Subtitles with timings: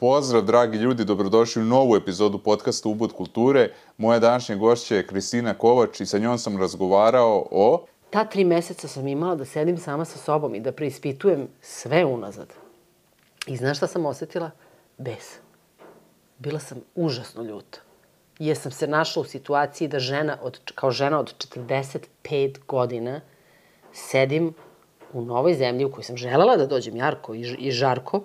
[0.00, 3.72] Pozdrav, dragi ljudi, dobrodošli u novu epizodu podcasta Ubud kulture.
[3.98, 7.84] Moja današnja gošća je Kristina Kovač i sa njom sam razgovarao o...
[8.10, 12.48] Ta tri meseca sam imala da sedim sama sa sobom i da preispitujem sve unazad.
[13.46, 14.50] I znaš šta sam osetila?
[14.98, 15.36] Bes.
[16.38, 17.78] Bila sam užasno ljuta.
[18.38, 23.20] Jer sam se našla u situaciji da žena od, kao žena od 45 godina
[23.92, 24.54] sedim
[25.12, 28.22] u novoj zemlji u kojoj sam želela da dođem Jarko i, i Žarko,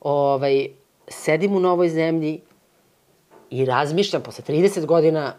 [0.00, 0.68] ovaj,
[1.08, 2.40] sedim u novoj zemlji
[3.50, 5.34] i razmišljam posle 30 godina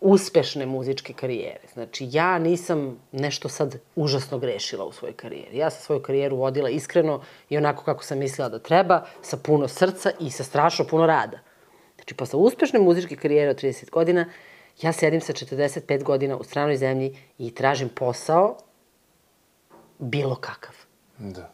[0.00, 1.60] uspešne muzičke karijere.
[1.72, 5.58] Znači, ja nisam nešto sad užasno grešila u svojoj karijeri.
[5.58, 9.68] Ja sam svoju karijeru vodila iskreno i onako kako sam mislila da treba, sa puno
[9.68, 11.38] srca i sa strašno puno rada.
[11.96, 14.26] Znači, posle uspešne muzičke karijere od 30 godina,
[14.82, 18.56] ja sedim sa 45 godina u stranoj zemlji i tražim posao
[19.98, 20.74] bilo kakav.
[21.18, 21.52] Da.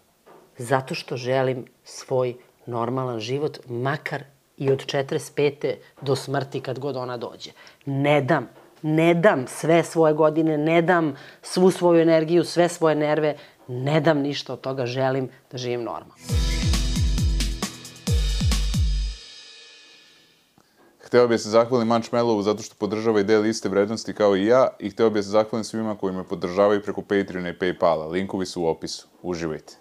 [0.58, 2.34] Zato što želim svoj
[2.68, 4.22] normalan život, makar
[4.56, 5.74] i od 45.
[6.02, 7.50] do smrti kad god ona dođe.
[7.86, 8.48] Ne dam,
[8.82, 13.36] ne dam sve svoje godine, ne dam svu svoju energiju, sve svoje nerve,
[13.68, 16.14] ne dam ništa od toga, želim da živim normalno.
[21.08, 24.90] Hteo bih se zahvalim Mančmelovu zato što podržava ideje liste vrednosti kao i ja i
[24.90, 28.10] hteo bih se zahvalim svima koji me podržavaju preko Patreona i Paypala.
[28.10, 29.08] Linkovi su u opisu.
[29.22, 29.76] Uživajte.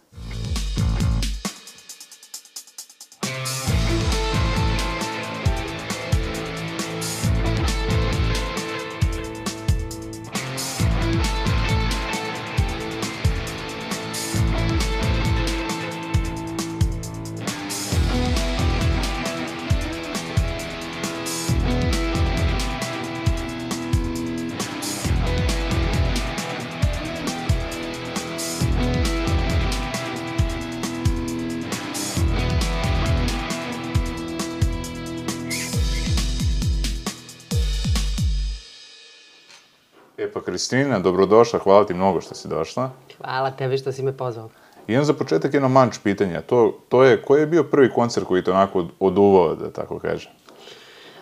[40.68, 42.90] Kristina, dobrodošla, hvala ti mnogo što si došla.
[43.18, 44.50] Hvala tebi što si me pozvao.
[44.88, 46.42] Imam za početak jedno manč pitanja.
[46.42, 50.32] To, to je, koji je bio prvi koncert koji te onako oduvao, da tako kažem?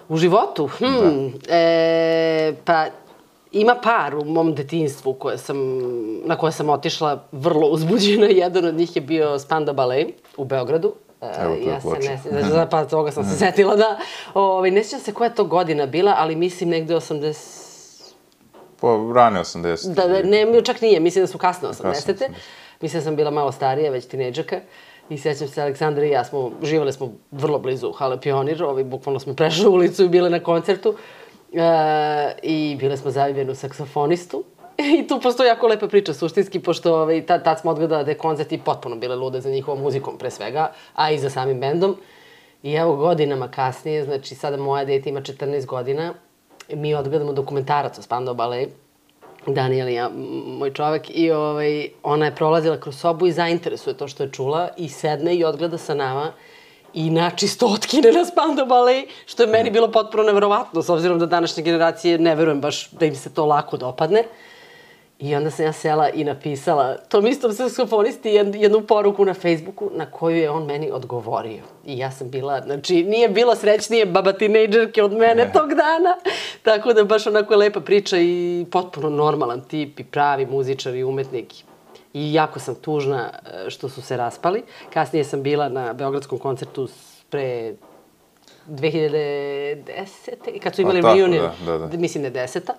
[0.10, 0.68] U životu?
[0.68, 1.56] Hm, da.
[1.56, 2.86] e, pa
[3.52, 5.58] ima par u mom detinstvu koje sam,
[6.26, 8.26] na koje sam otišla vrlo uzbuđena.
[8.44, 10.08] Jedan od njih je bio Spanda Ballet
[10.38, 10.94] u Beogradu.
[11.22, 13.98] E, Evo, ja se ne sjećam, pa toga sam se setila da,
[14.34, 17.65] ovaj, ne sjećam se koja je to godina bila, ali mislim negde 80,
[18.82, 19.94] Pa, rane 80.
[19.94, 21.82] Da, da, ne, čak nije, mislim da su kasno 80.
[21.82, 22.30] Kasno 80.
[22.82, 24.60] Mislim da sam bila malo starija, već tinejdžerka.
[25.10, 29.20] I sećam se, Aleksandra i ja smo, živali smo vrlo blizu Hale Pionir, ovaj, bukvalno
[29.20, 30.96] smo prešli ulicu i bile na koncertu.
[31.54, 34.44] E, I bile smo zaljubljeni u saksofonistu.
[35.00, 38.18] I tu postoji jako lepa priča, suštinski, pošto ovaj, tad, tad smo odgledala da je
[38.18, 41.96] koncert i potpuno bile lude za njihovom muzikom, pre svega, a i za samim bendom.
[42.64, 46.14] I evo godinama kasnije, znači sada moja dete ima 14 godina,
[46.70, 48.70] mi odgledamo dokumentarac o Spandau Ballet,
[49.48, 50.24] Daniel i ja, m-
[50.58, 54.70] moj čovek, i ovaj, ona je prolazila kroz sobu i zainteresuje to što je čula
[54.78, 56.32] i sedne i odgleda sa nama
[56.94, 61.26] i načisto otkine na Spandau Ballet, što je meni bilo potpuno neverovatno, s obzirom da
[61.26, 64.24] današnje generacije ne verujem baš da im se to lako dopadne.
[65.20, 70.12] I onda sam ja sela i napisala tom istom saksofonisti jednu poruku na Facebooku na
[70.12, 71.64] koju je on meni odgovorio.
[71.86, 75.52] I ja sam bila, znači, nije bilo srećnije baba tinejdžerke od mene ne.
[75.54, 76.16] tog dana.
[76.64, 81.04] Tako da baš onako je lepa priča i potpuno normalan tip i pravi muzičar i
[81.04, 81.54] umetnik.
[82.14, 84.64] I jako sam tužna eh, što su se raspali.
[84.94, 86.88] Kasnije sam bila na Beogradskom koncertu
[87.30, 87.74] pre
[88.70, 90.60] 2010.
[90.64, 91.98] kad su imali reunion, da, da, da.
[91.98, 92.74] mislim da ne deseta.
[92.74, 92.78] 10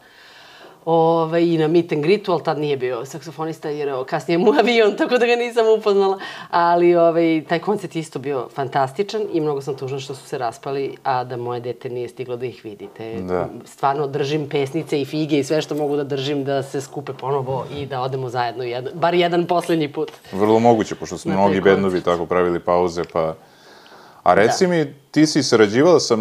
[0.86, 4.52] ovaj, i na meet and greetu, ali tad nije bio saksofonista jer o, kasnije mu
[4.60, 6.18] avion, tako da ga nisam upoznala.
[6.50, 10.38] Ali ovaj, taj koncert je isto bio fantastičan i mnogo sam tužna što su se
[10.38, 13.14] raspali, a da moje dete nije stiglo da ih vidite.
[13.20, 13.48] Da.
[13.64, 17.66] Stvarno držim pesnice i fige i sve što mogu da držim da se skupe ponovo
[17.76, 20.12] i da odemo zajedno, jedno, bar jedan poslednji put.
[20.32, 23.34] Vrlo moguće, pošto su mnogi bendovi tako pravili pauze, pa...
[24.22, 24.42] A da.
[24.42, 24.70] reci da.
[24.70, 26.16] mi, ti si sarađivala sa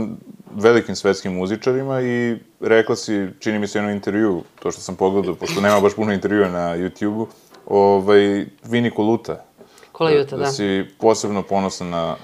[0.56, 5.36] velikim svetskim muzičarima i rekla si, čini mi se jedno intervju, to što sam pogledao,
[5.36, 7.28] pošto nema baš puno intervjua na YouTube-u,
[7.66, 9.46] ovaj, Vini Koluta.
[9.92, 10.44] Kola Juta, da.
[10.44, 12.16] Da si posebno ponosna na,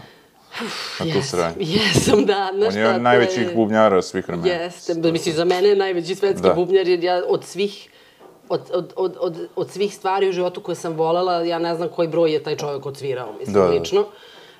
[1.00, 1.66] na tu saradnju.
[1.68, 2.51] jesam, da.
[2.56, 4.54] Znaš On je to najvećih bubnjara svih vremena.
[4.54, 6.50] Jeste, mislim, za mene je najveći svetski Da.
[6.50, 6.56] da.
[6.56, 7.89] bubnjar, jer ja od svih
[8.50, 11.89] od, od, od, od, od svih stvari u životu koje sam volela, ja ne znam
[11.89, 14.06] koji broj je taj čovjek odsvirao, mislim, Da, da.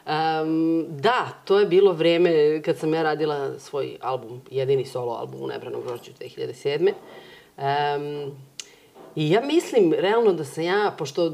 [0.06, 5.42] Um, da, to je bilo vreme kad sam ja radila svoj album, jedini solo album
[5.42, 6.92] u Nebranom grožđu 2007.
[7.58, 8.32] Um,
[9.16, 11.32] I ja mislim realno da sam ja, pošto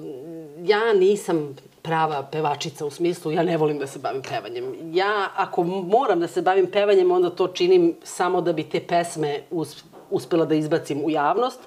[0.64, 4.74] ja nisam prava pevačica u smislu ja ne volim da se bavim pevanjem.
[4.94, 9.42] Ja ako moram da se bavim pevanjem, onda to činim samo da bi te pesme
[9.52, 11.60] us, uspela da izbacim u javnost,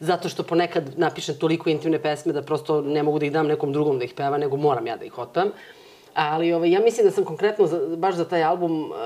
[0.00, 3.72] zato što ponekad napišem toliko intimne pesme da prosto ne mogu da ih dam nekom
[3.72, 5.52] drugom da ih peva, nego moram ja da ih otpevam.
[6.14, 8.96] Ali ovaj, ja mislim da sam konkretno za, baš za taj album uh,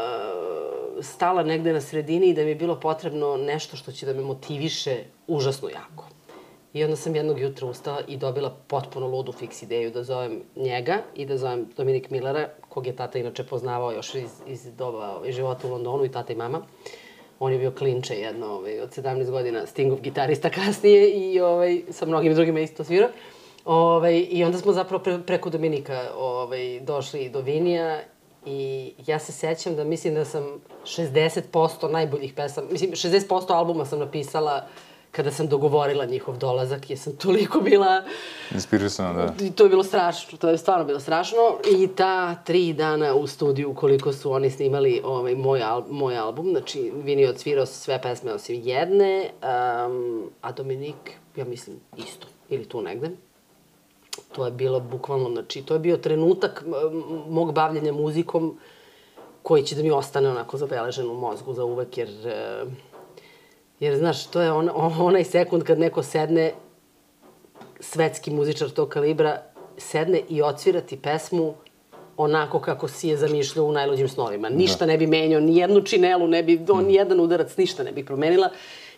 [1.01, 4.23] stala negde na sredini i da mi je bilo potrebno nešto što će da me
[4.23, 6.05] motiviše užasno jako.
[6.73, 10.99] I onda sam jednog jutra ustala i dobila potpuno ludu fiks ideju da zovem njega
[11.15, 15.33] i da zovem Dominik Millera, kog je tata inače poznavao još iz, iz doba ovaj,
[15.33, 16.63] života u Londonu i tata i mama.
[17.41, 22.07] On je bio klinče jedno ovaj, od 17 godina, Stingov gitarista kasnije i ovaj, sa
[22.07, 23.09] mnogim drugima isto svirao.
[23.69, 28.01] Ovaj, I onda smo zapravo pre, preko Dominika ovaj, došli do Vinija
[28.47, 30.43] i ja se sećam da mislim da sam
[30.85, 34.67] 60% najboljih pesama, mislim 60% albuma sam napisala
[35.13, 38.05] kada sam dogovorila njihov dolazak, jer sam toliko bila...
[38.55, 39.45] Inspirisana, da.
[39.45, 41.39] I to je bilo strašno, to je stvarno bilo strašno.
[41.71, 46.51] I ta tri dana u studiju, koliko su oni snimali ovaj, moj, al, moj album,
[46.51, 52.65] znači Vini je odsvirao sve pesme osim jedne, um, a Dominik, ja mislim, isto, ili
[52.65, 53.28] tu negde.
[54.33, 56.65] To je bilo bukvalno, znači, to je bio trenutak
[57.29, 58.59] mog bavljenja muzikom
[59.43, 62.09] koji će da mi ostane onako zabeležen u mozgu za uvek, jer...
[62.09, 62.73] Uh,
[63.81, 64.71] Jer, znaš, to je on,
[65.01, 66.53] onaj sekund kad neko sedne,
[67.81, 69.43] svetski muzičar tog kalibra,
[69.77, 71.55] sedne i odsvirati pesmu
[72.17, 74.49] onako kako si je zamišljao u najluđim snovima.
[74.49, 74.93] Ništa da.
[74.93, 78.05] ne bi menjao, ni jednu činelu ne bi, on, ni jedan udarac, ništa ne bi
[78.05, 78.51] promenila.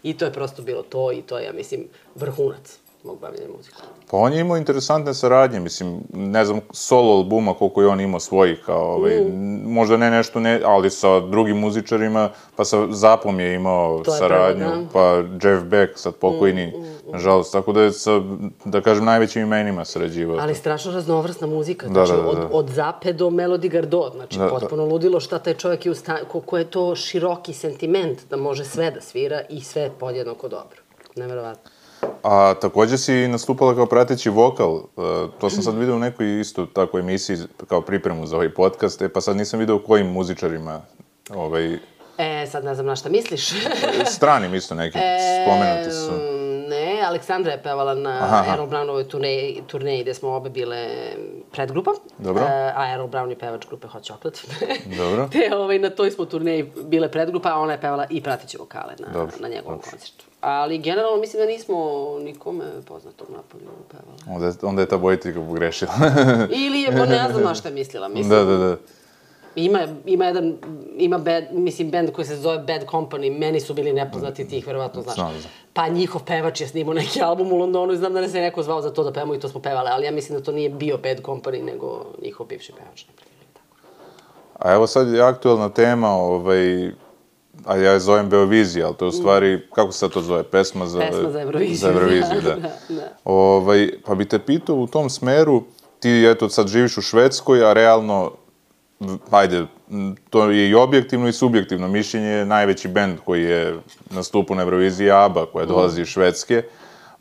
[0.03, 3.83] I to je prosto bilo to i to je, ja mislim, vrhunac mog bavljenja muzikom.
[4.11, 8.21] Pa on je imao interesantne saradnje, mislim, ne znam, solo albuma koliko je on imao
[8.21, 9.73] svojih, kao, ovaj, mm.
[9.73, 14.65] možda ne nešto, ne, ali sa drugim muzičarima, pa sa Zapom je imao to saradnju,
[14.65, 14.89] je pravo, da.
[14.93, 17.13] pa Jeff Beck, sad pokojni, mm, mm, mm.
[17.13, 18.21] nažalost, tako da je sa,
[18.65, 20.39] da kažem, najvećim imenima sarađivao.
[20.41, 22.29] Ali strašno raznovrsna muzika, da, znači, da, da, da.
[22.29, 24.51] Od, od Zape do Melody Gardot, znači, da, da.
[24.51, 24.93] potpuno da.
[24.93, 28.65] ludilo šta taj čovjek je u sta, ko, ko je to široki sentiment da može
[28.65, 30.81] sve da svira i sve podjednako dobro.
[31.17, 31.71] Neverovatno.
[32.23, 34.81] A takođe si nastupala kao prateći vokal, e,
[35.41, 37.39] to sam sad video u nekoj isto takoj emisiji
[37.69, 40.81] kao pripremu za ovaj podcast, e pa sad nisam video kojim muzičarima
[41.35, 41.79] ovaj...
[42.19, 43.51] E, sad ne znam na šta misliš.
[44.17, 46.13] Stranim isto neki, e, spomenuti su.
[46.69, 50.89] Ne, Aleksandra je pevala na aha, Errol Brownovoj turneji, turneji gde smo obe bile
[51.53, 51.91] predgrupa.
[52.19, 52.43] Dobro.
[52.43, 54.41] E, a Errol Brown je pevač grupe Hot Chocolate.
[55.01, 55.29] Dobro.
[55.33, 58.95] Te ovaj, na toj smo turneji bile predgrupa, a ona je pevala i prateće vokale
[58.99, 59.37] na, Dobro.
[59.41, 59.91] na njegovom Dobro.
[59.91, 60.30] koncertu.
[60.41, 61.77] Ali generalno mislim da nismo
[62.21, 64.37] nikome poznatog napolju pevali.
[64.37, 65.93] Onda, je, onda je ta bojitelka pogrešila.
[66.67, 68.09] Ili je, ne znam na šta je mislila.
[68.09, 68.77] Mislim, da, da, da.
[69.55, 70.59] Ima, ima jedan,
[70.97, 75.03] ima bad, mislim, band koji se zove Bad Company, meni su bili nepoznati tih, verovatno
[75.03, 75.15] znaš.
[75.15, 75.53] Znam, znam.
[75.73, 78.63] Pa njihov pevač je snimao neki album u Londonu i znam da ne se neko
[78.63, 80.71] zvao za to da pevamo i to smo pevali, ali ja mislim da to nije
[80.71, 83.05] bio Bad Company, nego njihov bivši pevač.
[84.59, 86.91] A evo sad je aktualna tema, ovaj,
[87.65, 90.87] a ja je zovem Beovizija, ali to je u stvari, kako se to zove, pesma
[90.87, 90.99] za...
[90.99, 91.77] Pesma za Euroviziju.
[91.77, 92.55] Za Euroviziju, da.
[92.55, 93.17] da, da.
[93.25, 95.63] Ovaj, pa bi te pitao u tom smeru,
[96.01, 98.33] ti eto sad živiš u Švedskoj, a realno,
[99.31, 99.67] ajde,
[100.31, 103.77] to je i objektivno i subjektivno mišljenje, najveći bend koji je
[104.11, 106.63] nastupao na Euroviziji ABBA, koja dolazi iz Švedske,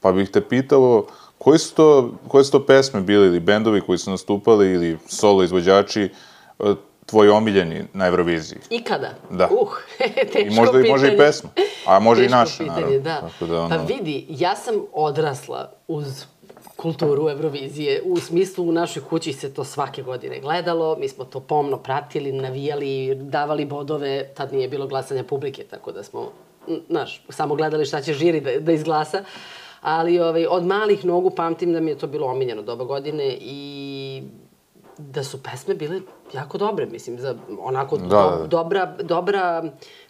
[0.02, 1.06] pa bih te pitao,
[1.38, 5.44] koji su to, koje su to pesme bili ili bendovi koji su nastupali ili solo
[5.44, 6.10] izvođači
[7.09, 8.59] tvoj omiljeni na Euroviziji?
[8.69, 9.09] Ikada?
[9.30, 9.49] Da.
[9.61, 9.69] Uh,
[10.33, 10.89] teško I možda pitanje.
[10.89, 11.49] može i pesma,
[11.85, 12.99] a može teško i naša, pitanje, naravno.
[12.99, 13.21] Da.
[13.21, 13.69] Tako da, ono...
[13.69, 16.25] Pa vidi, ja sam odrasla uz
[16.75, 18.01] kulturu Eurovizije.
[18.06, 22.31] U smislu, u našoj kući se to svake godine gledalo, mi smo to pomno pratili,
[22.31, 26.31] navijali, davali bodove, tad nije bilo glasanja publike, tako da smo,
[26.89, 29.23] znaš, samo gledali šta će žiri da, da izglasa.
[29.81, 34.23] Ali ovaj, od malih nogu pamtim da mi je to bilo omiljeno doba godine i
[34.99, 36.01] da su pesme bile
[36.33, 38.07] jako dobre, mislim, za onako da.
[38.07, 39.63] do, dobra, dobra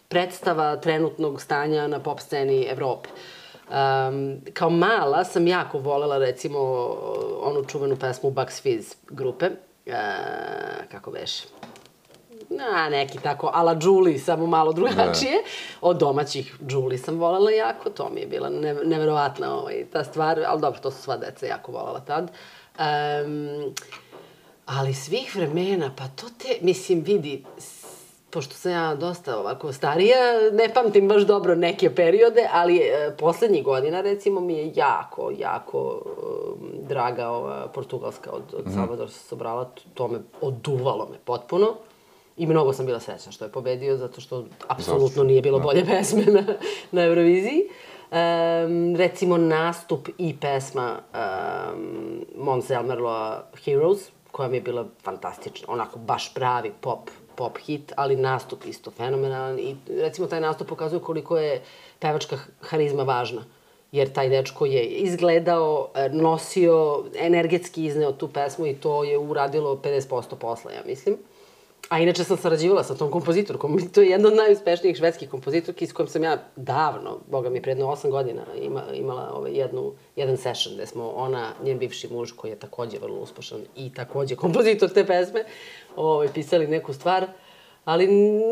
[0.08, 3.08] predstava trenutnog stanja na pop sceni Evrope.
[3.68, 6.58] Um, kao mala sam jako volela, recimo,
[7.42, 9.50] onu čuvenu pesmu Bucks Fizz grupe.
[9.86, 9.92] Uh,
[10.90, 11.44] kako beše?
[12.50, 15.32] na, neki tako, ala Julie, samo malo drugačije.
[15.32, 15.42] Ne.
[15.80, 20.40] Od domaćih Julie sam volela jako, to mi je bila ne, neverovatna ovaj, ta stvar,
[20.46, 22.30] ali dobro, to su sva deca jako volela tad.
[22.78, 23.74] Um,
[24.78, 27.44] Ali svih vremena, pa to te, mislim, vidi,
[28.30, 30.16] pošto sam ja dosta ovako starija,
[30.52, 36.02] ne pamtim baš dobro neke periode, ali e, poslednjih godina, recimo, mi je jako, jako
[36.04, 38.74] e, draga ova portugalska od, od mm.
[38.74, 41.74] Salvador Sobrala, to me oduvalo me potpuno.
[42.36, 45.64] I mnogo sam bila srećna što je pobedio, zato što apsolutno nije bilo da.
[45.64, 46.44] bolje pesme na,
[46.90, 47.62] na Euroviziji.
[48.10, 50.98] Um, recimo nastup i pesma
[51.72, 57.92] um, Mons Elmerloa Heroes, koja mi je bila fantastična, onako baš pravi pop, pop hit,
[57.96, 61.62] ali nastup isto fenomenalan i recimo taj nastup pokazuje koliko je
[61.98, 63.44] pevačka harizma važna
[63.92, 69.76] jer taj dečko je izgledao, e, nosio, energetski izneo tu pesmu i to je uradilo
[69.76, 71.16] 50% posla, ja mislim.
[71.88, 73.78] A inače sam sarađivala sa tom kompozitorkom.
[73.94, 77.86] To je jedna od najuspešnijih švedskih kompozitorki s kojom sam ja davno, boga mi, predno
[77.86, 82.50] 8 godina ima, imala ovaj, jednu, jedan session gde smo ona, njen bivši muž koji
[82.50, 85.44] je takođe vrlo uspešan i takođe kompozitor te pesme,
[85.96, 87.26] ovaj, pisali neku stvar.
[87.84, 88.06] Ali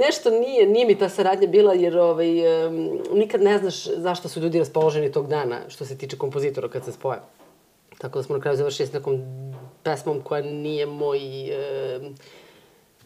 [0.06, 4.40] nešto nije, nije mi ta saradnja bila jer ovaj, um, nikad ne znaš zašto su
[4.40, 7.20] ljudi raspoloženi tog dana što se tiče kompozitora kad se spoje.
[7.98, 9.22] Tako da smo na kraju završili s nekom
[9.82, 11.20] pesmom koja nije moj...
[12.00, 12.14] Um,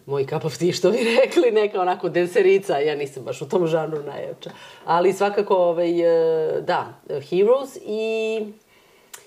[0.07, 3.67] moj cup of tea, što bi rekli, neka onako denserica, ja nisam baš u tom
[3.67, 4.51] žanru najjača.
[4.85, 8.41] Ali svakako, ovaj, e, da, Heroes i,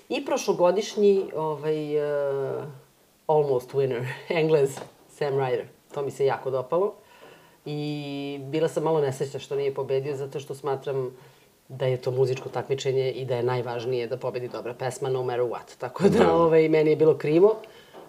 [0.08, 2.64] i prošlogodišnji ovaj, uh,
[3.26, 4.06] Almost Winner,
[4.40, 4.78] Englez,
[5.08, 5.64] Sam Ryder.
[5.94, 6.94] To mi se jako dopalo.
[7.64, 11.16] I bila sam malo nesrećna što nije pobedio, zato što smatram
[11.68, 15.44] da je to muzičko takmičenje i da je najvažnije da pobedi dobra pesma no matter
[15.44, 15.78] what.
[15.78, 16.32] Tako da, da.
[16.34, 17.56] ovaj, meni je bilo krivo.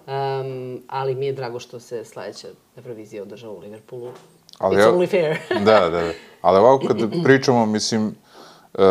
[0.07, 2.47] Um, ali mi je drago što se sledeća
[2.77, 4.11] Eurovizija održava u Liverpoolu.
[4.57, 5.37] Ali It's ja, only fair.
[5.65, 6.11] da, da, da.
[6.41, 8.15] Ali ovako kad pričamo, mislim,
[8.73, 8.83] uh,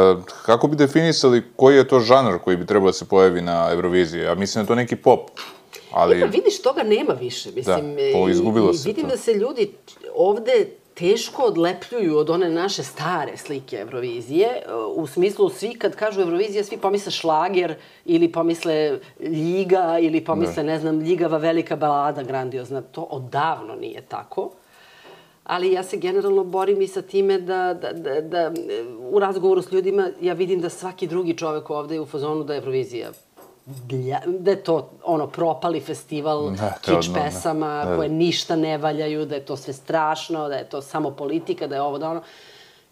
[0.47, 4.21] kako bi definisali koji je to žanr koji bi trebao da se pojavi na Euroviziji?
[4.21, 5.31] Ja mislim da je to neki pop.
[5.93, 6.21] Ali...
[6.21, 7.51] Pa vidiš, toga nema više.
[7.55, 8.89] Mislim, da, to izgubilo i, se.
[8.89, 9.11] Vidim to.
[9.11, 9.73] da se ljudi
[10.15, 10.67] ovde
[10.97, 14.63] teško odlepljuju od one naše stare slike Eurovizije.
[14.95, 17.75] U smislu, svi kad kažu Eurovizija, svi pomisle šlager
[18.05, 22.81] ili pomisle ljiga ili pomisle, ne, ne znam, ljigava velika balada grandiozna.
[22.81, 24.51] To odavno nije tako.
[25.45, 28.53] Ali ja se generalno borim i sa time da, da, da, da
[29.11, 32.55] u razgovoru s ljudima ja vidim da svaki drugi čovek ovde je u fazonu da
[32.55, 33.11] je Eurovizija
[33.67, 37.97] glja, da je to ono propali festival ne, kič odno, pesama ne.
[37.97, 41.75] koje ništa ne valjaju, da je to sve strašno, da je to samo politika, da
[41.75, 42.23] je ovo da ono.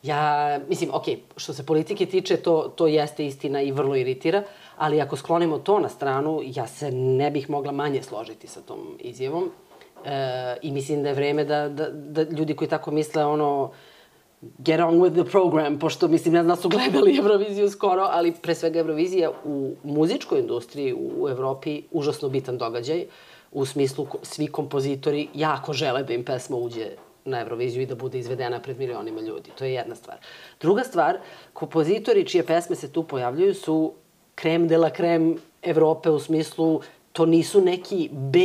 [0.03, 1.05] Ja, mislim, ok,
[1.37, 4.43] što se politike tiče, to, to jeste istina i vrlo iritira,
[4.77, 8.99] ali ako sklonimo to na stranu, ja se ne bih mogla manje složiti sa tom
[9.01, 9.51] izjavom.
[10.05, 13.71] E, I mislim da je vreme da, da, da ljudi koji tako misle, ono,
[14.59, 18.33] get on with the program, pošto mislim, ne znam da su gledali Euroviziju skoro, ali
[18.43, 23.05] pre svega Eurovizija u muzičkoj industriji u Evropi užasno bitan događaj,
[23.53, 26.91] u smislu svi kompozitori jako žele da im pesma uđe
[27.25, 29.51] na Euroviziju i da bude izvedena pred milionima ljudi.
[29.59, 30.17] To je jedna stvar.
[30.61, 31.19] Druga stvar,
[31.53, 33.93] kompozitori čije pesme se tu pojavljuju su
[34.35, 36.81] krem de la krem Evrope u smislu
[37.13, 38.39] to nisu neki B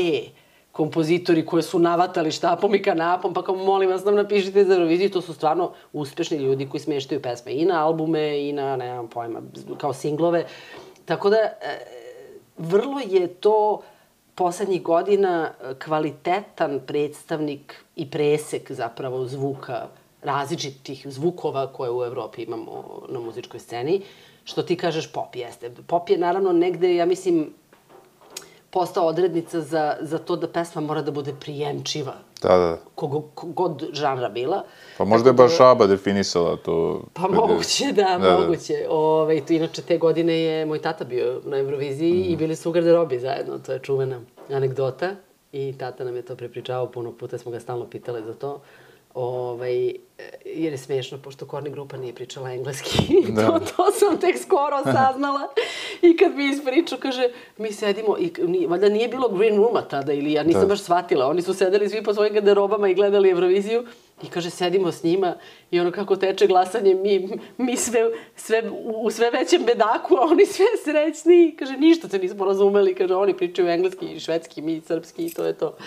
[0.79, 5.09] kompozitori koje su navatali štapom i kanapom, pa kao molim vas nam napišite za Euroviziju,
[5.11, 9.41] to su stvarno uspešni ljudi koji smeštaju pesme i na albume i na, nemam pojma,
[9.77, 10.45] kao singlove.
[11.05, 11.75] Tako da, e,
[12.57, 13.81] vrlo je to
[14.35, 15.51] poslednjih godina
[15.83, 19.87] kvalitetan predstavnik i presek zapravo zvuka
[20.23, 24.01] različitih zvukova koje u Evropi imamo na muzičkoj sceni.
[24.43, 25.71] Što ti kažeš pop jeste.
[25.87, 27.53] Pop je naravno negde, ja mislim,
[28.69, 32.13] postao odrednica za, za to da pesma mora da bude prijemčiva.
[32.41, 32.77] Da, da.
[32.95, 34.63] Kogo, kogod žanra bila.
[34.97, 37.03] Pa možda je baš da, Aba definisala to.
[37.13, 38.73] Pa moguće, da, da, moguće.
[38.73, 38.89] Da.
[38.89, 42.31] Ove, to, inače, te godine je moj tata bio na Euroviziji mm.
[42.33, 43.59] i bili su u garderobi zajedno.
[43.59, 44.21] To je čuvena
[44.51, 45.11] anegdota.
[45.51, 48.61] I tata nam je to prepričavao, puno puta smo ga stalno pitali za to.
[49.13, 49.93] Ovaj,
[50.45, 52.99] jer je smešno, pošto Korni grupa nije pričala engleski.
[53.29, 53.47] Da.
[53.47, 55.47] to, to sam tek skoro saznala.
[56.01, 60.13] I kad mi ispriču, kaže, mi sedimo, i, ni, valjda nije bilo green rooma tada,
[60.13, 60.67] ili ja nisam da.
[60.67, 61.27] baš shvatila.
[61.27, 63.85] Oni su sedeli svi po svojim garderobama i gledali Euroviziju.
[64.23, 65.35] I kaže, sedimo s njima
[65.71, 67.99] i ono kako teče glasanje, mi, mi sve,
[68.35, 68.63] sve,
[68.95, 71.55] u sve većem bedaku, a oni sve srećni.
[71.59, 72.95] Kaže, ništa se nismo razumeli.
[72.95, 75.77] Kaže, oni pričaju engleski i švedski, mi srpski i to je to.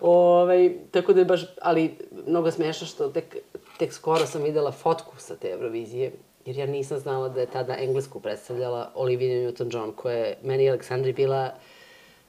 [0.00, 1.94] Ove, ovaj, tako da je baš, ali
[2.26, 3.36] mnogo smešno što tek,
[3.78, 6.12] tek skoro sam videla fotku sa te Eurovizije
[6.46, 10.68] jer ja nisam znala da je tada englesku predstavljala Olivia Newton-John, koja je meni i
[10.68, 11.54] Aleksandri bila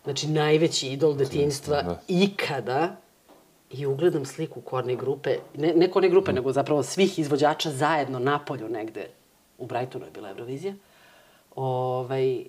[0.04, 2.00] znači, najveći idol detinjstva da.
[2.08, 2.96] ikada.
[3.70, 6.36] I ugledam sliku korne grupe, ne, ne korne grupe, mm.
[6.36, 9.08] nego zapravo svih izvođača zajedno na polju negde.
[9.58, 10.74] U Brightonu je bila Eurovizija.
[11.56, 12.46] Ovaj,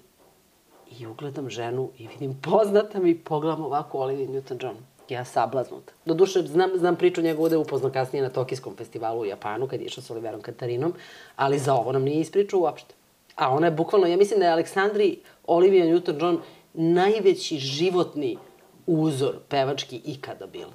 [0.98, 4.74] I ugledam ženu i vidim poznata mi pogledam ovako Olivia Newton-John
[5.08, 5.92] ja sablaznuta.
[6.04, 9.80] Doduše, znam, znam priču njegovu da je upoznao kasnije na Tokijskom festivalu u Japanu, kad
[9.80, 10.94] je išao s Oliverom Katarinom,
[11.36, 12.94] ali za ovo nam nije ispričao uopšte.
[13.36, 16.38] A ona je bukvalno, ja mislim da je Aleksandri Olivia Newton-John
[16.74, 18.38] najveći životni
[18.86, 20.72] uzor pevački ikada bila.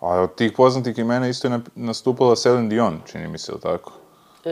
[0.00, 3.92] A od tih poznatih imena isto je nastupala Celine Dion, čini mi se, tako?
[4.44, 4.50] E,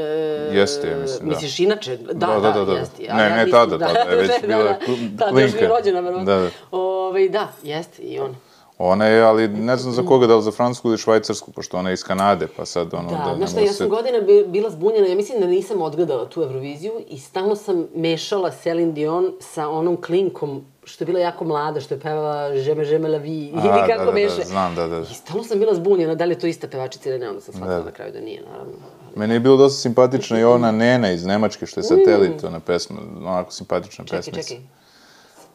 [0.53, 1.35] Jeste, ja mislim, da.
[1.35, 1.97] Misliš inače?
[1.97, 2.73] Da, Da, da, da, da, da.
[2.73, 3.03] jeste.
[3.03, 5.69] Ne, ja ne mislim- tada, tada je već bila kl- Tada još klinka.
[5.69, 6.35] rođena, verovatno.
[6.35, 6.51] Da, da.
[6.71, 8.37] Ove, da, jeste i on.
[8.79, 11.91] Ona je, ali ne znam za koga, da li za Francusku ili Švajcarsku, pošto ona
[11.91, 13.09] je iz Kanade, pa sad ono...
[13.09, 15.83] Da, ne znaš šta, ja se- sam godina bi- bila zbunjena, ja mislim da nisam
[15.83, 21.21] odgledala tu Euroviziju i stalno sam mešala Celine Dion sa onom klinkom što je bila
[21.21, 24.43] jako mlada, što je pevala Žeme, žeme la vie, ili da, kako da, da, beše.
[24.45, 25.01] znam, da, da.
[25.01, 27.55] I stalno sam bila zbunjena, da li je to ista pevačica ili ne, onda sam
[27.55, 27.85] shvatila Da.
[27.85, 28.73] na kraju da nije, naravno.
[29.17, 32.97] Meni je bilo dosta simpatična i ona Nena iz Nemačke, što je satelit, ona pesma,
[33.19, 34.43] onako simpatična Čekaj, pesmica.
[34.43, 34.65] čekaj.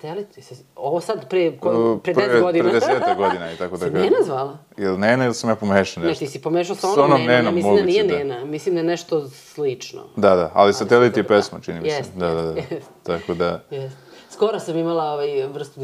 [0.01, 0.27] Satelit,
[0.75, 2.63] ovo sad pre, ko, pre 10 Pre- godina.
[2.69, 4.01] Pre deseta godina i tako da kažem.
[4.01, 4.57] Nena zvala?
[4.77, 7.37] Ili Nena ili sam ja pomešao Ne, ti si pomešao sa onom, onom Nenom, ja
[7.37, 8.17] Nenom, mislim da nije da.
[8.17, 10.01] Nena, mislim da je nešto slično.
[10.15, 11.27] Da, da, ali satelit je da.
[11.27, 11.95] pesma, čini mi se.
[11.95, 12.51] Jest, Da, da, da.
[12.59, 12.89] jest, jest.
[13.03, 13.89] Tako da, Yes.
[14.29, 15.81] Skoro sam imala ovaj vrstu,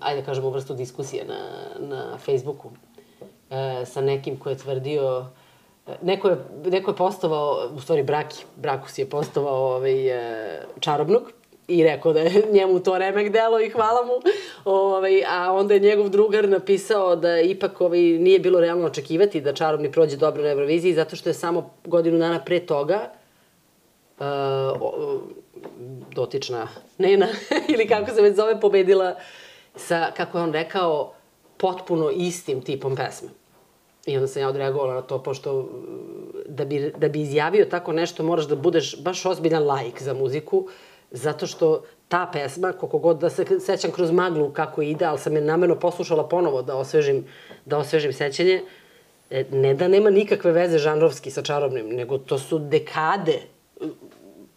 [0.00, 1.38] ajde da kažemo vrstu diskusije na,
[1.78, 2.70] na Facebooku
[3.50, 5.26] e, sa nekim ko je tvrdio,
[5.86, 11.22] e, neko je, neko je postovao, u stvari Braki, Brakus je postovao ovaj, e, čarobnog
[11.68, 14.12] i rekao da je njemu to remek delo i hvala mu.
[14.64, 19.54] Ovaj, a onda je njegov drugar napisao da ipak ovaj, nije bilo realno očekivati da
[19.54, 23.10] čarobni prođe dobro na Euroviziji zato što je samo godinu dana pre toga
[24.18, 24.24] uh,
[26.14, 26.68] dotična
[26.98, 27.26] Nena,
[27.74, 29.14] ili kako se već zove, pobedila
[29.76, 31.12] sa, kako je on rekao,
[31.56, 33.28] potpuno istim tipom pesme.
[34.06, 35.66] I onda sam ja odreagovala na to, pošto uh,
[36.46, 40.68] da bi, da bi izjavio tako nešto moraš da budeš baš ozbiljan laik za muziku,
[41.14, 45.36] zato što ta pesma, koliko god da se sećam kroz maglu kako ide, ali sam
[45.36, 47.24] je namerno poslušala ponovo da osvežim,
[47.64, 48.62] da osvežim sećanje,
[49.30, 53.38] e, ne da nema nikakve veze žanrovski sa čarobnim, nego to su dekade
[53.80, 53.88] uh,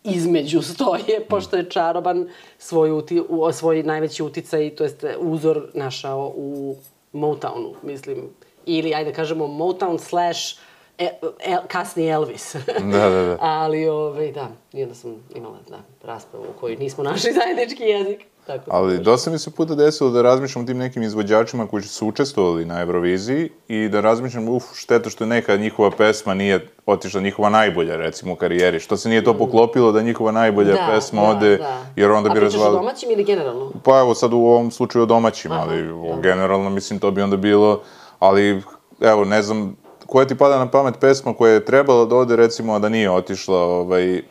[0.04, 6.34] između stoje, pošto je čaroban svoj, uti, u, svoj najveći uticaj, to jest uzor našao
[6.36, 6.76] u
[7.14, 8.30] Motownu, mislim.
[8.66, 10.60] Ili, ajde da kažemo, Motown slash
[10.98, 11.10] e,
[11.42, 12.56] el, kasni Elvis.
[12.92, 13.38] Da, da, da.
[13.39, 18.20] Ali, ovaj, da, i onda sam imala da, raspravu u kojoj nismo našli zajednički jezik.
[18.48, 21.84] Tako da- ali dosta mi se puta desilo da razmišljam o tim nekim izvođačima koji
[21.84, 27.22] su učestvovali na Euroviziji i da razmišljam, uf, šteta što neka njihova pesma nije otišla
[27.22, 28.80] njihova najbolja, recimo, u karijeri.
[28.80, 31.78] Što se nije to poklopilo da njihova najbolja Da, pesma da, ode, da.
[31.95, 32.78] jer onda A bi pričaš o razvali...
[32.78, 33.71] domaćim ili generalno?
[33.84, 36.21] Pa evo sad u ovom slučaju o domaćim, Aha, ali da.
[36.21, 37.82] generalno mislim to bi onda bilo,
[38.19, 38.62] ali
[39.02, 39.76] evo ne znam,
[40.08, 43.12] koja ti pada na pamet pesma koja je trebala da ode recimo, a da nije
[43.12, 44.22] otišla, ovaj,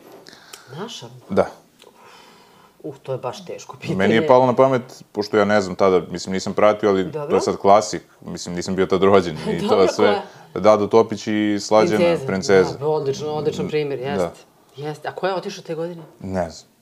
[0.79, 1.07] Naša?
[1.29, 1.45] da.
[2.83, 3.97] Uh, to je baš teško pitanje.
[3.97, 7.29] Meni je palo na pamet, pošto ja ne znam tada, mislim nisam pratio, ali Dobro.
[7.29, 10.21] to je sad klasik, mislim nisam bio tad rođen i to Dobro, je sve,
[10.53, 12.77] Dado Topić i Slađana, princeza.
[12.77, 14.17] Da, odlično, odličan primjer, jeste.
[14.77, 14.87] Da.
[14.87, 15.07] Jeste.
[15.07, 16.03] A ko je otišao te godine?
[16.19, 16.76] Ne znam.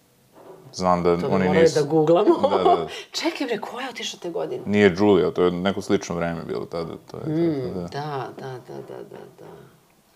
[0.75, 1.79] Znam da To oni morali nisu.
[1.79, 2.49] da googlamo.
[2.49, 2.88] Da, da.
[3.21, 4.63] Čekaj bre, ko je otišao te godine?
[4.65, 6.93] Nije Julia, to je neko slično vreme bilo tada.
[7.11, 7.88] To je, tako da.
[7.88, 9.45] Da, da, da, da, da, da.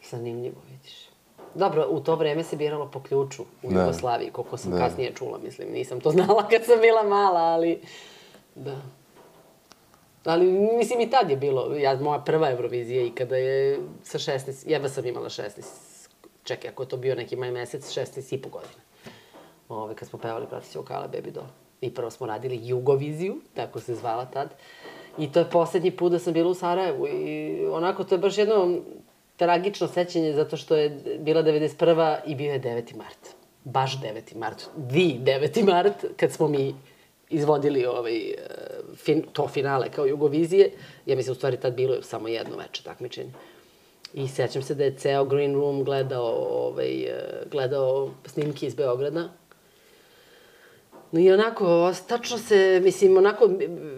[0.10, 1.10] Zanimljivo, vidiš.
[1.56, 3.80] Dobro, u to vreme se biralo po ključu u Da.
[3.82, 4.78] Jugoslaviji, koliko sam Da.
[4.78, 7.82] kasnije čula, mislim, nisam to znala kad sam bila mala, ali...
[8.56, 8.76] Da.
[10.26, 10.45] Ali,
[10.78, 14.89] mislim, i tad je bilo, ja, moja prva Eurovizija i kada je sa 16, jedva
[14.89, 15.62] sam imala 16,
[16.43, 18.74] čekaj, ako je to bio neki maj mesec, 16 i po godina.
[19.69, 21.47] Ove, kad smo pevali Pratići vokala Baby Doll.
[21.82, 24.49] I prvo smo radili Jugoviziju, tako se zvala tad.
[25.17, 28.38] I to je poslednji put da sam bila u Sarajevu i onako to je baš
[28.38, 28.79] jedno
[29.38, 32.17] tragično sećanje zato što je bila 91.
[32.25, 32.95] i bio je 9.
[32.95, 33.36] mart.
[33.63, 34.36] Baš 9.
[34.36, 34.69] mart.
[34.77, 35.63] Vi 9.
[35.65, 36.75] mart, kad smo mi
[37.29, 38.34] izvodili ovaj,
[38.95, 40.71] fin, to finale kao Jugovizije.
[41.05, 43.32] Ja mislim, u stvari tad bilo je samo jedno veče takmičenje.
[44.13, 47.08] I sećam se da je ceo Green Room gledao, ovaj,
[47.51, 49.29] gledao snimke iz Beograda.
[51.12, 53.50] No i onako, tačno se, mislim, onako,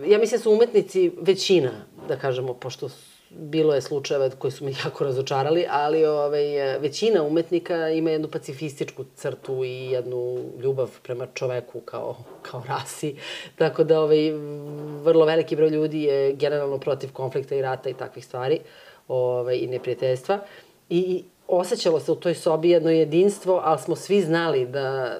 [0.08, 1.72] ja mislim da su umetnici većina,
[2.08, 2.90] da kažemo, pošto
[3.30, 9.06] bilo je slučajeva koji su me jako razočarali, ali ovaj, većina umetnika ima jednu pacifističku
[9.16, 13.16] crtu i jednu ljubav prema čoveku kao, kao rasi.
[13.56, 14.32] Tako da ovaj,
[15.04, 18.60] vrlo veliki broj ljudi je generalno protiv konflikta i rata i takvih stvari
[19.08, 20.40] ovaj, i neprijateljstva.
[20.90, 25.18] I osjećalo se u toj sobi jedno jedinstvo, ali smo svi znali da,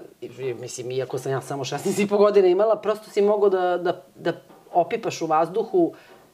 [0.60, 4.04] mislim, iako sam ja samo 16 i po godina imala, prosto si mogao da, da,
[4.16, 4.34] da
[4.74, 5.94] opipaš u vazduhu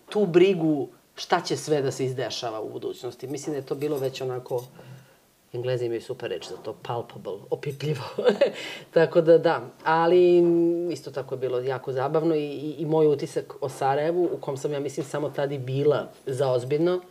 [0.09, 3.27] tu brigu šta će sve da se izdešava u budućnosti.
[3.27, 4.63] Mislim da je to bilo već onako,
[5.53, 8.03] Englezi imaju super reč za to, palpable, opipljivo.
[8.93, 10.43] tako da da, ali
[10.91, 14.57] isto tako je bilo jako zabavno i, i, i moj utisak o Sarajevu, u kom
[14.57, 17.01] sam ja mislim samo tad i bila zaozbiljno,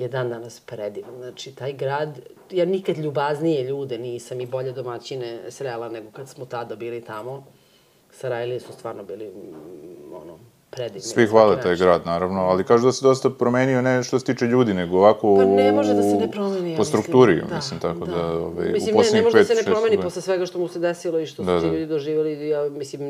[0.00, 1.16] je dan danas predivan.
[1.18, 6.44] Znači, taj grad, ja nikad ljubaznije ljude nisam i bolje domaćine srela nego kad smo
[6.44, 7.44] tada bili tamo.
[8.10, 10.38] Sarajlije su stvarno bili, mm, ono,
[10.70, 11.00] predivni.
[11.00, 14.44] Svi hvale taj grad, naravno, ali kažu da se dosta promenio ne što se tiče
[14.44, 17.54] ljudi, nego ovako Pa ne može da se ne promeni, ja po strukturi, mislim.
[17.54, 20.46] mislim, tako da, ovaj, mislim, u ne, ne može da se ne promeni posle svega
[20.46, 21.72] što mu se desilo i što su Da, ti da.
[21.72, 23.02] ljudi doživjeli, ja mislim,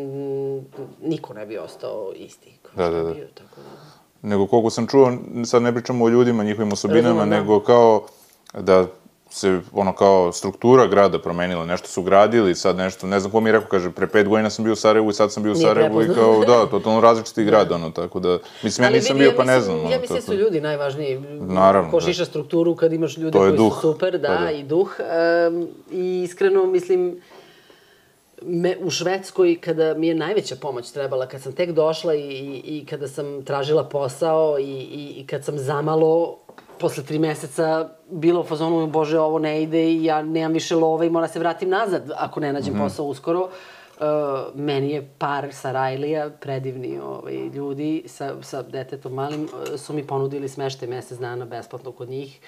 [1.02, 3.14] niko ne bi ostao isti kao Da, da, da.
[3.14, 3.89] bio, tako da.
[4.22, 5.12] Nego koliko sam čuo,
[5.44, 7.36] sad ne pričamo o ljudima, njihovim osobinama, Razumem, da.
[7.36, 8.06] nego kao
[8.54, 8.86] da
[9.30, 13.48] se ono kao struktura grada promenila, nešto su gradili, sad nešto, ne znam ko mi
[13.48, 15.56] je rekao, kaže, pre pet godina sam bio u Sarajevu i sad sam bio u
[15.56, 19.44] Sarajevu i kao, da, totalno različiti grad, ono, tako da, mislim, ja nisam bio pa
[19.44, 19.76] ne znam.
[19.90, 21.20] Ja mislim da su ljudi najvažniji.
[21.40, 22.06] Naravno, Ko da.
[22.06, 23.74] šiša strukturu kad imaš ljude koji duh.
[23.74, 24.50] su super, da, Pa da.
[24.50, 24.96] i duh.
[25.48, 27.20] Um, I iskreno mislim,
[28.42, 32.62] me, u Švedskoj, kada mi je najveća pomoć trebala, kad sam tek došla i, i,
[32.64, 36.38] i kada sam tražila posao i, i, i kad sam zamalo
[36.78, 41.06] posle tri meseca bilo u fazonu, bože, ovo ne ide i ja nemam više love
[41.06, 43.40] i moram se vratim nazad ako ne nađem posao uskoro.
[43.40, 44.06] Uh,
[44.54, 50.06] meni je par sa Rajlija, predivni ovaj, ljudi sa, sa detetom malim, uh, su mi
[50.06, 52.40] ponudili smeštaj mesec dana besplatno kod njih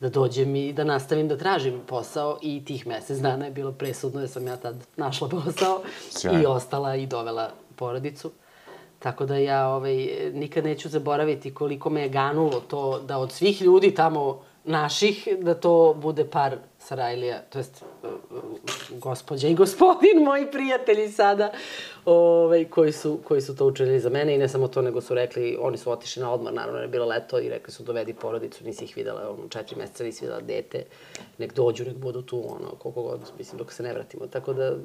[0.00, 4.20] da dođem i da nastavim da tražim posao i tih mesec dana je bilo presudno
[4.20, 6.42] jer sam ja tad našla posao Sjajno.
[6.42, 8.30] i ostala i dovela porodicu.
[8.98, 13.62] Tako da ja ovaj, nikad neću zaboraviti koliko me je ganulo to da od svih
[13.62, 17.84] ljudi tamo naših, da to bude par Sarajlija, to jest
[18.90, 21.52] gospođa i gospodin, moji prijatelji sada,
[22.10, 25.14] ovaj, koji, su, koji su to učinili za mene i ne samo to, nego su
[25.14, 28.64] rekli, oni su otišli na odmor, naravno, je bilo leto i rekli su dovedi porodicu,
[28.64, 30.84] nisi ih videla, ono, četiri meseca nisi videla dete,
[31.38, 34.26] nek dođu, nek budu tu, ono, koliko god, mislim, dok se ne vratimo.
[34.26, 34.80] Tako da, mm,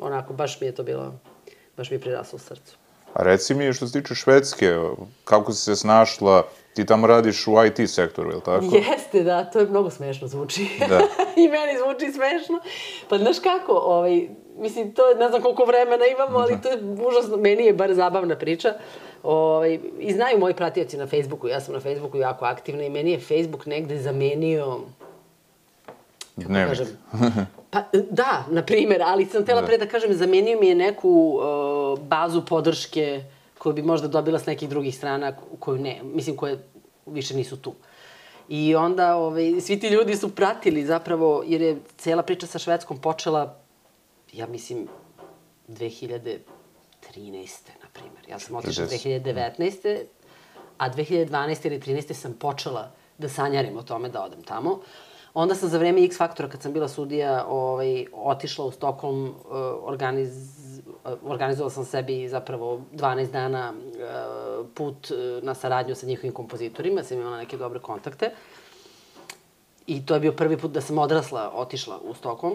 [0.00, 1.14] onako, baš mi je to bilo,
[1.76, 2.76] baš mi je priraslo srcu.
[3.14, 4.78] A reci mi, što se tiče Švedske,
[5.24, 6.42] kako si se snašla,
[6.74, 8.64] ti tamo radiš u IT sektoru, je li tako?
[8.90, 10.66] Jeste, da, to je mnogo smešno zvuči.
[10.88, 10.98] Da.
[11.42, 12.60] I meni zvuči smešno.
[13.08, 16.78] Pa znaš kako, ovaj, mislim, to je, ne znam koliko vremena imamo, ali to je
[17.08, 18.74] užasno, meni je bar zabavna priča.
[19.22, 23.10] Ovaj, I znaju moji pratioci na Facebooku, ja sam na Facebooku jako aktivna i meni
[23.10, 24.78] je Facebook negde zamenio
[26.36, 26.68] Dnevnik.
[26.68, 26.86] kažem,
[27.70, 29.66] pa da, na primer, ali sam tela Da.
[29.66, 33.24] pre da kažem, zamenio mi je neku uh, bazu podrške
[33.58, 36.58] koju bi možda dobila s nekih drugih strana, koju ne, mislim, koje
[37.06, 37.74] više nisu tu.
[38.48, 42.98] I onda ovaj, svi ti ljudi su pratili zapravo, jer je cela priča sa Švedskom
[42.98, 43.61] počela,
[44.32, 44.88] ja mislim,
[45.68, 46.38] 2013.
[47.82, 48.28] na primer.
[48.28, 49.22] Ja sam otišla 40.
[49.22, 50.04] 2019.
[50.78, 51.66] A 2012.
[51.66, 52.12] ili 13.
[52.12, 54.80] sam počela da sanjarim o tome da odem tamo.
[55.34, 59.34] Onda sam za vreme X faktora, kad sam bila sudija, ovaj, otišla u Stokholm, uh,
[59.82, 60.30] organiz,
[61.04, 67.20] uh, organizovala sam sebi zapravo 12 dana uh, put na saradnju sa njihovim kompozitorima, sam
[67.20, 68.30] imala neke dobre kontakte.
[69.86, 72.54] I to je bio prvi put da sam odrasla, otišla u Stokholm.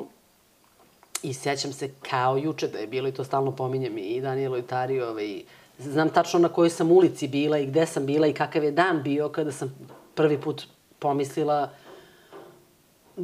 [1.24, 4.62] I sećam se kao juče da je bilo i to stalno pominjem i Danijelo i
[4.62, 5.42] Tari, ovaj,
[5.80, 9.04] znam tačno na kojoj sam ulici bila i gde sam bila i kakav je dan
[9.04, 9.76] bio kada sam
[10.16, 10.64] prvi put
[11.00, 11.70] pomislila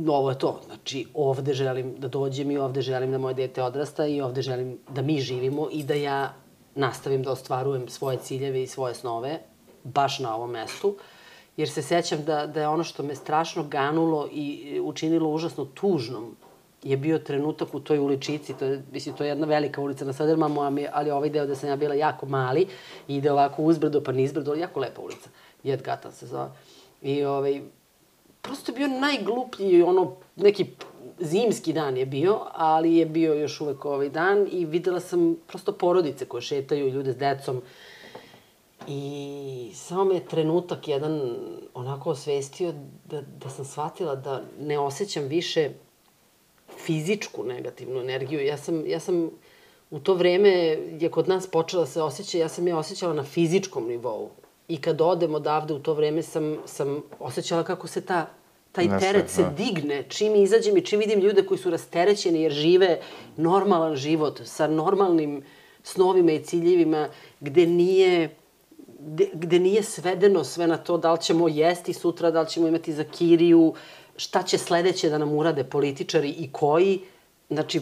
[0.08, 4.06] ovo je to, znači ovde želim da dođem i ovde želim da moje dete odrasta
[4.06, 6.34] i ovde želim da mi živimo i da ja
[6.76, 9.40] nastavim da ostvarujem svoje ciljeve i svoje snove
[9.84, 10.96] baš na ovom mestu.
[11.58, 16.36] Jer se sećam da, da je ono što me strašno ganulo i učinilo užasno tužnom
[16.84, 20.14] je bio trenutak u toj uličici, to je, mislim, to je jedna velika ulica na
[20.14, 22.68] Södermamu, ali, ovaj deo gde sam ja bila jako mali
[23.08, 25.30] ide ovako uzbrdo pa nizbrdo, ali jako lepa ulica.
[25.64, 26.50] Jedgatan se zove.
[27.02, 27.62] I ovaj,
[28.42, 30.66] prosto je bio najgluplji, ono, neki
[31.20, 35.72] zimski dan je bio, ali je bio još uvek ovaj dan i videla sam prosto
[35.72, 37.62] porodice koje šetaju, ljude s decom.
[38.88, 41.36] I samo me je trenutak jedan
[41.74, 42.74] onako osvestio
[43.06, 45.70] da, da sam shvatila da ne osjećam više
[46.78, 48.46] fizičku negativnu energiju.
[48.46, 49.30] Ja sam, ja sam
[49.92, 50.50] u to vreme
[51.00, 54.30] je kod nas počela se osjeća, ja sam je osjećala na fizičkom nivou.
[54.68, 58.30] I kad odem odavde u to vreme sam, sam osjećala kako se ta,
[58.72, 59.50] taj Nešto, teret se da.
[59.50, 60.04] digne.
[60.10, 63.00] Čim izađem i čim vidim ljude koji su rasterećeni jer žive
[63.38, 65.44] normalan život sa normalnim
[65.84, 67.10] snovima i ciljevima
[67.40, 68.36] gde nije
[69.00, 72.68] gde, gde nije svedeno sve na to da li ćemo jesti sutra, da li ćemo
[72.68, 73.74] imati za kiriju,
[74.18, 77.00] šta će sledeće da nam urade političari i koji.
[77.50, 77.82] Znači,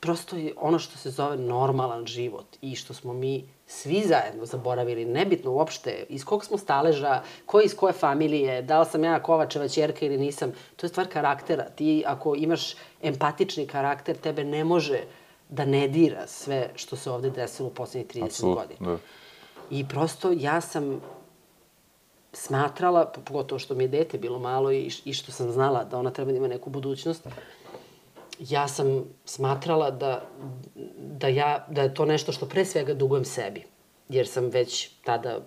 [0.00, 5.04] prosto je ono što se zove normalan život i što smo mi svi zajedno zaboravili,
[5.04, 9.68] nebitno uopšte iz kog smo staleža, ko iz koje familije, da li sam ja Kovačeva
[9.68, 11.64] čerka ili nisam, to je stvar karaktera.
[11.64, 15.00] Ti ako imaš empatični karakter, tebe ne može
[15.48, 18.90] da ne dira sve što se ovde desilo u poslednjih 30 Apsolutno, godina.
[18.90, 18.98] da.
[19.70, 21.00] I prosto ja sam
[22.38, 26.10] smatrala, pogotovo što mi je dete bilo malo i, i što sam znala da ona
[26.10, 27.28] treba da ima neku budućnost,
[28.38, 30.22] ja sam smatrala da,
[30.98, 33.64] da, ja, da je to nešto što pre svega dugujem sebi.
[34.08, 35.40] jer sam već tada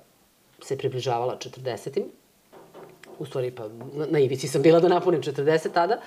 [0.61, 2.03] se približavala 40
[3.19, 5.99] u stvari pa na, na ivici sam bila da napunim 40 tada.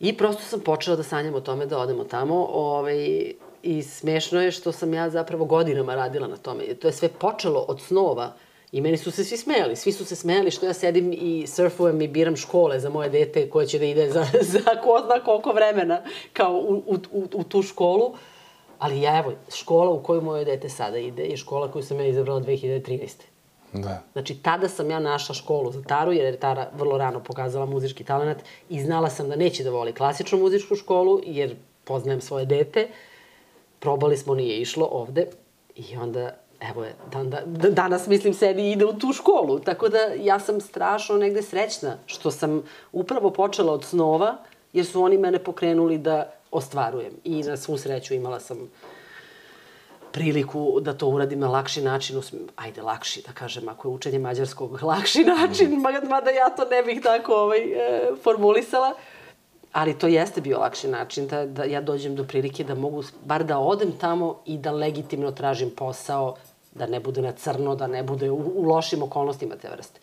[0.00, 2.46] I prosto sam počela da sanjam o tome da odemo tamo.
[2.52, 6.74] Ovaj, I smešno je što sam ja zapravo godinama radila na tome.
[6.74, 8.32] To je sve počelo od snova
[8.76, 9.76] I meni su se svi smejali.
[9.76, 13.50] Svi su se smejali što ja sedim i surfujem i biram škole za moje dete
[13.50, 17.44] koje će da ide za, za ko zna koliko vremena kao u, u, u, u
[17.44, 18.14] tu školu.
[18.78, 22.06] Ali ja, evo, škola u koju moje dete sada ide je škola koju sam ja
[22.06, 23.08] izabrala 2013.
[23.72, 24.02] Da.
[24.12, 28.04] Znači, tada sam ja našla školu za Taru, jer je Tara vrlo rano pokazala muzički
[28.04, 32.88] talent i znala sam da neće da voli klasičnu muzičku školu, jer poznajem svoje dete.
[33.78, 35.26] Probali smo, nije išlo ovde.
[35.76, 39.58] I onda, evo je, dan, da, danas, mislim, sedi i ide u tu školu.
[39.58, 44.36] Tako da, ja sam strašno negde srećna što sam upravo počela od snova,
[44.72, 47.12] jer su oni mene pokrenuli da ostvarujem.
[47.24, 48.70] I na svu sreću imala sam
[50.12, 52.22] priliku da to uradim na lakši način,
[52.56, 57.02] ajde lakši da kažem, ako je učenje mađarskog lakši način, mada ja to ne bih
[57.02, 58.94] tako ovaj, e, formulisala,
[59.72, 63.44] ali to jeste bio lakši način da, da ja dođem do prilike da mogu bar
[63.44, 66.36] da odem tamo i da legitimno tražim posao,
[66.78, 70.00] da ne bude na crno, da ne bude u, u lošim okolnostima te vrste.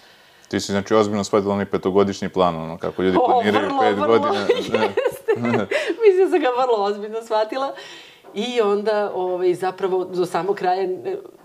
[0.47, 4.39] Ti si, znači, ozbiljno shvatila onaj petogodišnji plan, ono, kako ljudi planiraju pet vrlo, godina.
[4.57, 5.33] Jeste.
[6.03, 7.73] Mislim da sam ga vrlo ozbiljno shvatila.
[8.33, 10.89] I onda, ovaj, zapravo, do samog kraja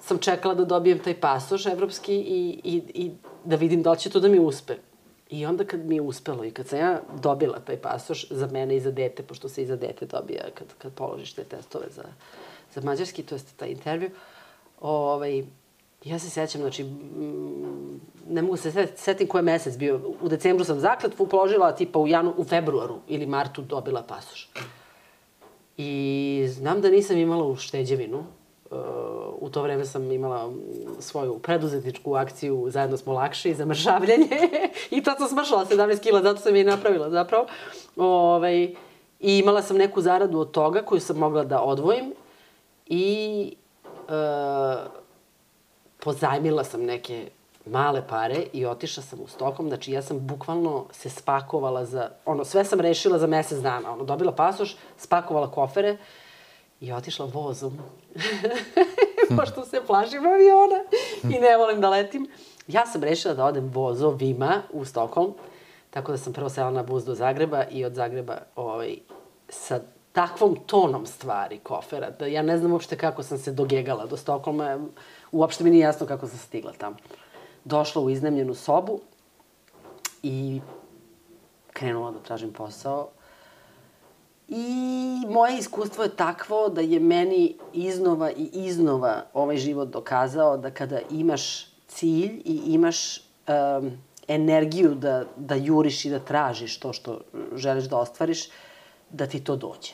[0.00, 3.10] sam čekala da dobijem taj pasoš evropski i, i, i
[3.44, 4.74] da vidim da li će to da mi uspe.
[5.30, 8.76] I onda kad mi je uspelo i kad sam ja dobila taj pasoš za mene
[8.76, 12.04] i za dete, pošto se i za dete dobija kad, kad položiš te testove za,
[12.74, 14.10] za mađarski, to je taj intervju,
[14.80, 15.44] ovaj,
[16.04, 16.84] ja se sećam, znači,
[18.28, 20.00] ne mogu se setim koji je mesec bio.
[20.20, 24.50] U decembru sam zakletvu položila, tipa u, janu, u februaru ili martu dobila pasoš.
[25.76, 28.24] I znam da nisam imala ušteđevinu.
[28.70, 28.78] Uh,
[29.40, 30.52] u to vreme sam imala
[30.98, 34.28] svoju preduzetničku akciju Zajedno smo lakši za mršavljanje.
[34.90, 37.46] I tad sam smršala 17 kila, zato sam je i napravila zapravo.
[37.96, 38.62] Ovaj,
[39.20, 42.12] I imala sam neku zaradu od toga koju sam mogla da odvojim.
[42.86, 43.54] I
[46.00, 47.30] pozajmila sam neke
[47.66, 52.44] male pare i otišla sam u Stokom, znači ja sam bukvalno se spakovala za, ono,
[52.44, 55.96] sve sam rešila za mesec dana, ono, dobila pasoš, spakovala kofere
[56.80, 57.78] i otišla vozom.
[59.36, 60.84] Pošto se plašim aviona
[61.22, 62.28] i ne volim da letim.
[62.68, 65.32] Ja sam rešila da odem vozovima u Stokholm,
[65.90, 68.98] tako da sam prvo sela na bus do Zagreba i od Zagreba ovaj,
[69.48, 69.80] sa
[70.12, 74.78] takvom tonom stvari kofera, da ja ne znam uopšte kako sam se dogegala do Stokholma,
[75.32, 76.96] uopšte mi nije jasno kako sam stigla tamo
[77.64, 79.00] došla u iznemljenu sobu
[80.22, 80.60] i
[81.72, 83.08] krenula da tražim posao.
[84.48, 84.66] I
[85.28, 91.00] moje iskustvo je takvo da je meni iznova i iznova ovaj život dokazao da kada
[91.10, 93.90] imaš cilj i imaš um,
[94.28, 97.20] energiju da, da juriš i da tražiš to što
[97.54, 98.48] želiš da ostvariš,
[99.10, 99.92] da ti to dođe.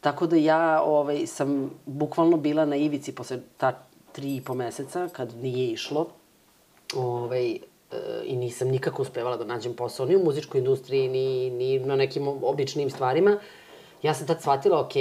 [0.00, 5.08] Tako da ja ovaj, sam bukvalno bila na ivici posle ta tri i po meseca,
[5.12, 6.06] kad nije išlo,
[6.96, 7.58] ovaj, e,
[8.24, 12.28] i nisam nikako uspevala da nađem posao ni u muzičkoj industriji, ni, ni na nekim
[12.28, 13.38] običnim stvarima.
[14.02, 14.96] Ja sam tad shvatila, ok,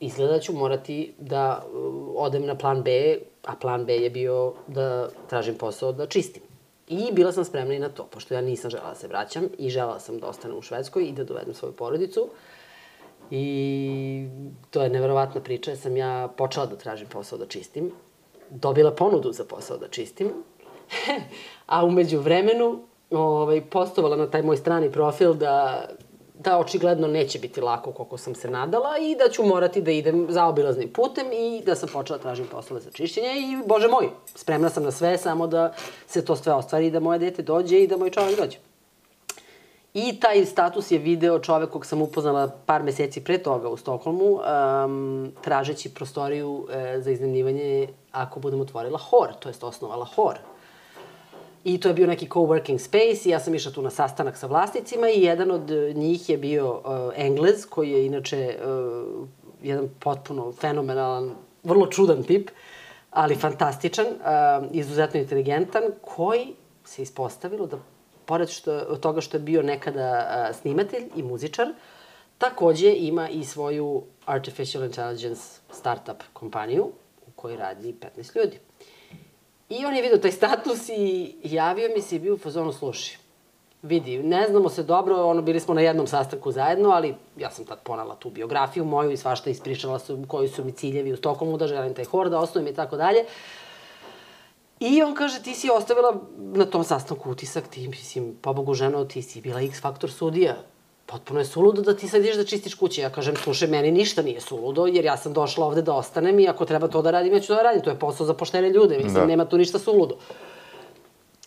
[0.00, 1.74] izgleda da ću morati da uh,
[2.16, 6.42] odem na plan B, a plan B je bio da tražim posao da čistim.
[6.88, 9.70] I bila sam spremna i na to, pošto ja nisam žela da se vraćam i
[9.70, 12.28] žela sam da ostanem u Švedskoj i da dovedem svoju porodicu.
[13.30, 14.28] I
[14.70, 17.92] to je neverovatna priča, jer sam ja počela da tražim posao da čistim.
[18.50, 20.32] Dobila ponudu za posao da čistim,
[21.66, 25.84] a umeđu vremenu ovaj, postovala na taj moj strani profil da
[26.38, 30.26] da očigledno neće biti lako koliko sam se nadala i da ću morati da idem
[30.30, 34.70] zaobilaznim putem i da sam počela da tražim poslove za čišćenje i, bože moj, spremna
[34.70, 35.72] sam na sve, samo da
[36.06, 38.58] se to sve ostvari i da moje dete dođe i da moj čovjek dođe.
[39.94, 44.24] I taj status je video čovek kog sam upoznala par meseci pre toga u Stokholmu,
[44.24, 50.34] um, tražeći prostoriju uh, za iznajmljivanje ako budem otvorila hor, to jest osnovala hor.
[51.64, 54.46] I to je bio neki coworking space i ja sam išla tu na sastanak sa
[54.46, 56.82] vlasnicima i jedan od njih je bio uh,
[57.16, 59.28] Englez, koji je inače uh,
[59.62, 62.50] jedan potpuno fenomenalan, vrlo čudan tip,
[63.10, 66.54] ali fantastičan, uh, izuzetno inteligentan, koji
[66.84, 67.76] se ispostavilo da,
[68.26, 71.66] pored što, toga što je bio nekada uh, snimatelj i muzičar,
[72.38, 76.84] takođe ima i svoju artificial intelligence startup kompaniju
[77.26, 78.58] u kojoj radi 15 ljudi.
[79.68, 83.18] I on je vidio taj status i javio mi se i bio u fazonu, sluši,
[83.82, 87.64] vidi, ne znamo se dobro, ono, bili smo na jednom sastanku zajedno, ali ja sam
[87.64, 91.56] tad ponala tu biografiju moju i svašta ispričala su koji su mi ciljevi u Stokholmu,
[91.56, 93.24] da želim taj hor da osnovim i tako dalje.
[94.84, 99.22] I on kaže, ti si ostavila na tom sastanku utisak, ti, mislim, pobogu ženo, ti
[99.22, 100.56] si bila X faktor sudija.
[101.06, 103.00] Potpuno je suludo da ti sad ideš da čistiš kuće.
[103.00, 106.48] Ja kažem, slušaj, meni ništa nije suludo, jer ja sam došla ovde da ostanem i
[106.48, 107.82] ako treba to da radim, ja ću to da radim.
[107.82, 109.26] To je posao za poštene ljude, mislim, da.
[109.26, 110.16] nema tu ništa suludo.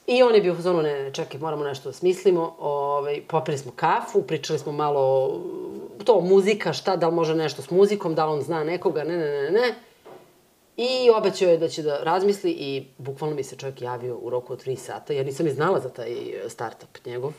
[0.08, 2.56] I on je bio u zonu, ne, ne, čekaj, moramo nešto da smislimo.
[2.60, 5.32] Ove, popili smo kafu, pričali smo malo
[6.06, 9.18] to, muzika, šta, da li može nešto s muzikom, da li on zna nekoga, ne,
[9.18, 9.76] ne, ne, ne.
[10.78, 14.54] I obećao je da će da razmisli i bukvalno mi se čovjek javio u roku
[14.54, 15.14] od 3 sata.
[15.14, 16.10] Ja nisam ni znala za taj
[16.48, 17.34] startup njegov.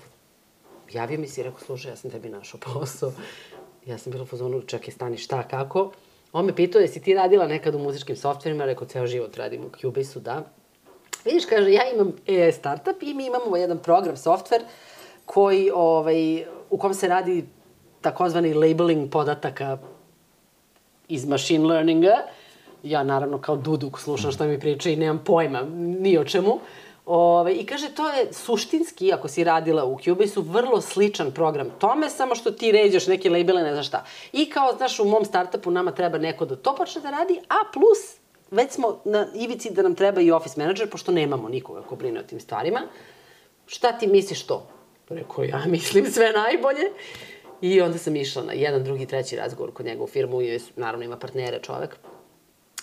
[0.92, 3.12] Javio mi se i rekao, slušaj, ja sam tebi našao posao.
[3.87, 5.92] Ja sam bila u fazonu, čekaj, stani, šta, kako?
[6.33, 8.64] On me pitao, jesi ti radila nekad u muzičkim softverima?
[8.64, 10.42] Rekao, ceo život radim u Cubase-u, da.
[11.24, 14.62] Vidiš, kaže, ja imam AI startup i mi imamo jedan program, softver,
[15.24, 17.44] koji, ovaj, u kom se radi
[18.01, 19.79] takozvani labeling podataka
[21.09, 22.16] iz machine learninga.
[22.83, 26.59] Ja, naravno, kao duduk slušam što mi priča i nemam pojma ni o čemu.
[27.07, 32.11] Ove, I kaže, to je suštinski, ako si radila u Cubase-u, vrlo sličan program tome,
[32.11, 34.05] samo što ti ređaš neke labele, ne znaš šta.
[34.33, 37.55] I kao, znaš, u mom startupu nama treba neko da to počne da radi, a
[37.73, 38.19] plus
[38.51, 42.21] već smo na ivici da nam treba i office manager, pošto nemamo nikoga ko brine
[42.21, 42.81] o tim stvarima.
[43.67, 44.67] Šta ti misliš to?
[45.09, 46.93] Rekao, ja mislim sve najbolje.
[47.61, 51.05] I onda sam išla na jedan, drugi, treći razgovor kod njega u firmu i naravno
[51.05, 51.97] ima partnere čovek.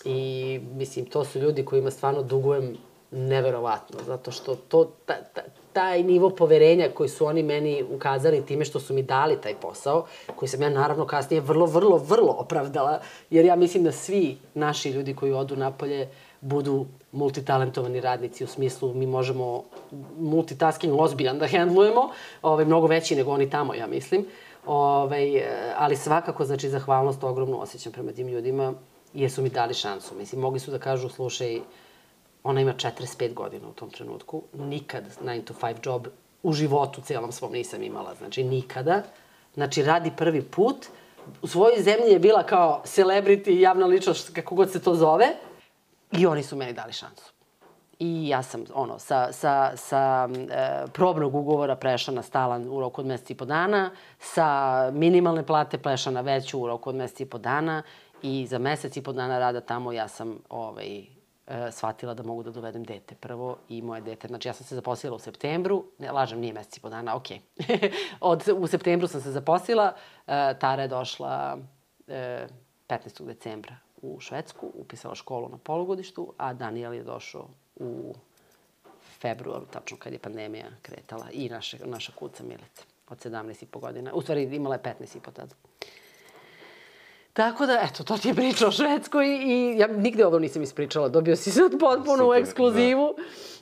[0.05, 2.77] I mislim, to su ljudi kojima stvarno dugujem
[3.11, 5.41] neverovatno, zato što to, ta, ta,
[5.73, 10.05] taj nivo poverenja koji su oni meni ukazali time što su mi dali taj posao,
[10.35, 14.89] koji sam ja naravno kasnije vrlo, vrlo, vrlo opravdala, jer ja mislim da svi naši
[14.89, 16.07] ljudi koji odu napolje
[16.41, 19.63] budu multitalentovani radnici u smislu mi možemo
[20.17, 22.09] multitasking ozbiljan da hendlujemo,
[22.41, 24.25] ovaj, mnogo veći nego oni tamo, ja mislim.
[24.65, 25.43] Ovaj,
[25.77, 28.73] ali svakako, znači, zahvalnost ogromnu osjećam prema tim ljudima,
[29.15, 30.15] jer su mi dali šansu.
[30.15, 31.59] Mislim, mogli su da kažu, slušaj,
[32.45, 34.43] Ona ima 45 godina u tom trenutku.
[34.53, 36.07] Nikad 9 to 5 job
[36.43, 38.15] u životu celom svom nisam imala.
[38.15, 39.01] Znači, nikada.
[39.53, 40.85] Znači, radi prvi put.
[41.41, 45.27] U svojoj zemlji je bila kao celebrity, javna ličnost, kako god se to zove.
[46.11, 47.33] I oni su meni dali šansu.
[47.99, 53.01] I ja sam, ono, sa, sa, sa e, probnog ugovora prešla na stalan u roku
[53.01, 57.23] od meseca i po dana, sa minimalne plate prešla na veću u roku od meseca
[57.23, 57.83] i po dana
[58.25, 61.05] i za mesec i po dana rada tamo ja sam ovaj, e,
[61.71, 65.15] shvatila da mogu da dovedem dete prvo i moje dete, znači ja sam se zaposlila
[65.15, 67.41] u septembru, ne lažem, nije meseci po dana, okej.
[68.19, 69.93] Od, u septembru sam se zaposlila,
[70.27, 71.57] e, Tara je došla
[72.07, 72.47] e,
[72.87, 73.25] 15.
[73.25, 78.13] decembra u Švedsku, upisala školu na polugodištu, a Daniel je došao u
[79.19, 84.13] februaru, tačno kad je pandemija kretala, i naše, naša kuca Milica od 17,5 godina.
[84.13, 85.55] U stvari imala je 15,5 tada.
[87.35, 91.09] Tako da, eto, to ti je priča o Švedskoj i ja nigde ovo nisam ispričala.
[91.09, 93.15] Dobio si sad potpuno u ekskluzivu.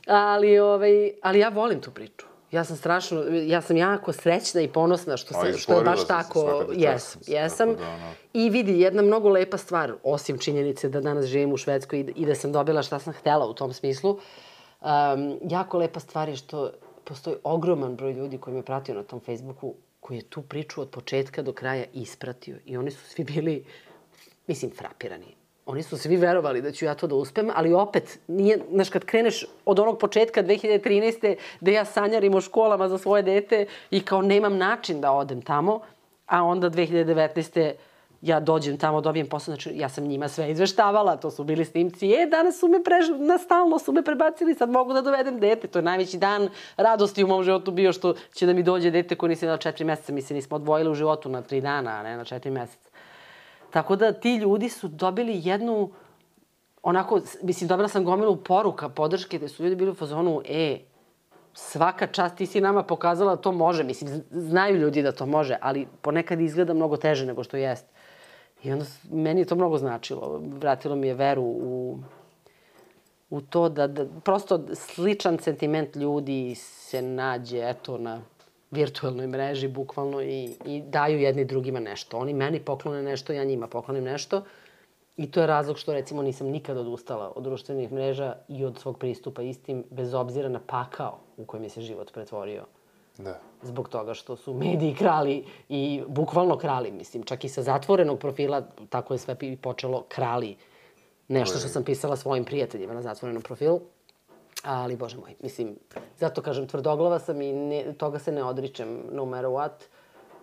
[0.06, 0.16] Da.
[0.16, 2.26] Ali, ovaj, ali ja volim tu priču.
[2.52, 6.66] Ja sam strašno, ja sam jako srećna i ponosna što, se, što je baš tako,
[6.74, 7.76] jesam, jesam.
[7.76, 7.98] Da.
[8.34, 12.26] I vidi, jedna mnogo lepa stvar, osim činjenice da danas živim u Švedskoj i, i
[12.26, 16.72] da sam dobila šta sam htela u tom smislu, um, jako lepa stvar je što
[17.04, 20.90] postoji ogroman broj ljudi koji me pratio na tom Facebooku koji je tu priču od
[20.90, 23.64] početka do kraja ispratio i oni su svi bili,
[24.48, 25.36] mislim, frapirani.
[25.66, 29.06] Oni su svi verovali da ću ja to da uspem, ali opet, nije, znaš, kad
[29.06, 31.36] kreneš od onog početka 2013.
[31.62, 35.80] da ja sanjarim o školama za svoje dete i kao nemam način da odem tamo,
[36.26, 37.74] a onda 2019
[38.24, 42.12] ja dođem tamo, dobijem posao, znači ja sam njima sve izveštavala, to su bili snimci,
[42.12, 45.68] e, danas su me pre, na stalno su me prebacili, sad mogu da dovedem dete,
[45.68, 49.16] to je najveći dan radosti u mom životu bio što će da mi dođe dete
[49.16, 52.04] koje nisi na četiri meseca, mi se nismo odvojili u životu na tri dana, a
[52.04, 52.90] ne na četiri meseca.
[53.70, 55.90] Tako da ti ljudi su dobili jednu,
[56.84, 60.80] onako, mislim, dobila sam gomilu poruka, podrške, gde su ljudi bili u fazonu, e,
[61.54, 65.58] svaka čast, ti si nama pokazala da to može, mislim, znaju ljudi da to može,
[65.62, 67.94] ali ponekad izgleda mnogo teže nego što jeste.
[68.64, 70.42] I onda meni je to mnogo značilo.
[70.44, 72.00] Vratilo mi je veru u,
[73.30, 78.22] u to da, da prosto sličan sentiment ljudi se nađe, eto, na
[78.72, 82.18] virtualnoj mreži, bukvalno, i, i daju jedni drugima nešto.
[82.18, 84.44] Oni meni poklone nešto, ja njima poklonim nešto.
[85.18, 88.98] I to je razlog što, recimo, nisam nikad odustala od društvenih mreža i od svog
[88.98, 92.66] pristupa istim, bez obzira na pakao u kojem je se život pretvorio.
[93.18, 93.40] Da.
[93.64, 98.62] Zbog toga što su mediji krali i bukvalno krali, mislim, čak i sa zatvorenog profila,
[98.90, 100.56] tako je sve počelo krali.
[101.28, 103.82] Nešto što sam pisala svojim prijateljima na zatvorenom profilu.
[104.64, 105.76] Ali, bože moj, mislim,
[106.20, 109.88] zato kažem, tvrdoglava sam i ne, toga se ne odričem no matter what,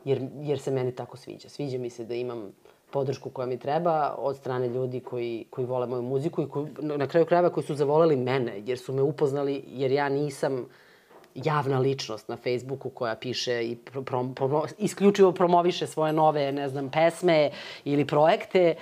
[0.04, 1.48] jer, jer se meni tako sviđa.
[1.48, 2.52] Sviđa mi se da imam
[2.90, 7.06] podršku koja mi treba od strane ljudi koji, koji vole moju muziku i koji, na
[7.06, 10.66] kraju krajeva koji su zavoleli mene, jer su me upoznali, jer ja nisam
[11.34, 16.68] javna ličnost na Facebooku koja piše i pro, pro, pro, isključivo promoviše svoje nove, ne
[16.68, 17.50] znam, pesme
[17.84, 18.74] ili projekte.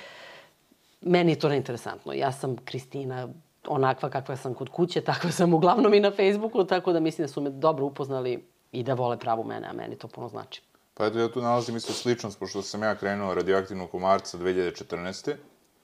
[1.00, 2.12] Meni je to neinteresantno.
[2.12, 3.28] Ja sam Kristina
[3.66, 7.32] onakva kakva sam kod kuće, takva sam uglavnom i na Facebooku, tako da mislim da
[7.32, 10.62] su me dobro upoznali i da vole pravu mene, a meni to puno znači.
[10.94, 15.34] Pa eto, ja tu nalazim isto sličnost, pošto sam ja krenuo radioaktivnog u marca 2014.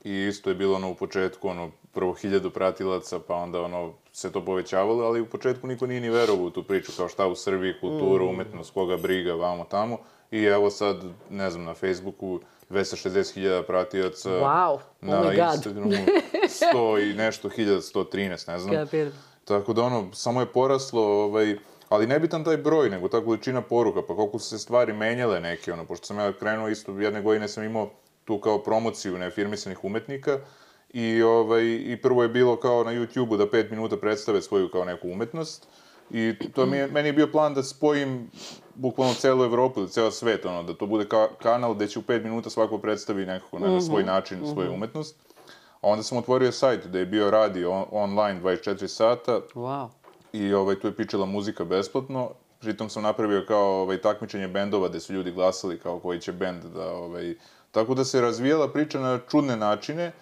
[0.04, 4.32] I isto je bilo ono u početku, ono, prvo hiljadu pratilaca, pa onda ono, se
[4.32, 7.34] to povećavalo, ali u početku niko nije ni verovao u tu priču, kao šta u
[7.34, 8.28] Srbiji, kultura, mm.
[8.28, 9.98] umetnost, koga briga, vamo tamo.
[10.30, 12.40] I evo sad, ne znam, na Facebooku
[12.70, 14.30] 260.000 pratioca.
[14.30, 15.54] Wow, oh na my god.
[15.54, 15.90] Instagramu
[16.74, 18.74] 100 i nešto, 1113, ne znam.
[18.74, 19.10] Kapir.
[19.44, 21.56] Tako da ono, samo je poraslo, ovaj,
[21.88, 25.72] ali nebitan taj broj, nego ta količina poruka, pa koliko su se stvari menjale neke,
[25.72, 27.90] ono, pošto sam ja krenuo isto, jedne godine sam imao
[28.24, 30.38] tu kao promociju neafirmisanih umetnika,
[30.92, 34.84] i, ovaj, i prvo je bilo kao na YouTube-u da pet minuta predstave svoju kao
[34.84, 35.66] neku umetnost,
[36.10, 38.30] I to mi je, meni je bio plan da spojim
[38.74, 42.02] bukvalno celu Evropu, da ceo svet, ono, da to bude ka kanal gde će u
[42.02, 44.10] 5 minuta svako predstavi nekako na, na svoj mhm.
[44.10, 44.52] način mm -hmm.
[44.52, 45.16] svoju umetnost.
[45.80, 49.40] A onda sam otvorio sajt gde je bio radio on, online 24 sata.
[49.54, 49.88] Wow.
[50.32, 52.30] I ovaj, tu je pičila muzika besplatno.
[52.60, 56.64] Pritom sam napravio kao ovaj, takmičenje bendova gde su ljudi glasali kao koji će bend
[56.64, 56.94] da...
[56.94, 57.34] Ovaj,
[57.74, 60.12] tako da se razvijala priča na čudne načine,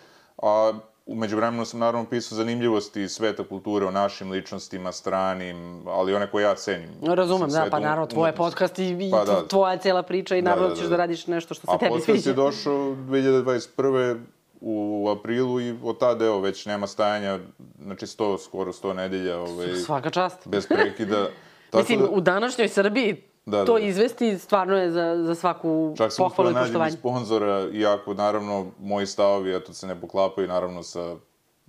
[0.42, 0.72] a
[1.07, 6.42] Umeđu vremenu sam naravno pisao zanimljivosti sveta kulture o našim ličnostima, stranim, ali one koje
[6.42, 6.90] ja cenim.
[7.03, 9.48] Razumem, da, pa naravno, tvoje podcast i, i pa, da.
[9.48, 11.72] tvoja cela priča i da, naravno da, da, ćeš da, da radiš nešto što se
[11.72, 12.03] A tebi sviđa.
[12.03, 14.20] A podcast je došao 2021
[14.61, 17.38] u aprilu i od tada, evo, već nema stajanja,
[17.82, 19.38] znači sto, skoro sto nedelja.
[19.38, 20.48] Ovaj, Svaka čast.
[20.48, 21.26] Bez prekida.
[21.70, 22.07] Tako Mislim, da...
[22.07, 23.86] u današnjoj Srbiji da, to da, da.
[23.86, 26.66] izvesti stvarno je za, za svaku Čak pohvalu i poštovanje.
[26.66, 31.16] Čak sam nađem sponzora, iako naravno moji stavovi, eto, se ne poklapaju naravno sa,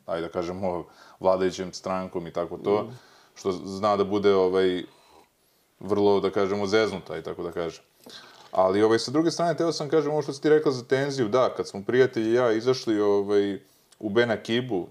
[0.05, 0.85] ajde da kažemo,
[1.19, 2.99] vladajućim strankom i tako to, mm.
[3.35, 4.83] što zna da bude ovaj,
[5.79, 7.83] vrlo, da kažemo, zeznuta i tako da kažem.
[8.51, 11.29] Ali, ovaj, sa druge strane, teo sam kažem ovo što si ti rekla za tenziju,
[11.29, 13.59] da, kad smo prijatelji i ja izašli ovaj,
[13.99, 14.87] u Bena Kibu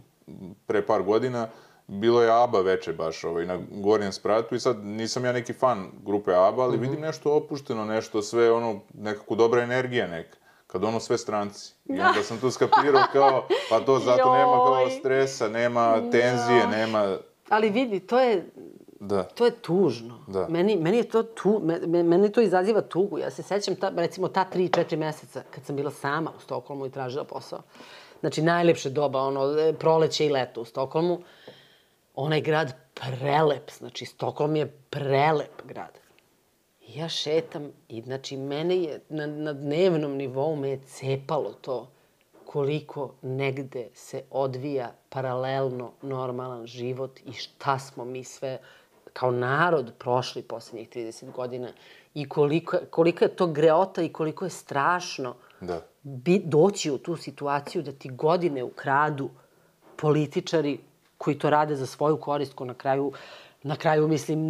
[0.66, 1.48] pre par godina,
[1.86, 5.90] bilo je ABBA veče baš ovaj, na gornjem spratu i sad nisam ja neki fan
[6.04, 6.82] grupe ABBA, ali mm -hmm.
[6.82, 11.74] vidim nešto opušteno, nešto sve ono, nekako dobra energija neka kad ono sve stranci.
[11.86, 12.08] I da.
[12.08, 16.10] onda sam tu skapirao kao, pa to zato nema kao stresa, nema da.
[16.10, 17.16] tenzije, nema...
[17.48, 18.44] Ali vidi, to je,
[19.02, 19.22] Da.
[19.24, 20.24] To je tužno.
[20.26, 20.46] Da.
[20.48, 23.18] Meni, meni je to tu, me, meni to izaziva tugu.
[23.18, 26.90] Ja se sećam, ta, recimo, ta 3-4 meseca, kad sam bila sama u Stokholmu i
[26.90, 27.62] tražila posao.
[28.20, 31.18] Znači, najlepše doba, ono, proleće i leto u Stokholmu.
[32.14, 35.98] Onaj grad prelep, znači, Stokholm je prelep grad.
[36.80, 41.88] I ja šetam i, znači, mene je, na, na dnevnom nivou me je cepalo to
[42.44, 48.58] koliko negde se odvija paralelno normalan život i šta smo mi sve
[49.12, 51.72] kao narod prošli poslednjih 30 godina
[52.14, 55.80] i koliko, koliko je to greota i koliko je strašno da.
[56.02, 59.30] bi, doći u tu situaciju da ti godine ukradu
[59.96, 60.78] političari
[61.22, 63.12] koji to rade za svoju korist, ko na kraju
[63.62, 64.40] Na kraju, mislim,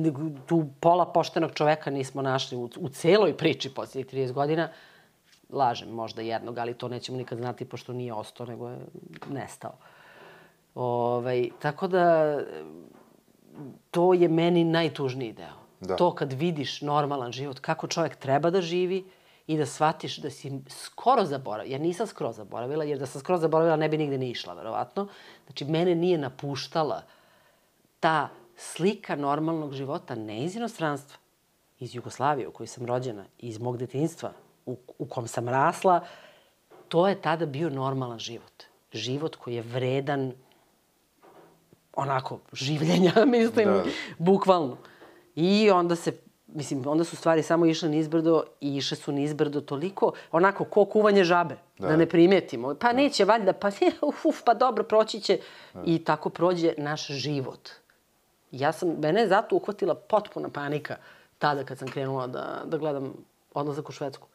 [0.46, 4.68] tu pola poštenog čoveka nismo našli u, u celoj priči poslednjih 30 godina.
[5.50, 8.78] Lažem, možda jednog, ali to nećemo nikad znati, pošto nije ostao, nego je
[9.28, 9.74] nestao.
[10.74, 12.38] Ovaj, tako da,
[13.90, 15.60] to je meni najtužniji deo.
[15.80, 15.96] Da.
[15.96, 19.04] To kad vidiš normalan život, kako čovjek treba da živi
[19.52, 21.72] i da shvatiš da si skoro zaboravila.
[21.72, 25.08] Ja nisam skoro zaboravila, jer da sam skoro zaboravila ne bi nigde ni išla, verovatno.
[25.46, 27.02] Znači, mene nije napuštala
[28.00, 31.18] ta slika normalnog života, ne iz inostranstva,
[31.78, 34.32] iz Jugoslavije u kojoj sam rođena, iz mog detinstva
[34.66, 36.04] u, u kom sam rasla,
[36.88, 38.64] to je tada bio normalan život.
[38.92, 40.32] Život koji je vredan
[41.92, 43.84] onako, življenja, mislim, da.
[44.18, 44.76] bukvalno.
[45.34, 46.12] I onda se,
[46.54, 51.24] mislim, onda su stvari samo išle nizbrdo i išle su nizbrdo toliko, onako, ko kuvanje
[51.24, 52.74] žabe, da, da ne primetimo.
[52.74, 52.92] Pa da.
[52.92, 55.38] neće, valjda, pa ne, uf, uf, pa dobro, proći će.
[55.74, 55.82] Da.
[55.84, 57.68] I tako prođe naš život.
[58.50, 60.96] Ja sam, mene je zato uhvatila potpuna panika
[61.38, 63.12] tada kad sam krenula da, da gledam
[63.54, 64.26] odlazak u Švedsku.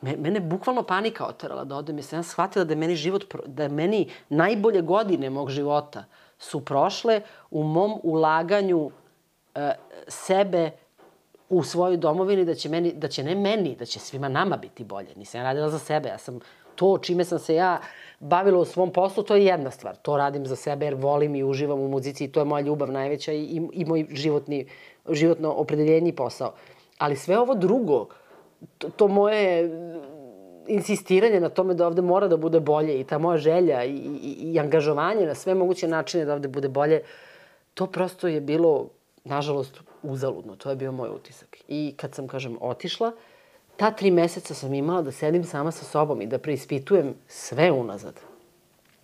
[0.00, 3.24] Me, mene bukvalno panika oterala da odem, jer sam ja shvatila da je meni život,
[3.46, 6.04] da je meni najbolje godine mog života
[6.38, 8.90] su prošle u mom ulaganju
[9.54, 9.72] e,
[10.08, 10.70] sebe
[11.54, 14.84] u svojoj domovini da će, meni, da će ne meni, da će svima nama biti
[14.84, 15.08] bolje.
[15.16, 16.40] Nisam ja radila za sebe, ja sam
[16.74, 17.80] to čime sam se ja
[18.20, 19.96] bavila u svom poslu, to je jedna stvar.
[19.96, 22.92] To radim za sebe jer volim i uživam u muzici i to je moja ljubav
[22.92, 24.66] najveća i, i, i moj životni,
[25.10, 26.52] životno opredeljenje i posao.
[26.98, 28.08] Ali sve ovo drugo,
[28.78, 29.70] to, to moje
[30.66, 34.52] insistiranje na tome da ovde mora da bude bolje i ta moja želja i, i,
[34.52, 37.02] i angažovanje na sve moguće načine da ovde bude bolje,
[37.74, 38.88] to prosto je bilo,
[39.24, 40.56] nažalost, uzaludno.
[40.56, 41.56] To je bio moj utisak.
[41.68, 43.12] I kad sam, kažem, otišla,
[43.76, 48.20] ta tri meseca sam imala da sedim sama sa sobom i da preispitujem sve unazad.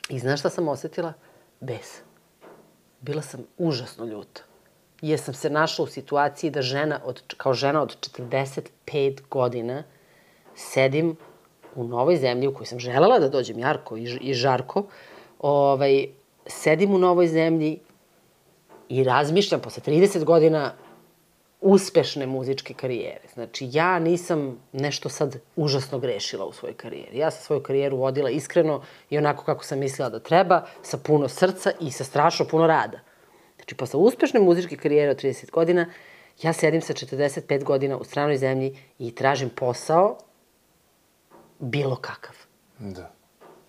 [0.08, 1.12] I znaš šta sam osetila?
[1.60, 2.00] Bes.
[3.00, 4.42] Bila sam užasno ljuta.
[5.02, 9.82] Jer sam se našla u situaciji da žena od, kao žena od 45 godina
[10.54, 11.16] sedim
[11.74, 14.84] u novoj zemlji u kojoj sam želela da dođem, Jarko i, i Žarko,
[15.38, 16.06] ovaj,
[16.46, 17.78] sedim u novoj zemlji
[18.88, 20.72] i razmišljam posle 30 godina
[21.60, 23.28] uspešne muzičke karijere.
[23.34, 27.18] Znači, ja nisam nešto sad užasno grešila u svojoj karijeri.
[27.18, 31.28] Ja sam svoju karijeru vodila iskreno i onako kako sam mislila da treba, sa puno
[31.28, 33.00] srca i sa strašno puno rada.
[33.56, 35.86] Znači, posle uspešne muzičke karijere od 30 godina,
[36.42, 40.18] ja sedim sa 45 godina u stranoj zemlji i tražim posao
[41.58, 42.36] bilo kakav.
[42.78, 43.12] Da.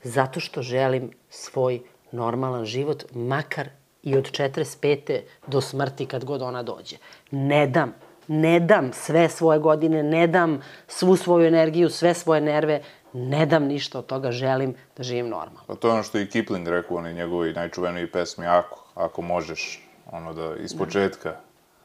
[0.04, 1.82] Zato što želim svoj
[2.12, 3.70] normalan život, makar
[4.04, 5.20] i od 45.
[5.48, 6.96] do smrti kad god ona dođe.
[7.32, 7.94] Ne dam,
[8.28, 12.82] ne dam sve svoje godine, ne dam svu svoju energiju, sve svoje nerve,
[13.14, 15.62] ne dam ništa od toga, želim da živim normalno.
[15.68, 19.88] Pa to je ono što i Kipling rekao, onaj njegovi najčuveniji pesmi, ako, ako možeš,
[20.12, 21.36] ono da, iz početka,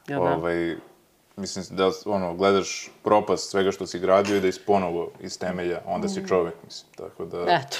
[0.07, 0.21] Ja, da.
[0.35, 0.75] ovaj,
[1.37, 5.81] mislim da, ono, gledaš propast svega što si gradio i da iz ponovo iz temelja,
[5.85, 7.37] onda si čovek, mislim, tako da...
[7.41, 7.77] Eto.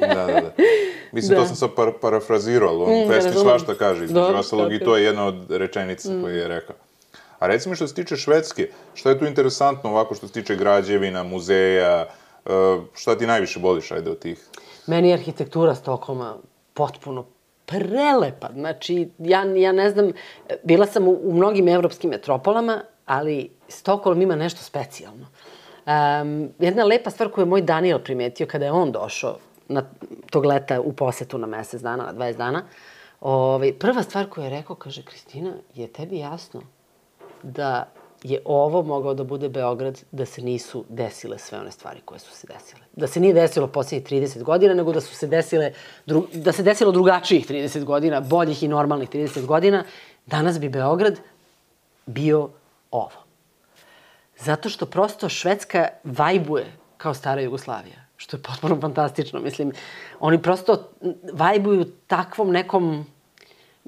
[0.00, 0.52] da, da, da.
[1.12, 1.40] Mislim, Da.
[1.42, 3.48] to sam sad par, parafrazirao, ali on Mm, u pesmi razumem.
[3.48, 6.76] svašta kaže, između ostalog i to je jedna od rečenica koje je rekao.
[7.38, 11.22] A recimo što se tiče Švedske, šta je tu interesantno ovako što se tiče građevina,
[11.22, 12.06] muzeja,
[12.44, 12.52] uh,
[12.94, 14.38] šta ti najviše boliš, ajde, od tih?
[14.86, 16.36] Meni je arhitektura Stokholma
[16.74, 17.24] potpuno
[17.70, 18.48] prelepa.
[18.54, 20.12] Znači, ja, ja ne znam,
[20.62, 25.26] bila sam u, u mnogim evropskim metropolama, ali Stokholm ima nešto specijalno.
[25.86, 29.36] Um, jedna lepa stvar koju je moj Daniel primetio kada je on došao
[29.68, 29.82] na
[30.30, 32.62] tog leta u posetu na mesec dana, na 20 dana,
[33.20, 36.60] ovaj, prva stvar koju je rekao, kaže, Kristina, je tebi jasno
[37.42, 37.92] da
[38.22, 42.30] je ovo mogao da bude Beograd da se nisu desile sve one stvari koje su
[42.30, 42.82] se desile.
[42.96, 45.72] Da se nije desilo poslednjih 30 godina, nego da su se desile,
[46.06, 49.84] dru, da se desilo drugačijih 30 godina, boljih i normalnih 30 godina,
[50.26, 51.18] danas bi Beograd
[52.06, 52.48] bio
[52.90, 53.24] ovo.
[54.38, 59.40] Zato što prosto Švedska vajbuje kao stara Jugoslavija, što je potpuno fantastično.
[59.40, 59.72] Mislim,
[60.20, 60.90] oni prosto
[61.32, 63.06] vajbuju takvom nekom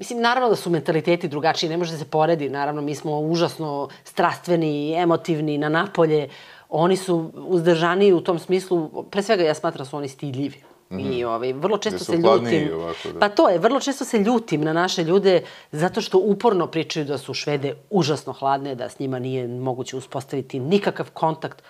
[0.03, 3.89] Mislim, naravno da su mentaliteti drugačiji, ne može da se poredi, naravno mi smo užasno
[4.03, 6.29] strastveni, emotivni, na napolje,
[6.69, 10.57] oni su uzdržaniji u tom smislu, pre svega ja smatram da su oni stidljivi.
[10.89, 11.13] Mm -hmm.
[11.13, 12.73] I ovaj, vrlo često Da se ljutim.
[12.73, 13.19] ovako, da.
[13.19, 15.41] Pa to je, vrlo često se ljutim na naše ljude
[15.71, 20.59] zato što uporno pričaju da su Švede užasno hladne, da s njima nije moguće uspostaviti
[20.59, 21.63] nikakav kontakt.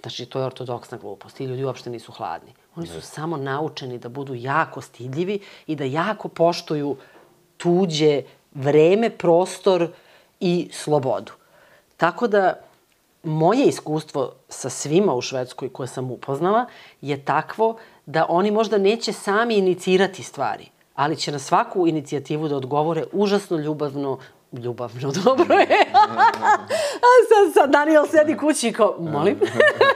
[0.00, 1.36] Znači, to je ortodoksna glupost.
[1.36, 2.52] Ti ljudi uopšte nisu hladni.
[2.76, 6.96] Oni su samo naučeni da budu jako stidljivi i da jako poštuju
[7.62, 8.22] tuđe
[8.54, 9.88] vreme, prostor
[10.40, 11.32] i slobodu.
[11.96, 12.54] Tako da,
[13.22, 16.66] moje iskustvo sa svima u Švedskoj koje sam upoznala
[17.00, 22.56] je takvo da oni možda neće sami inicirati stvari, ali će na svaku inicijativu da
[22.56, 24.18] odgovore užasno ljubavno,
[24.52, 25.66] ljubavno, dobro je.
[27.06, 29.40] A sad, sad Daniel sedi kući i kao, molim?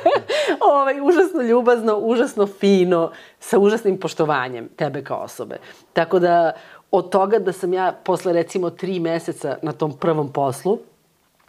[0.73, 3.11] ovaj, užasno ljubazno, užasno fino,
[3.41, 5.57] sa užasnim poštovanjem tebe kao osobe.
[5.93, 6.53] Tako da,
[6.97, 10.79] od toga da sam ja posle recimo tri meseca na tom prvom poslu,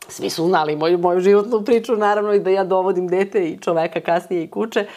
[0.07, 4.01] svi su znali moju, moju životnu priču, naravno, i da ja dovodim dete i čoveka
[4.01, 4.87] kasnije i kuće.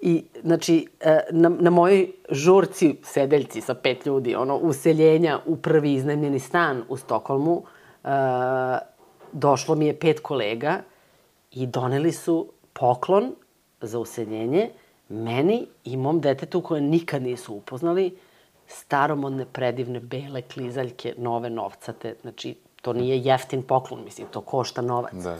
[0.00, 5.94] I, znači, e, na, na mojoj žurci, sedeljci sa pet ljudi, ono, useljenja u prvi
[5.94, 7.62] iznajmljeni stan u Stokholmu,
[8.04, 8.08] e,
[9.32, 10.80] došlo mi je pet kolega
[11.50, 13.34] i doneli su poklon
[13.80, 14.70] za useljenje
[15.08, 18.16] meni i mom detetu koje nikad nisu upoznali,
[18.72, 22.14] staromodne, predivne, bele klizaljke, nove novcate.
[22.22, 25.14] Znači, to nije jeftin poklon, mislim, to košta novac.
[25.14, 25.36] Da.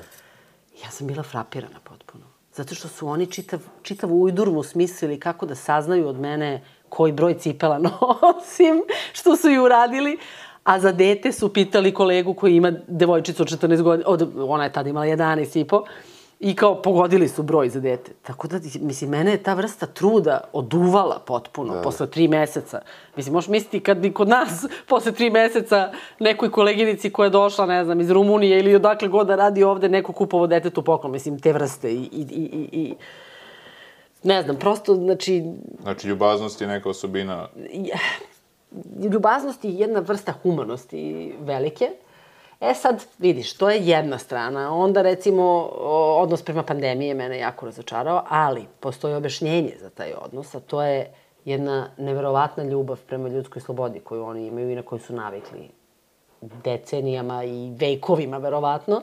[0.84, 2.24] Ja sam bila frapirana potpuno.
[2.54, 7.38] Zato što su oni čitav, čitav ujdurmu smislili kako da saznaju od mene koji broj
[7.38, 7.78] cipela
[8.22, 10.18] nosim, što su i uradili.
[10.64, 14.72] A za dete su pitali kolegu koji ima devojčicu od 14 godina, od, ona je
[14.72, 15.84] tada imala 11 i po,
[16.42, 18.12] i kao pogodili su broj za dete.
[18.22, 21.82] Tako da, mislim, mene je ta vrsta truda oduvala potpuno da.
[21.82, 22.80] posle tri meseca.
[23.16, 27.66] Mislim, možeš misliti kad bi kod nas posle tri meseca nekoj koleginici koja je došla,
[27.66, 31.12] ne znam, iz Rumunije ili odakle god da radi ovde, neko kupovo detetu poklon.
[31.12, 32.94] Mislim, te vrste i, i, i, i, i
[34.22, 35.44] ne znam, prosto, znači,
[35.82, 37.48] Znači, ljubaznost je neka osobina...
[39.12, 41.88] ljubaznost je jedna vrsta humanosti velike.
[42.62, 44.74] E sad, vidiš, to je jedna strana.
[44.74, 45.68] Onda, recimo,
[46.18, 51.14] odnos prema pandemije mene jako razočarao, ali postoji objašnjenje za taj odnos, a to je
[51.44, 55.70] jedna neverovatna ljubav prema ljudskoj slobodi koju oni imaju i na koju su navikli
[56.40, 59.02] decenijama i vekovima, verovatno.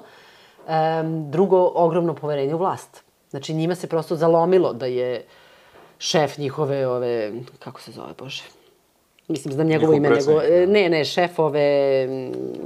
[0.68, 3.04] Um, drugo, ogromno poverenje u vlast.
[3.30, 5.26] Znači, njima se prosto zalomilo da je
[5.98, 8.44] šef njihove, ove, kako se zove, Bože,
[9.30, 12.08] mislim, znam njegovo ime, nego, e, ne, ne, šef ove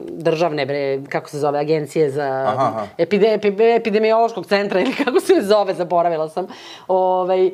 [0.10, 2.88] državne, bre, kako se zove, agencije za aha, aha.
[2.98, 3.40] Epide,
[3.76, 6.48] epidemiološkog centra ili kako se zove, zaboravila sam,
[6.88, 7.52] ovaj, e,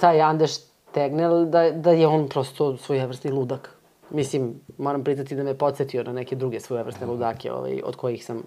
[0.00, 0.52] taj Andeš
[0.92, 3.76] Tegnel, da, da je on prosto svojevrsni ludak.
[4.10, 8.42] Mislim, moram pritati da me podsjetio na neke druge svojevrsne ludake ovaj, od kojih sam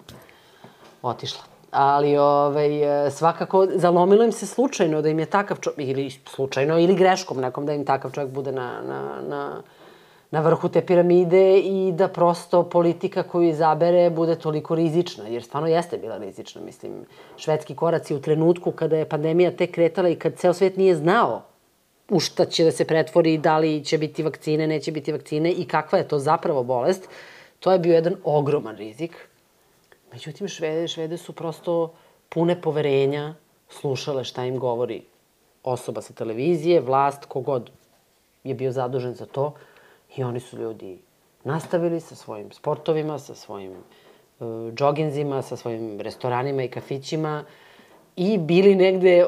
[1.02, 1.55] otišla.
[1.78, 2.70] Ali ovaj,
[3.10, 7.66] svakako zalomilo im se slučajno da im je takav čovjek, ili slučajno, ili greškom nekom
[7.66, 9.62] da im takav čovjek bude na, na, na,
[10.30, 15.68] na vrhu te piramide i da prosto politika koju izabere bude toliko rizična, jer stvarno
[15.68, 16.62] jeste bila rizična.
[16.64, 17.04] Mislim,
[17.36, 21.42] švedski koraci u trenutku kada je pandemija tek kretala i kad ceo svet nije znao
[22.10, 25.64] u šta će da se pretvori, da li će biti vakcine, neće biti vakcine i
[25.64, 27.08] kakva je to zapravo bolest,
[27.60, 29.28] to je bio jedan ogroman rizik.
[30.16, 31.92] Međutim, švede, švede su prosto
[32.28, 33.34] pune poverenja,
[33.68, 35.02] slušale šta im govori
[35.64, 37.70] osoba sa televizije, vlast, kogod
[38.44, 39.52] je bio zadužen za to.
[40.16, 40.98] I oni su ljudi
[41.44, 47.44] nastavili sa svojim sportovima, sa svojim uh, džoginzima, sa svojim restoranima i kafićima,
[48.16, 49.26] i bili negde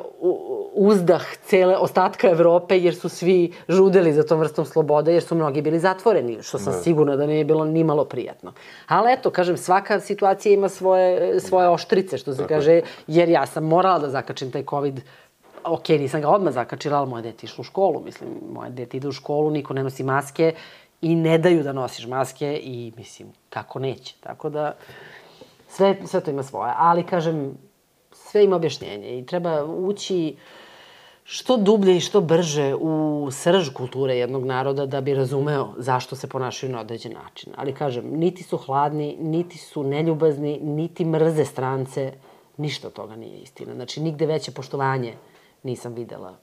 [0.78, 5.62] uzdah cele ostatka Evrope, jer su svi žudeli za tom vrstom slobode, jer su mnogi
[5.62, 6.82] bili zatvoreni, što sam ne.
[6.82, 8.52] sigurna da nije bilo ni malo prijatno.
[8.86, 12.48] Ali eto, kažem, svaka situacija ima svoje, svoje oštrice, što se Tako.
[12.48, 15.00] kaže, jer ja sam morala da zakačim taj COVID
[15.64, 19.08] ok, nisam ga odmah zakačila, ali moje dete išlo u školu, mislim, moje dete ide
[19.08, 20.54] u školu, niko ne nosi maske
[21.02, 24.14] i ne daju da nosiš maske i, mislim, kako neće.
[24.20, 24.76] Tako da,
[25.68, 26.72] sve, sve to ima svoje.
[26.76, 27.58] Ali, kažem,
[28.12, 30.36] sve ima objašnjenje i treba ući
[31.30, 36.28] što dublje i što brže u srž kulture jednog naroda da bi razumeo zašto se
[36.28, 37.52] ponašaju na određen način.
[37.56, 42.12] Ali kažem, niti su hladni, niti su neljubazni, niti mrze strance,
[42.56, 43.74] ništa od toga nije istina.
[43.74, 45.14] Znači, nigde veće poštovanje
[45.62, 46.38] nisam videla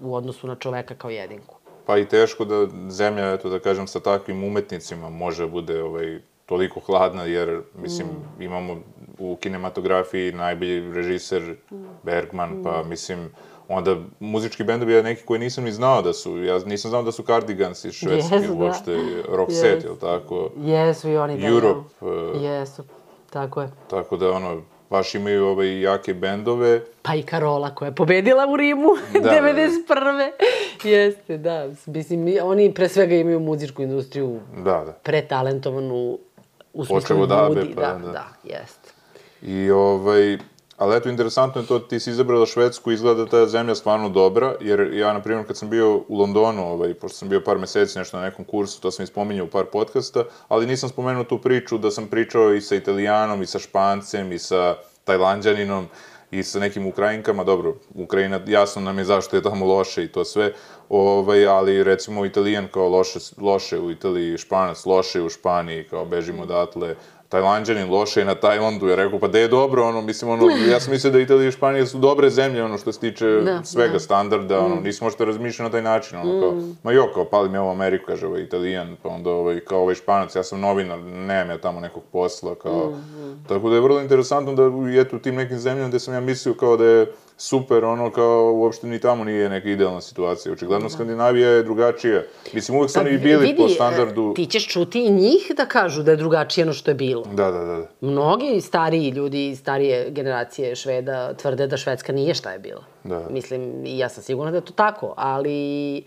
[0.00, 1.54] u odnosu na čoveka kao jedinku.
[1.86, 6.18] Pa i teško da zemlja, eto da kažem, sa takvim umetnicima može da bude ovaj,
[6.46, 8.42] toliko hladna, jer, mislim, mm.
[8.42, 8.76] imamo
[9.18, 11.56] u kinematografiji najbolji režiser
[12.02, 12.88] Bergman, pa mm.
[12.88, 13.30] mislim,
[13.68, 17.12] onda muzički bendovi ja neki koji nisam ni znao da su, ja nisam znao da
[17.12, 18.64] su Cardigans iz Švedske, yes, da.
[18.64, 19.36] uopšte, da.
[19.36, 19.86] Roxette, yes.
[19.86, 20.50] ili tako?
[20.56, 21.46] Jesu i oni da.
[21.46, 21.88] Europe.
[22.00, 22.82] Uh, Jesu,
[23.30, 23.70] tako je.
[23.90, 26.80] Tako da, ono, baš imaju ove ovaj, jake bendove.
[27.02, 29.84] Pa i Karola koja je pobedila u Rimu da, 91.
[29.88, 30.88] Da, da.
[30.88, 31.68] Jeste, da.
[31.86, 34.92] Mislim, oni pre svega imaju muzičku industriju da, da.
[34.92, 36.18] pretalentovanu
[36.72, 37.74] u smislu ljudi.
[37.74, 38.90] Pa, da, da, da, jeste.
[39.42, 40.38] I ovaj,
[40.78, 44.54] ali eto, interesantno je to, ti si izabrala Švedsku, izgleda da ta zemlja stvarno dobra,
[44.60, 47.98] jer ja, na primjer, kad sam bio u Londonu, ovaj, pošto sam bio par meseci
[47.98, 51.78] nešto na nekom kursu, to sam ispominjao u par podcasta, ali nisam spomenuo tu priču
[51.78, 55.86] da sam pričao i sa Italijanom, i sa Špancem, i sa Tajlanđaninom,
[56.30, 60.24] i sa nekim Ukrajinkama, dobro, Ukrajina, jasno nam je zašto je tamo loše i to
[60.24, 60.52] sve,
[60.88, 66.42] ovaj, ali recimo Italijan kao loše, loše u Italiji, Španac loše u Španiji, kao bežimo
[66.42, 66.94] odatle,
[67.28, 70.80] Tajlanđanin loše i na Tajlandu, ja rekao, pa da je dobro, ono, mislim, ono, ja
[70.80, 73.92] sam mislio da Italija i Španija su dobre zemlje, ono, što se tiče da, svega
[73.92, 73.98] da.
[73.98, 74.82] standarda, ono, mm.
[74.82, 76.76] nisi možete razmišljati na taj način, ono, kao, mm.
[76.82, 79.94] ma jo, kao, pali me u Ameriku, kaže, ovaj, Italijan, pa onda, ovaj, kao, ovaj
[79.94, 83.22] Španac, ja sam novinar, nemam ja tamo nekog posla, kao, mm.
[83.22, 83.44] mm.
[83.48, 84.62] tako da je vrlo interesantno da,
[85.00, 87.06] eto, u tim nekim zemljama gde sam ja mislio kao da je
[87.38, 90.52] super, ono kao uopšte ni tamo nije neka idealna situacija.
[90.52, 90.94] Očigledno da.
[90.94, 92.22] Skandinavija je drugačija.
[92.52, 94.32] Mislim, uvek su pa, oni bili vidi, po standardu...
[94.36, 97.24] Ti ćeš čuti i njih da kažu da je drugačije ono što je bilo.
[97.24, 97.86] Da, da, da.
[98.00, 102.84] Mnogi stariji ljudi, starije generacije Šveda tvrde da Švedska nije šta je bila.
[103.04, 103.26] Da.
[103.30, 106.04] Mislim, i ja sam sigurna da je to tako, ali...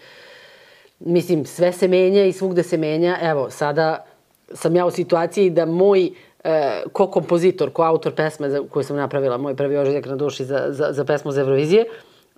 [0.99, 3.17] Mislim, sve se menja i svugde se menja.
[3.21, 4.05] Evo, sada
[4.53, 6.11] sam ja u situaciji da moj
[6.43, 10.45] e, ko kompozitor, ko autor pesme za, koju sam napravila, moj prvi ožiljak na duši
[10.45, 11.85] za, za, za pesmu za Eurovizije,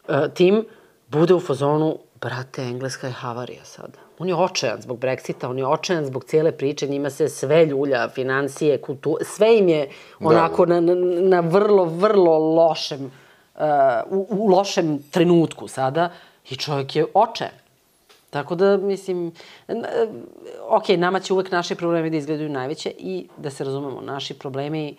[0.08, 0.66] e, tim
[1.08, 4.00] bude u fazonu, brate, engleska je havarija sada.
[4.20, 8.10] On je očajan zbog Brexita, on je očajan zbog cijele priče, njima se sve ljulja,
[8.10, 9.88] financije, kultura, sve im je
[10.20, 10.80] da, onako da.
[10.80, 13.12] na, na, na vrlo, vrlo lošem,
[13.56, 13.62] uh,
[14.10, 16.10] u, u lošem trenutku sada
[16.50, 17.63] i čovjek je očajan.
[18.34, 19.32] Tako da, mislim,
[20.70, 24.96] ok, nama će uvek naši problemi da izgledaju najveće i da se razumemo, naši problemi,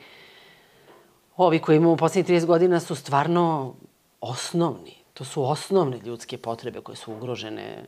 [1.36, 3.74] ovi koji imamo u poslednjih 30 godina su stvarno
[4.20, 4.94] osnovni.
[5.14, 7.84] To su osnovne ljudske potrebe koje su ugrožene.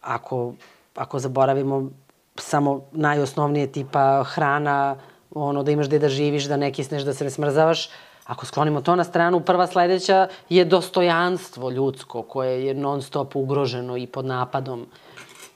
[0.00, 0.54] Ako,
[0.94, 1.90] ako zaboravimo
[2.36, 4.96] samo najosnovnije tipa hrana,
[5.30, 7.88] ono, da imaš gde da živiš, da ne kisneš, da se ne smrzavaš.
[8.30, 13.96] Ako sklonimo to na stranu, prva sledeća je dostojanstvo ljudsko, koje je non stop ugroženo
[13.96, 14.86] i pod napadom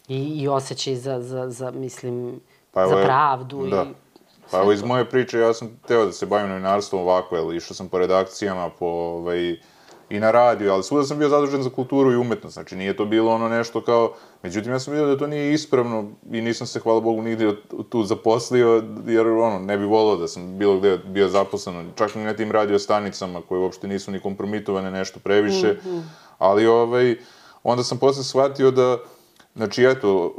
[0.08, 2.40] i, i osjećaj za, za, za mislim,
[2.72, 3.66] pa za pravdu.
[3.66, 3.82] Da.
[3.82, 3.94] I
[4.50, 7.74] pa evo iz moje priče, ja sam teo da se bavim novinarstvom ovako, jel, išao
[7.74, 9.56] sam po redakcijama, po, ovaj,
[10.11, 13.05] i na radiju, ali svuda sam bio zadužen za kulturu i umetnost, znači nije to
[13.05, 16.80] bilo ono nešto kao, međutim ja sam vidio da to nije ispravno i nisam se,
[16.80, 17.57] hvala Bogu, nigde
[17.88, 22.24] tu zaposlio, jer ono, ne bi volao da sam bilo gde bio zaposlen, čak ni
[22.24, 26.02] na tim radio stanicama koje uopšte nisu ni kompromitovane nešto previše, mm -hmm.
[26.38, 27.16] ali ovaj,
[27.62, 28.98] onda sam posle shvatio da
[29.57, 30.34] Znači, eto,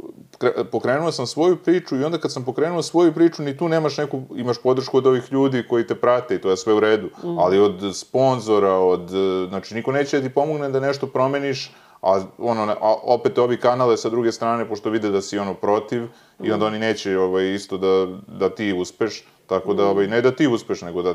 [0.72, 4.22] pokrenuo sam svoju priču i onda kad sam pokrenuo svoju priču, ni tu nemaš neku,
[4.34, 7.06] imaš podršku od ovih ljudi koji te prate i to je sve u redu.
[7.06, 7.38] Mm.
[7.38, 9.10] Ali od sponzora, od,
[9.48, 13.96] znači, niko neće da ti pomogne da nešto promeniš, a, ono, a opet ovi kanale
[13.96, 16.44] sa druge strane, pošto vide da si ono protiv, mm.
[16.44, 18.06] i onda oni neće ovaj, isto da,
[18.38, 21.14] da ti uspeš, tako da, ovaj, ne da ti uspeš, nego da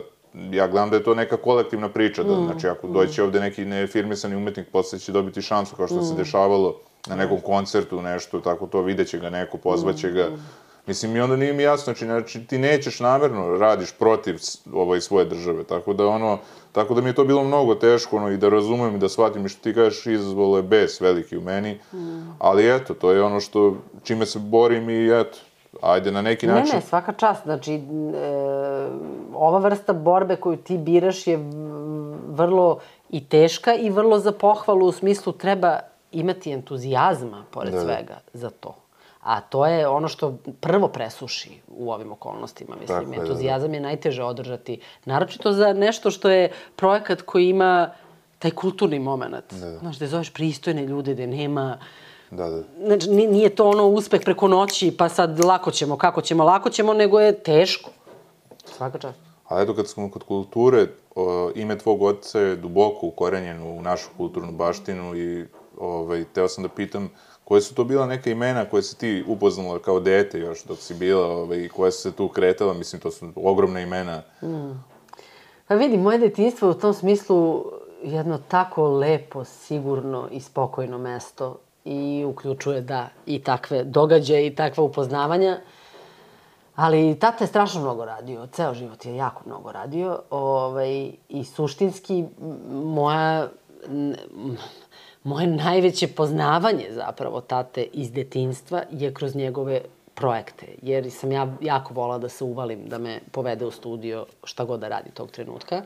[0.52, 2.46] ja gledam da je to neka kolektivna priča, da, mm.
[2.46, 6.04] znači ako doće ovde neki nefirmisani umetnik, posle će dobiti šansu, kao što mm.
[6.04, 10.28] se dešavalo na nekom koncertu, nešto, tako to, videće ga neko, pozvaće ga.
[10.88, 14.40] Mislim, i onda nije mi jasno, znači, znači, ti nećeš namerno, radiš protiv
[14.74, 16.38] ovaj, svoje države, tako da ono,
[16.72, 19.46] tako da mi je to bilo mnogo teško, ono, i da razumem i da shvatim
[19.46, 22.36] i što ti kažeš, izazvalo je bes veliki u meni, mm.
[22.40, 25.38] ali eto, to je ono što, čime se borim i eto,
[25.82, 26.70] ajde na neki način...
[26.70, 27.80] Ne, ne, svaka čast, znači, e,
[29.34, 31.40] ova vrsta borbe koju ti biraš je
[32.28, 32.80] vrlo
[33.10, 35.80] i teška i vrlo za pohvalu u smislu treba
[36.12, 37.82] imati entuzijazma, pored da.
[37.82, 38.76] svega, za to.
[39.22, 43.12] A to je ono što prvo presuši u ovim okolnostima, mislim.
[43.12, 43.78] Tako, Entuzijazam da, da.
[43.78, 44.80] je najteže održati.
[45.06, 47.90] Naročito za nešto što je projekat koji ima
[48.40, 49.54] taj kulturni moment.
[49.54, 49.78] Da.
[49.78, 51.78] Znaš, da zoveš pristojne ljude, da nema...
[52.32, 52.64] Da, da.
[52.86, 56.94] Znači, nije to ono uspeh preko noći, pa sad lako ćemo, kako ćemo, lako ćemo,
[56.94, 57.90] nego je teško.
[58.66, 59.20] Svaka čast.
[59.48, 64.10] A eto, kad smo kod kulture, o, ime tvog oca je duboko ukorenjeno u našu
[64.18, 65.46] kulturnu baštinu i
[65.82, 67.10] ovaj, teo sam da pitam
[67.44, 70.94] koje su to bila neka imena koje si ti upoznala kao dete još dok si
[70.94, 74.22] bila ovaj, koje su se tu kretala, mislim, to su ogromna imena.
[74.42, 74.84] Mm.
[75.68, 77.66] Pa vidi, moje detinstvo u tom smislu
[78.04, 84.84] jedno tako lepo, sigurno i spokojno mesto i uključuje, da, i takve događaje i takva
[84.84, 85.60] upoznavanja.
[86.76, 90.20] Ali tata je strašno mnogo radio, ceo život je jako mnogo radio.
[90.30, 92.26] Ovaj, I suštinski,
[92.72, 93.50] moja
[95.24, 99.82] moje najveće poznavanje zapravo tate iz detinstva je kroz njegove
[100.14, 104.66] projekte, jer sam ja jako volala da se uvalim, da me povede u studio šta
[104.66, 105.82] god da radi tog trenutka.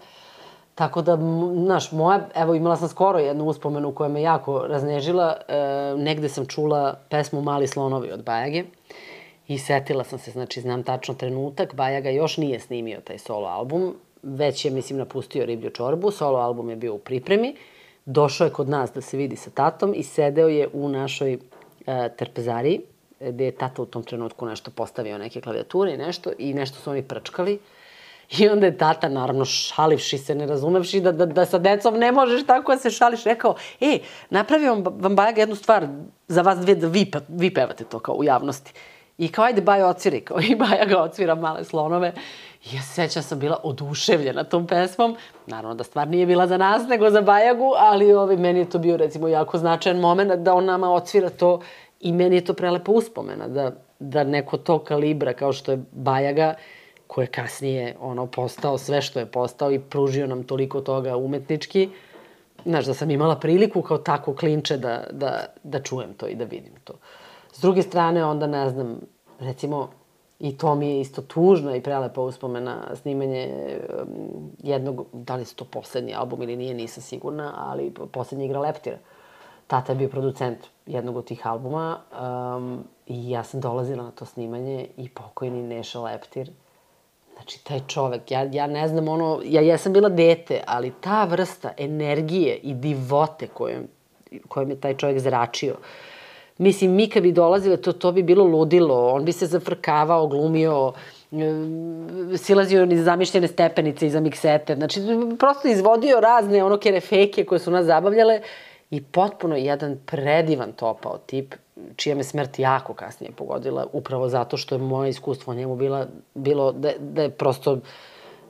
[0.75, 1.17] Tako da,
[1.63, 5.55] znaš, moja, evo imala sam skoro jednu uspomenu koja me jako raznežila, e,
[5.97, 8.63] negde sam čula pesmu Mali slonovi od Bajage
[9.47, 13.95] i setila sam se, znači znam tačno trenutak, Bajaga još nije snimio taj solo album,
[14.23, 17.55] već je, mislim, napustio Riblju čorbu, solo album je bio u pripremi,
[18.05, 21.93] došao je kod nas da se vidi sa tatom i sedeo je u našoj uh,
[22.17, 22.81] trpezariji,
[23.19, 26.91] gde je tata u tom trenutku nešto postavio, neke klavijature i nešto, i nešto su
[26.91, 27.59] oni prčkali.
[28.37, 32.11] I onda je tata, naravno, šalivši se, ne razumevši da, da, da sa decom ne
[32.11, 33.99] možeš tako da se šališ, rekao, e,
[34.29, 35.87] napravio vam Bajaga jednu stvar
[36.27, 38.73] za vas dve da vi, vi pevate to kao u javnosti.
[39.17, 42.13] I kao, ajde, Baja odsviri, kao i Baja ga odsvira male slonove.
[42.71, 45.15] I ja se sećam sam bila oduševljena tom pesmom.
[45.47, 48.79] Naravno da stvar nije bila za nas, nego za Bajagu, ali ovaj, meni je to
[48.79, 51.61] bio recimo jako značajan moment da on nama odsvira to
[51.99, 56.53] i meni je to prelepa uspomena da, da neko to kalibra kao što je Bajaga,
[57.07, 61.89] ko je kasnije ono, postao sve što je postao i pružio nam toliko toga umetnički,
[62.65, 66.43] znaš, da sam imala priliku kao tako klinče da, da, da čujem to i da
[66.43, 66.93] vidim to.
[67.53, 68.99] S druge strane, onda, ne znam,
[69.39, 69.89] recimo,
[70.39, 73.49] I to mi je isto tužna i prelepa uspomena snimanje
[74.01, 78.59] um, jednog, da li su to poslednji album ili nije, nisam sigurna, ali poslednji igra
[78.59, 78.97] Leptira.
[79.67, 81.99] Tata je bio producent jednog od tih albuma
[82.57, 86.51] um, i ja sam dolazila na to snimanje i pokojni Neša Leptir.
[87.33, 91.23] Znači, taj čovek, ja, ja ne znam, ono, ja, ja sam bila dete, ali ta
[91.25, 93.83] vrsta energije i divote kojom,
[94.47, 95.85] kojom je taj čovek zračio, uh,
[96.57, 99.13] Mislim, mi kad bi dolazile, to, to bi bilo ludilo.
[99.13, 100.93] On bi se zafrkavao, glumio,
[101.31, 104.75] e, silazio niz zamišljene stepenice iza miksete.
[104.75, 105.01] Znači,
[105.39, 108.41] prosto izvodio razne ono kerefeke koje su nas zabavljale
[108.91, 111.55] i potpuno jedan predivan topao tip,
[111.95, 116.05] čija me smrt jako kasnije pogodila, upravo zato što je moje iskustvo o njemu bila,
[116.33, 117.79] bilo da, da je prosto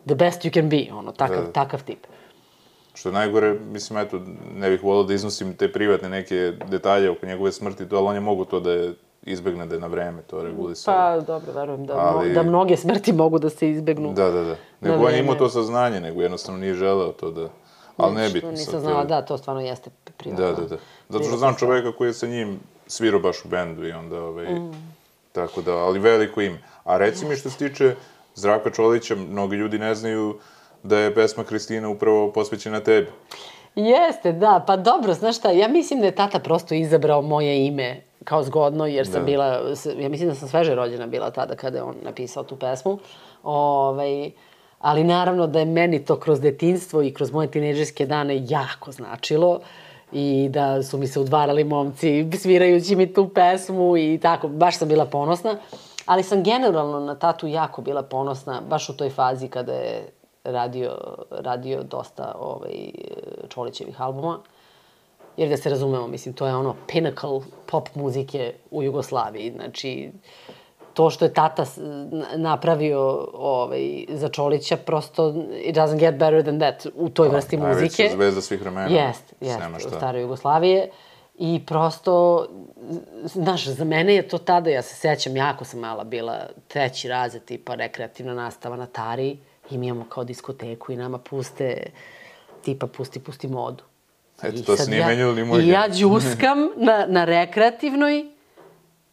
[0.06, 1.52] the best you can be, ono, takav, da.
[1.52, 2.00] takav tip.
[2.96, 4.22] Što je najgore, mislim, eto,
[4.56, 8.16] ne bih volao da iznosim te privatne neke detalje oko njegove smrti, to, ali on
[8.16, 8.94] je mogu to da je
[9.24, 10.94] izbegne da je na vreme to regulisao.
[10.94, 14.14] Pa, dobro, verujem da, Ali- da mnoge smrti mogu da se izbegnu.
[14.14, 14.56] Da, da, da.
[14.82, 17.50] Nego on je imao to saznanje, nego jednostavno nije želeo to da...
[17.98, 20.46] Ali Što nebitno Nisam znala, da, to stvarno jeste privatno.
[20.46, 20.78] Da, da, da.
[21.10, 24.48] Zato što znam čoveka koji je sa njim svirao baš u bendu i onda, ovaj,
[25.32, 26.60] tako da, ali veliko ime.
[26.84, 27.96] A reci mi što se tiče
[28.36, 30.38] Zdravka Čolića, mnogi ljudi ne znaju
[30.86, 33.08] da je pesma Kristina upravo posvećena tebi.
[33.76, 38.02] Jeste, da, pa dobro, znaš šta, ja mislim da je tata prosto izabrao moje ime
[38.24, 39.26] kao zgodno, jer sam Da.
[39.26, 39.46] bila,
[40.00, 43.00] ja mislim da sam sveže rođena bila tada kada je on napisao tu pesmu.
[43.44, 44.32] Ovaj,
[44.80, 49.60] ali naravno da je meni to kroz detinstvo i kroz moje tineđerske dane jako značilo
[50.12, 54.88] i da su mi se udvarali momci svirajući mi tu pesmu i tako, baš sam
[54.88, 55.58] bila ponosna.
[56.06, 60.10] Ali sam generalno na tatu jako bila ponosna, baš u toj fazi kada je
[60.46, 60.98] radio,
[61.30, 62.90] radio dosta ovaj,
[63.50, 64.40] Čolićevih albuma.
[65.38, 69.52] Jer da se razumemo, mislim, to je ono pinnacle pop muzike u Jugoslaviji.
[69.52, 70.12] Znači,
[70.94, 71.66] to što je tata
[72.36, 75.34] napravio ovaj, za Čolića, prosto
[75.64, 78.10] it doesn't get better than that u toj vrsti Najveća muzike.
[78.14, 78.88] zvezda svih vremena.
[78.88, 80.90] Jest, jest, u staroj Jugoslavije.
[81.38, 82.48] I prosto,
[83.24, 87.46] znaš, za mene je to tada, ja se sećam, jako sam mala bila, treći razred,
[87.46, 89.38] tipa rekreativna nastava na Tari,
[89.70, 91.84] i mi imamo kao diskoteku i nama puste,
[92.62, 93.84] tipa pusti, pusti modu.
[94.44, 98.26] Eto, I to se nije ja- menjalo ni moj I ja džuskam na, na rekreativnoj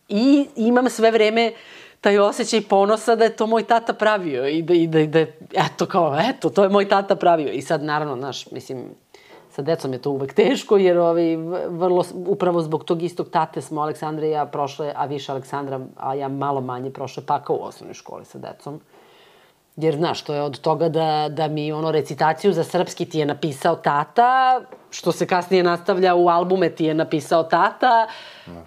[0.09, 1.53] i imam sve vreme
[2.01, 5.19] taj osjećaj ponosa da je to moj tata pravio i da, i da, i da
[5.55, 7.53] eto kao, eto, to je moj tata pravio.
[7.53, 8.85] I sad, naravno, znaš, mislim,
[9.51, 11.37] sa decom je to uvek teško, jer ovaj,
[11.69, 16.15] vrlo, upravo zbog tog istog tate smo Aleksandra i ja prošle, a više Aleksandra, a
[16.15, 18.81] ja malo manje prošle pakao u osnovnoj školi sa decom.
[19.77, 23.27] Jer, znaš, to je od toga da, da mi ono recitaciju za srpski ti je
[23.27, 24.61] napisao tata,
[24.91, 28.07] što se kasnije nastavlja u albume ti je napisao tata,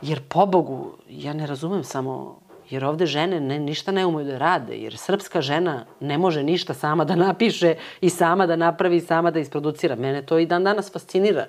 [0.01, 2.39] jer pobogu, ja ne razumem samo,
[2.69, 6.73] jer ovde žene ne, ništa ne umeju da rade, jer srpska žena ne može ništa
[6.73, 9.95] sama da napiše i sama da napravi i sama da isproducira.
[9.95, 11.45] Mene to i dan danas fascinira.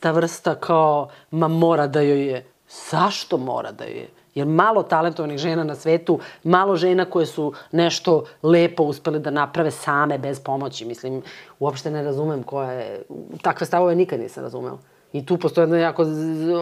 [0.00, 2.46] Ta vrsta kao, ma mora da joj je.
[2.90, 4.08] Zašto mora da joj je?
[4.34, 9.70] Jer malo talentovanih žena na svetu, malo žena koje su nešto lepo uspele da naprave
[9.70, 10.84] same, bez pomoći.
[10.84, 11.22] Mislim,
[11.58, 13.02] uopšte ne razumem koja je...
[13.42, 14.78] Takve stavove nikad nisam razumela.
[15.12, 16.04] I tu postoje jedna jako,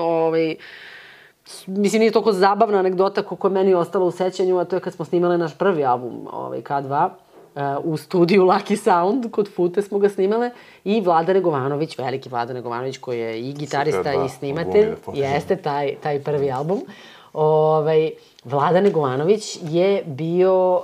[0.00, 0.56] ovaj,
[1.66, 4.92] mislim, nije toliko zabavna anegdota koliko je meni ostala u sećanju, a to je kad
[4.92, 7.12] smo snimale naš prvi album, ovaj, K2, uh,
[7.84, 10.50] u studiju Lucky Sound, kod Fute smo ga snimale,
[10.84, 15.56] i Vlada Negovanović, veliki Vlada Negovanović, koji je i gitarista Super, da, i snimatelj, jeste
[15.56, 16.82] taj, taj prvi album.
[17.32, 18.10] Ovaj,
[18.44, 20.82] Vlada Negovanović je bio uh,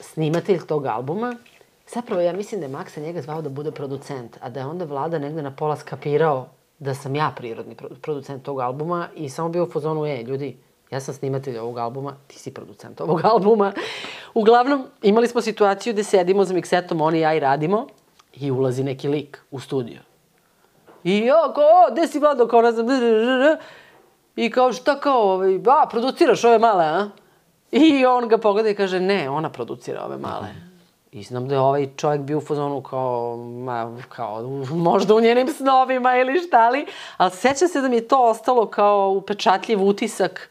[0.00, 1.36] snimatelj tog albuma.
[1.88, 4.84] Zapravo, ja mislim da je Maksa njega zvao da bude producent, a da je onda
[4.84, 6.46] Vlada negde na pola skapirao
[6.78, 10.56] da sam ja prirodni pro- producent tog albuma i samo bio u fazonu, e, ljudi,
[10.90, 13.72] ja sam snimatelj ovog albuma, ti si producent ovog albuma.
[14.34, 17.86] Uglavnom, imali smo situaciju gde sedimo za miksetom, on i ja i radimo
[18.34, 19.98] i ulazi neki lik u studio.
[21.04, 22.86] I ja kao, gde si Vlado, kao ne znam.
[24.36, 27.08] I kao, šta kao, ovaj, a, produciraš ove male, a?
[27.70, 30.48] I on ga pogleda i kaže, ne, ona producira ove male.
[31.12, 35.48] I znam da je ovaj čovjek bio u fazonu kao, ma, kao, možda u njenim
[35.48, 40.50] snovima ili šta li, ali sećam se da mi je to ostalo kao upečatljiv utisak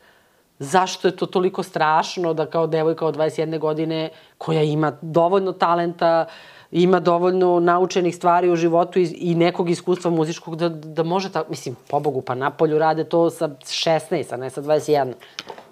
[0.62, 6.26] zašto je to toliko strašno da kao devojka od 21 godine koja ima dovoljno talenta,
[6.72, 11.50] ima dovoljno naučenih stvari u životu i, i nekog iskustva muzičkog da, da može tako,
[11.50, 15.14] mislim, pobogu, pa napolju rade to sa 16, a ne sa 21.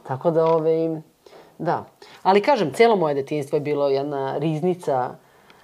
[0.07, 1.01] Tako da, ovaj,
[1.57, 1.85] da.
[2.23, 5.15] Ali kažem, celo moje detinjstvo je bilo jedna riznica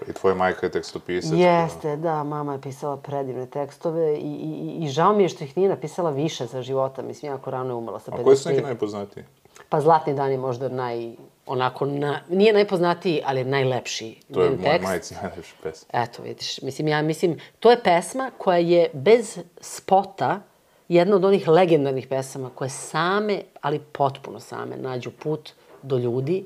[0.10, 1.32] I tvoja majka je tekstopisac.
[1.32, 5.44] pa- Jeste, da, mama je pisala predivne tekstove i, i, i žao mi je što
[5.44, 7.02] ih nije napisala više za života.
[7.02, 8.20] Mislim, jako rano je umrla sa 53.
[8.20, 9.24] A koji su neki najpoznatiji?
[9.70, 11.16] Pa Zlatni dan je možda naj,
[11.46, 14.88] onako, na, nije najpoznatiji, ali je najlepši To je njen moja tekst.
[14.88, 16.04] majici najlepša pesma.
[16.04, 20.42] Eto, vidiš, mislim, ja mislim, to je pesma koja je bez spota
[20.88, 26.46] jedna od onih legendarnih pesama koje same, ali potpuno same, nađu put do ljudi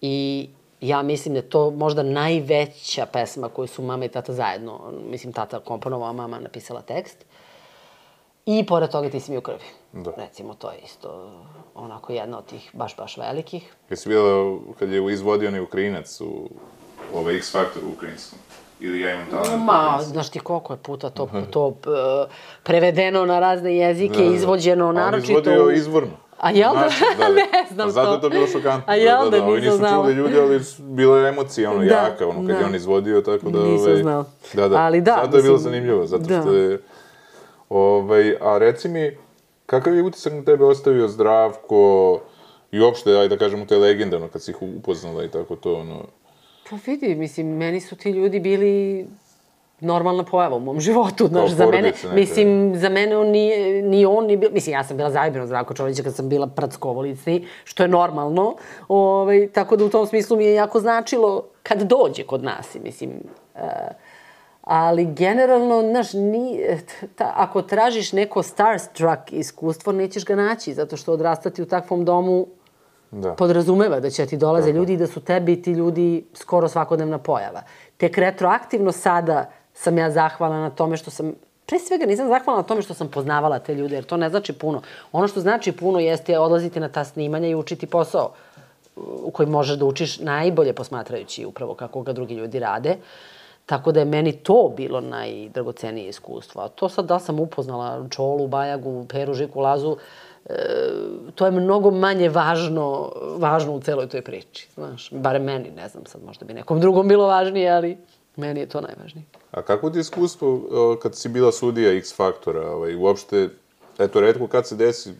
[0.00, 0.48] i
[0.80, 5.32] ja mislim da je to možda najveća pesma koju su mama i tata zajedno, mislim,
[5.32, 7.24] tata komponovao, a mama napisala tekst.
[8.46, 9.79] I pored toga ti si mi u krvi.
[9.92, 10.10] Da.
[10.16, 11.30] Recimo, to je isto
[11.74, 13.74] onako jedna od tih baš, baš velikih.
[13.90, 16.48] Jesi videla kad je izvodio onaj Ukrajinac u
[17.14, 18.38] ovaj X Factor ukrajinskom?
[18.80, 19.64] Ili ja imam talent?
[19.64, 21.74] Ma, znaš ti koliko je puta to, to
[22.62, 25.30] prevedeno na razne jezike, izvođeno, A on naročito...
[25.32, 26.10] izvodio u- izvorno.
[26.38, 26.80] A jel da?
[26.80, 26.88] Da,
[27.24, 27.28] da.
[27.28, 28.14] Ne znam A zato to.
[28.14, 28.84] je to bilo šokantno.
[28.86, 30.04] A jel da, da, Ovi nisam znala.
[30.04, 32.52] čuli ljudi, ali bila je emocija ono Da, jaka, ono kad da.
[32.54, 33.58] je on izvodio, tako da...
[33.60, 34.24] Nisam ovaj, znala.
[34.54, 34.76] Da, da.
[34.76, 36.40] Ali da, Zato je bilo zanimljivo, zato da.
[36.40, 36.80] što je...
[37.68, 39.16] Ovaj, a reci mi,
[39.70, 42.20] Kakav je utisak na tebe ostavio Zdravko
[42.72, 45.74] i uopšte, ajde da kažemo, te legende, ono, kad si ih upoznala i tako to,
[45.74, 46.04] ono...
[46.70, 49.06] Pa vidi, mislim, meni su ti ljudi bili
[49.80, 52.14] normalna pojava u mom životu, znaš, za mene, neka.
[52.14, 55.74] mislim, za mene on nije, ni on ni bio, mislim, ja sam bila zaljubljena Zdravko
[55.74, 58.56] Čolića kad sam bila prackovolicni, što je normalno,
[58.88, 63.10] ovaj, tako da u tom smislu mi je jako značilo kad dođe kod nas, mislim,
[63.54, 63.60] uh,
[64.70, 66.60] ali generalno, znaš, ni,
[67.14, 72.46] ta, ako tražiš neko starstruck iskustvo, nećeš ga naći, zato što odrastati u takvom domu
[73.10, 73.34] da.
[73.34, 74.76] podrazumeva da će ti dolaze Tako.
[74.76, 77.62] ljudi i da su tebi ti ljudi skoro svakodnevna pojava.
[77.96, 81.32] Tek retroaktivno sada sam ja zahvalna na tome što sam
[81.66, 84.52] pre svega nisam zahvalna na tome što sam poznavala te ljude, jer to ne znači
[84.52, 84.82] puno.
[85.12, 88.32] Ono što znači puno jeste odlaziti na ta snimanja i učiti posao
[88.96, 92.96] u koji možeš da učiš najbolje posmatrajući upravo kako ga drugi ljudi rade.
[93.70, 96.62] Tako da je meni to bilo najdragocenije iskustvo.
[96.62, 99.96] A to sad da sam upoznala Čolu, Bajagu, Peru, Žiku, Lazu,
[100.46, 100.54] e,
[101.34, 104.68] to je mnogo manje važno, važno u celoj toj priči.
[104.74, 107.96] Znaš, bare meni, ne znam sad, možda bi nekom drugom bilo važnije, ali
[108.36, 109.24] meni je to najvažnije.
[109.50, 112.70] A kako ti je iskustvo kad si bila sudija X Faktora?
[112.70, 113.48] Ovaj, uopšte,
[113.98, 115.14] eto, redko kad se desi,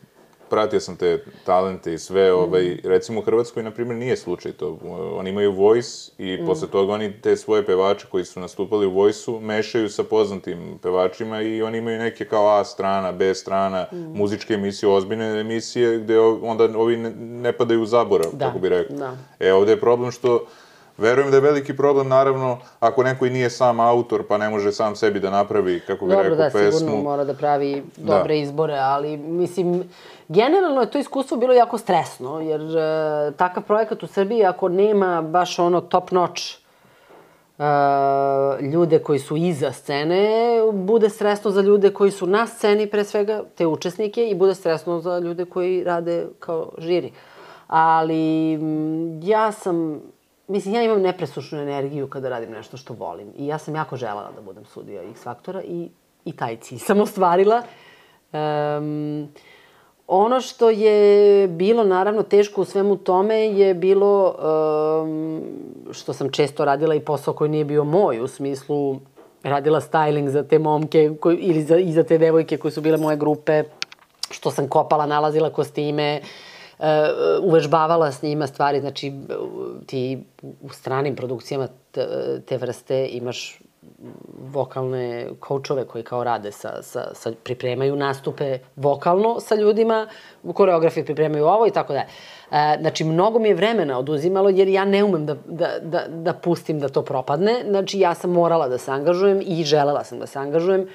[0.51, 2.77] pratio sam te talente i sve, ovaj, mm.
[2.83, 4.77] recimo u Hrvatskoj, na primjer, nije slučaj to.
[5.15, 6.45] Oni imaju Voice i mm.
[6.45, 11.41] posle toga oni te svoje pevače koji su nastupali u Voice-u mešaju sa poznatim pevačima
[11.41, 13.97] i oni imaju neke kao A strana, B strana, mm.
[13.97, 18.45] muzičke emisije, ozbiljne emisije, gde onda ovi ne, ne padaju u zaborav, da.
[18.45, 18.97] kako bi rekao.
[18.97, 19.17] Da.
[19.39, 20.45] E, ovde je problem što
[21.01, 24.71] Verujem da je veliki problem, naravno, ako neko i nije sam autor, pa ne može
[24.71, 26.59] sam sebi da napravi, kako bi Dobro, rekao, da, pesmu.
[26.59, 28.41] Dobro, da, sigurno mora da pravi dobre da.
[28.41, 29.83] izbore, ali, mislim,
[30.27, 35.21] generalno je to iskustvo bilo jako stresno, jer e, takav projekat u Srbiji, ako nema
[35.21, 36.43] baš ono top notch
[37.59, 37.63] e,
[38.61, 40.29] ljude koji su iza scene,
[40.73, 44.99] bude stresno za ljude koji su na sceni, pre svega, te učesnike, i bude stresno
[44.99, 47.11] za ljude koji rade kao žiri.
[47.67, 48.59] Ali,
[49.21, 50.01] ja sam
[50.51, 53.27] Mislim, ja imam nepresušnu energiju kada radim nešto što volim.
[53.37, 55.89] I ja sam jako želala da budem sudija X Faktora i,
[56.25, 57.61] i taj cilj sam ostvarila.
[58.33, 59.27] Um,
[60.07, 64.35] ono što je bilo naravno teško u svemu tome je bilo
[65.03, 65.41] um,
[65.91, 68.99] što sam često radila i posao koji nije bio moj, u smislu
[69.43, 72.97] radila styling za te momke koji, ili za, i za te devojke koje su bile
[72.97, 73.63] moje grupe,
[74.29, 76.50] što sam kopala, nalazila kostime, uh,
[77.41, 79.13] uvežbavala s njima stvari, znači
[79.85, 80.23] ti
[80.61, 82.07] u stranim produkcijama te,
[82.45, 83.61] te vrste imaš
[84.53, 90.07] vokalne koučove koji kao rade sa, sa, sa, pripremaju nastupe vokalno sa ljudima,
[90.53, 91.99] koreografi pripremaju ovo i tako da.
[91.99, 96.33] E, znači, mnogo mi je vremena oduzimalo jer ja ne umem da, da, da, da
[96.33, 97.63] pustim da to propadne.
[97.69, 100.87] Znači, ja sam morala da se angažujem i želela sam da se angažujem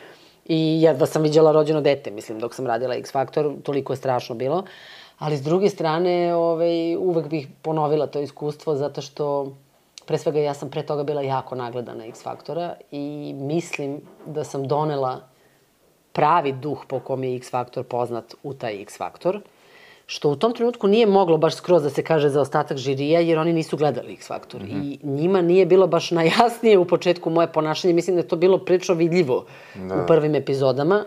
[0.45, 4.35] i jedva sam viđala rođeno dete, mislim, dok sam radila X Factor, toliko je strašno
[4.35, 4.65] bilo.
[5.19, 9.53] Ali s druge strane, ovaj, uvek bih ponovila to iskustvo zato što
[10.07, 14.69] pre svega ja sam pre toga bila jako nagledana X Faktora i mislim da sam
[14.69, 15.21] donela
[16.13, 19.41] pravi duh po kom je X Faktor poznat u taj X Faktor,
[20.07, 23.39] što u tom trenutku nije moglo baš skroz da se kaže za ostatak žirija, jer
[23.39, 24.63] oni nisu gledali X Faktor.
[24.63, 24.99] Mm -hmm.
[25.03, 28.59] I njima nije bilo baš najjasnije u početku moje ponašanje, mislim da je to bilo
[28.59, 29.45] prilično vidljivo
[29.75, 29.95] da.
[29.95, 31.05] u prvim epizodama,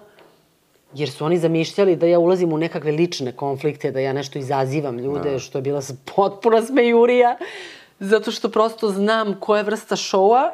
[0.93, 4.99] jer su oni zamišljali da ja ulazim u nekakve lične konflikte, da ja nešto izazivam
[4.99, 5.39] ljude, da.
[5.39, 5.81] što je bila
[6.15, 7.37] potpuna smejurija,
[7.99, 10.51] zato što prosto znam koja je vrsta šoua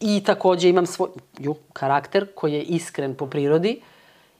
[0.00, 1.08] i takođe imam svoj
[1.38, 3.80] ju, karakter koji je iskren po prirodi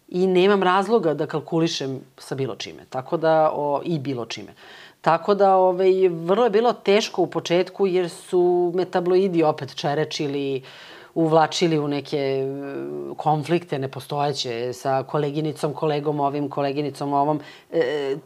[0.08, 4.54] i nemam razloga da kalkulišem sa bilo čime, tako da, o, i bilo čime.
[5.00, 10.56] Tako da, ovaj, vrlo je bilo teško u početku jer su me tabloidi opet čerečili,
[10.56, 10.68] uh,
[11.14, 12.46] uvlačili u neke e,
[13.16, 17.40] konflikte nepostojeće sa koleginicom, kolegom ovim, koleginicom ovom.
[17.72, 18.16] E,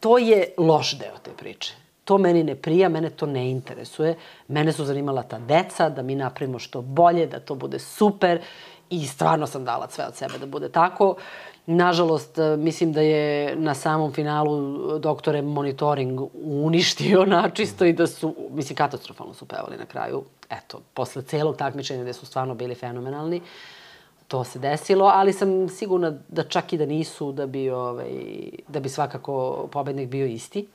[0.00, 1.74] to je loš deo te priče.
[2.04, 4.16] To meni ne prija, mene to ne interesuje.
[4.48, 8.40] Mene su zanimala ta deca, da mi napravimo što bolje, da to bude super
[8.90, 11.16] i stvarno sam dala sve od sebe da bude tako.
[11.66, 18.34] Nažalost, e, mislim da je na samom finalu doktore monitoring uništio načisto i da su,
[18.50, 20.24] mislim, katastrofalno su pevali na kraju.
[20.58, 23.40] Eto, posle celog takmičenja gde su stvarno bili fenomenalni,
[24.28, 28.10] to se desilo, ali sam sigurna da čak i da nisu, da bi, ovaj,
[28.68, 30.66] da bi svakako pobednik bio isti.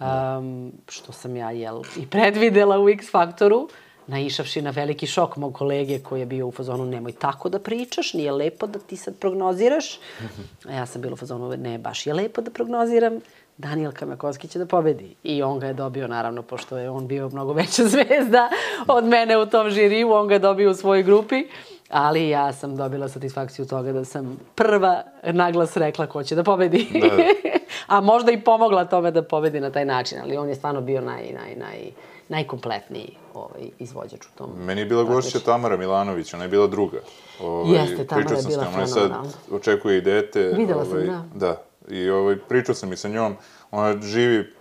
[0.00, 3.68] Um, što sam ja, jel, i predvidela u X Faktoru
[4.08, 8.14] naišavši na veliki šok mog kolege koji je bio u fazonu nemoj tako da pričaš,
[8.14, 9.98] nije lepo da ti sad prognoziraš.
[10.68, 13.20] A ja sam bila u fazonu ne, baš je lepo da prognoziram.
[13.58, 15.14] Daniel Kamakovski će da pobedi.
[15.22, 18.48] I on ga je dobio, naravno, pošto je on bio mnogo veća zvezda
[18.88, 21.46] od mene u tom žiriju, on ga je dobio u svojoj grupi.
[21.90, 26.88] Ali ja sam dobila satisfakciju toga da sam prva naglas rekla ko će da pobedi.
[26.92, 27.16] Da, da.
[27.96, 31.00] A možda i pomogla tome da pobedi na taj način, ali on je stvarno bio
[31.00, 31.90] naj, naj, naj,
[32.28, 34.50] najkompletniji ovaj, izvođač u tom.
[34.58, 36.98] Meni je bila gošća Tamara Milanović, ona je bila druga.
[37.40, 39.12] Ovaj, Jeste, Tamara je bila Ona sad
[39.52, 40.52] očekuje i dete.
[40.56, 41.46] Videla ovaj, sam, da.
[41.46, 41.67] Da.
[41.90, 43.36] I ovaj, pričao sam i sa njom.
[43.70, 44.52] Ona živi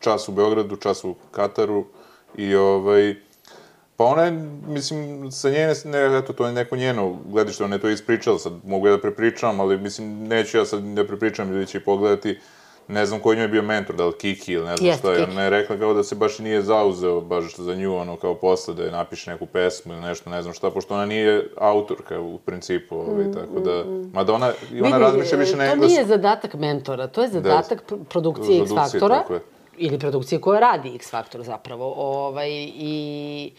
[0.00, 1.84] čas u Beogradu, čas u Kataru
[2.36, 3.14] i ovaj,
[4.00, 4.30] Pa ona je,
[4.66, 8.52] mislim, sa njene, ne, eto, to je neko njeno gledište, ona je to ispričala, sad
[8.64, 12.38] mogu ja da prepričam, ali mislim, neću ja sad da prepričam, ljudi će pogledati,
[12.90, 15.12] ne znam ko njoj je bio mentor, da li Kiki ili ne znam yes, šta
[15.12, 18.34] je, ona je rekla kao da se baš nije zauzeo baš za nju, ono, kao
[18.34, 22.20] posle da je napiše neku pesmu ili nešto, ne znam šta, pošto ona nije autorka
[22.20, 24.10] u principu, ovaj, mm, tako da, mm, mm.
[24.14, 25.94] mada ona, i ona razmišlja više na englesu.
[25.94, 29.24] To nije zadatak mentora, to je zadatak da, produkcije X Faktora,
[29.76, 33.52] ili produkcije koja radi X Faktor zapravo, ovaj, i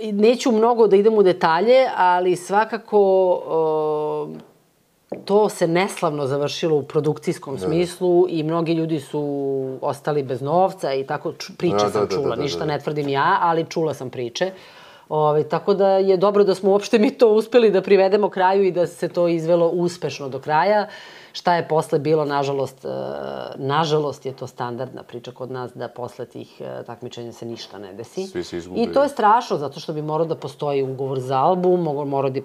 [0.00, 2.98] neću mnogo da idem u detalje, ali svakako
[5.24, 7.66] to se neslavno završilo u produkcijskom da.
[7.66, 12.14] smislu i mnogi ljudi su ostali bez novca i tako priče da, sam da, da
[12.14, 12.22] čula.
[12.22, 14.50] Da, da, da, Ništa ne tvrdim ja, ali čula sam priče.
[15.08, 18.64] Ove, ovaj, tako da je dobro da smo uopšte mi to uspeli da privedemo kraju
[18.64, 20.82] i da se to izvelo uspešno do kraja.
[20.82, 22.88] Uh, Šta je posle bilo, nažalost, e,
[23.56, 27.92] nažalost je to standardna priča kod nas da posle tih e, takmičenja se ništa ne
[27.92, 28.26] desi.
[28.26, 28.86] Svi se izgubili.
[28.86, 32.40] I to je strašno, zato što bi morao da postoji ugovor za album, morao da,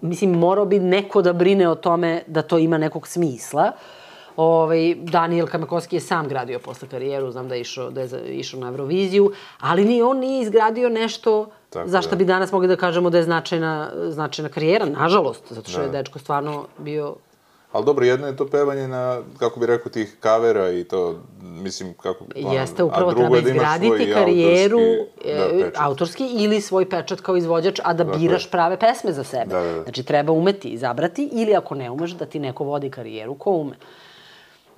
[0.00, 3.72] mislim, morao bi neko da brine o tome da to ima nekog smisla.
[4.40, 8.60] Ovaj, Daniel Kamakovski je sam gradio posle karijeru, znam da je išao, da je išao
[8.60, 12.16] na Euroviziju, ali ni on nije izgradio nešto Tako zašto da.
[12.16, 15.84] bi danas mogli da kažemo da je značajna, značajna karijera, nažalost, zato što da.
[15.84, 17.14] je dečko stvarno bio
[17.72, 21.94] Ali dobro, jedno je to pevanje na, kako bi rekao, tih kavera i to, mislim,
[21.94, 22.24] kako...
[22.34, 27.80] Jeste, upravo treba da izgraditi karijeru autorski, da, e, autorski ili svoj pečat kao izvođač,
[27.84, 28.18] a da dakle.
[28.20, 29.54] biraš prave pesme za sebe.
[29.54, 29.82] Da, da, da.
[29.82, 33.76] Znači, treba umeti izabrati ili ako ne umeš, da ti neko vodi karijeru ko ume.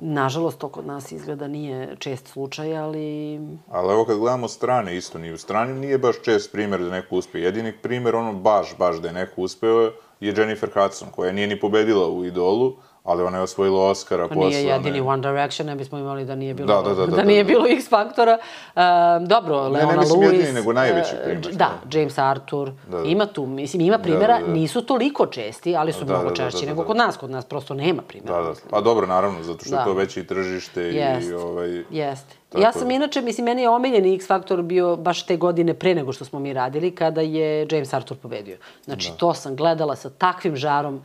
[0.04, 3.38] Nažalost, to kod nas izgleda nije čest slučaj, ali...
[3.70, 7.16] Ali evo kad gledamo strane, isto ni u stranim nije baš čest primer da neko
[7.16, 7.40] uspe.
[7.40, 11.60] Jedini primer, ono, baš, baš da je neko uspeo, je Jennifer Hudson, koja nije ni
[11.60, 14.50] pobedila u Idolu, ali ona je osvojila Oscara pa posle.
[14.50, 15.06] Nije jedini ne...
[15.06, 17.48] One Direction, ne bismo imali da nije bilo, da, da, da, da, da nije da,
[17.48, 18.38] bilo X Faktora.
[18.74, 18.82] Uh,
[19.28, 20.32] dobro, ne, Leona ne, mislim Lewis.
[20.32, 21.48] jedini, nego najveći primer.
[21.52, 22.70] Da, James Arthur.
[22.90, 23.08] Da, da.
[23.08, 24.52] Ima tu, mislim, ima primjera, da, da, da.
[24.52, 27.16] nisu toliko česti, ali su da, mnogo da, češći da, da, da, nego kod nas.
[27.16, 28.42] Kod nas prosto nema primjera.
[28.42, 28.54] Da, da.
[28.70, 29.80] Pa dobro, naravno, zato što da.
[29.80, 31.30] je to veće i tržište Jest.
[31.30, 31.84] i ovaj...
[31.90, 32.34] Jeste.
[32.58, 36.12] Ja sam inače, mislim, meni je omiljeni X Factor bio baš te godine pre nego
[36.12, 38.56] što smo mi radili, kada je James Arthur pobedio.
[38.84, 39.16] Znači, da.
[39.16, 41.02] to sam gledala sa takvim žarom.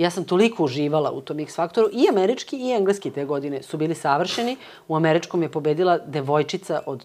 [0.00, 1.88] Ja sam toliko uživala u tom X Faktoru.
[1.92, 4.56] I američki i engleski te godine su bili savršeni.
[4.88, 7.04] U američkom je pobedila devojčica od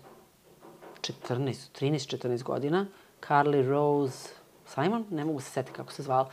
[1.02, 2.86] 14, 13-14 godina.
[3.28, 4.30] Carly Rose
[4.66, 6.30] Simon, ne mogu se setiti kako se zvala.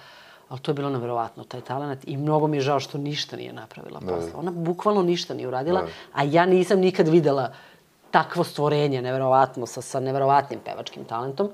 [0.48, 2.04] Ali to je bilo neverovatno, taj talent.
[2.06, 4.14] I mnogo mi je žao što ništa nije napravila da.
[4.14, 4.30] posle.
[4.34, 5.88] Ona bukvalno ništa nije uradila, da.
[6.12, 7.52] a ja nisam nikad videla
[8.10, 11.50] takvo stvorenje, neverovatno, sa, sa neverovatnim pevačkim talentom.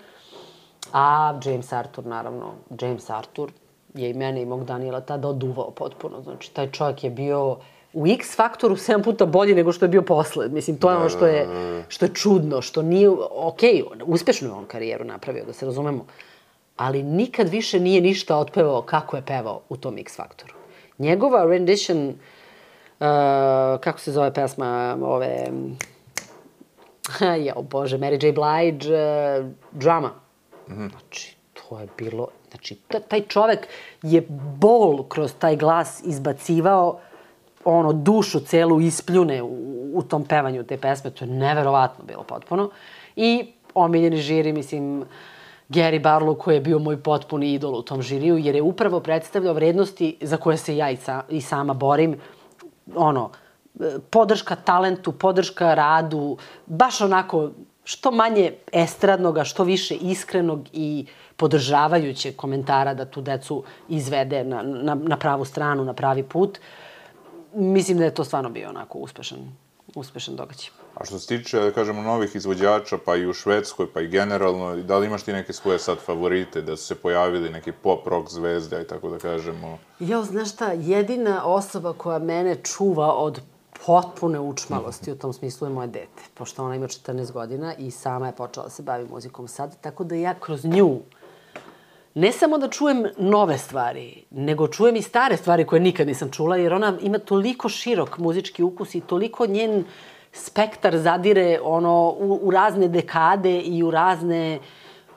[0.92, 3.50] A James Arthur, naravno, James Arthur
[3.98, 6.22] je i mene i mog Daniela tada oduvao potpuno.
[6.22, 7.56] Znači, taj čovjek je bio
[7.92, 10.48] u X faktoru 7 puta bolji nego što je bio posle.
[10.48, 11.46] Mislim, to je ono što je,
[11.88, 13.60] što je čudno, što nije, ok,
[14.06, 16.04] uspešno je on karijeru napravio, da se razumemo
[16.78, 20.54] ali nikad više nije ništa otpevao kako je pevao u tom X Faktoru.
[20.98, 22.14] Njegova rendition, uh,
[23.80, 25.46] kako se zove pesma, ove,
[27.46, 28.32] ja, o bože, Mary J.
[28.32, 30.10] Blige, uh, drama.
[30.68, 30.90] Mm -hmm.
[30.90, 32.74] Znači, to je bilo, znači,
[33.08, 33.68] taj čovek
[34.02, 34.26] je
[34.60, 36.98] bol kroz taj glas izbacivao,
[37.64, 42.70] ono, dušu celu ispljune u, u tom pevanju te pesme, to je neverovatno bilo potpuno.
[43.16, 45.06] I omiljeni žiri, mislim, uh,
[45.68, 49.54] Gary Barlow koji je bio moj potpuni idol u tom žiriju, jer je upravo predstavljao
[49.54, 52.20] vrednosti za koje se ja i, sa, i sama borim.
[52.94, 53.30] Ono,
[54.10, 57.50] podrška talentu, podrška radu, baš onako
[57.84, 61.06] što manje estradnog, a što više iskrenog i
[61.38, 66.58] podržavajućeg komentara da tu decu izvede na, na, na pravu stranu, na pravi put.
[67.54, 69.38] Mislim da je to stvarno bio onako uspešan,
[69.94, 70.70] uspešan događaj.
[70.94, 74.76] A što se tiče, da kažemo, novih izvođača, pa i u Švedskoj, pa i generalno,
[74.76, 78.30] da li imaš ti neke svoje sad favorite, da su se pojavili neki pop rock
[78.30, 79.78] zvezde, i tako da kažemo?
[80.00, 83.40] Jo, znaš šta, jedina osoba koja mene čuva od
[83.86, 88.26] potpune učmalosti u tom smislu je moje dete, pošto ona ima 14 godina i sama
[88.26, 91.00] je počela da se bavi muzikom sad, tako da ja kroz nju
[92.14, 96.56] ne samo da čujem nove stvari, nego čujem i stare stvari koje nikad nisam čula,
[96.56, 99.84] jer ona ima toliko širok muzički ukus i toliko njen
[100.32, 104.58] spektar zadire ono u, u razne dekade i u razne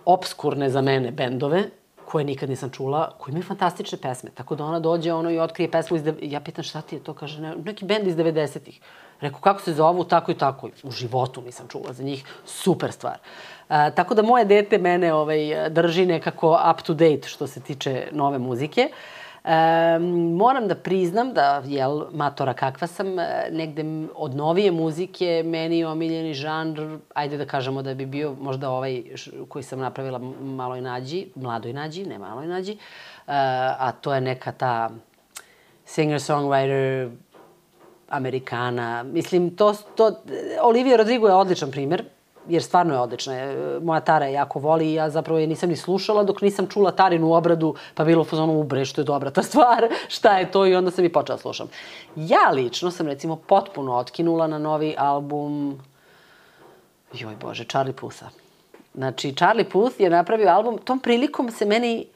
[0.06, 1.64] obskurne za mene bendove
[2.12, 4.30] koje nikad nisam čula, koji imaju fantastične pesme.
[4.36, 6.04] Tako da ona dođe ono i otkrije pesmu iz...
[6.22, 8.80] Ja pitam šta ti je to, kaže, ne, neki bend iz 90-ih.
[9.22, 10.70] Rekao, kako se zovu, tako i tako.
[10.84, 12.26] U životu nisam čula za njih.
[12.46, 13.18] Super stvar.
[13.72, 18.08] A, tako da moje dete mene ovaj, drži nekako up to date što se tiče
[18.12, 18.90] nove muzike.
[19.44, 20.00] E,
[20.36, 23.84] moram da priznam da, jel, matora kakva sam, e, negde
[24.16, 29.04] od novije muzike, meni omiljeni žanr, ajde da kažemo da bi bio možda ovaj
[29.50, 32.78] koji sam napravila maloj nađi, mladoj nađi, ne maloj nađi, e,
[33.80, 34.90] a to je neka ta
[35.88, 37.10] singer-songwriter,
[38.10, 39.04] Amerikana.
[39.04, 40.12] Mislim, to, to,
[40.62, 42.04] Olivia Rodrigo je odličan primer,
[42.48, 43.34] jer stvarno je odlična.
[43.82, 46.92] Moja Tara je jako voli i ja zapravo je nisam ni slušala dok nisam čula
[46.92, 50.66] Tarinu obradu, pa bilo u fazonu, ubre, što je dobra ta stvar, šta je to
[50.66, 51.68] i onda sam i počela da slušam.
[52.16, 55.80] Ja lično sam recimo potpuno otkinula na novi album,
[57.14, 58.30] joj bože, Charlie Pusa.
[58.94, 62.08] Znači, Charlie Puth je napravio album, tom prilikom se meni,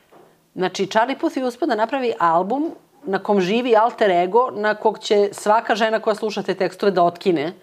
[0.56, 2.72] znači, Charlie Puth je uspio da napravi album
[3.06, 7.04] na kom živi alter ego, na kog će svaka žena koja sluša te tekstove da
[7.04, 7.54] otkine,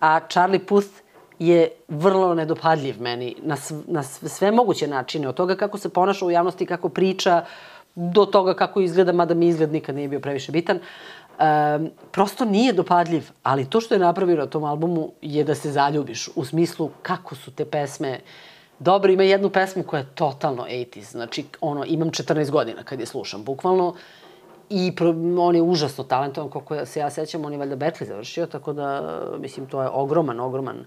[0.00, 1.01] a Charlie Puth
[1.46, 3.56] je vrlo nedopadljiv meni na,
[3.86, 5.28] na sve moguće načine.
[5.28, 7.44] Od toga kako se ponaša u javnosti, kako priča,
[7.94, 10.78] do toga kako izgleda, mada mi izgled nikad nije bio previše bitan.
[10.78, 15.72] Um, prosto nije dopadljiv, ali to što je napravio na tom albumu je da se
[15.72, 18.20] zaljubiš u smislu kako su te pesme
[18.78, 23.06] dobro, ima jednu pesmu koja je totalno 80s, znači ono, imam 14 godina kad je
[23.06, 23.94] slušam, bukvalno,
[24.70, 28.46] i pro, on je užasno talentovan, koliko se ja sećam, on je valjda Berkeley završio,
[28.46, 30.86] tako da, mislim, to je ogroman, ogroman uh,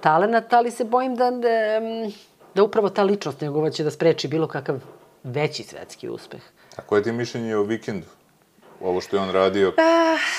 [0.00, 1.80] talenat, ali se bojim da, da,
[2.54, 4.76] da upravo ta ličnost njegova će da spreči bilo kakav
[5.24, 6.40] veći svetski uspeh.
[6.76, 8.06] A koje ti mišljenje o vikendu?
[8.80, 9.74] Ovo što je on radio uh,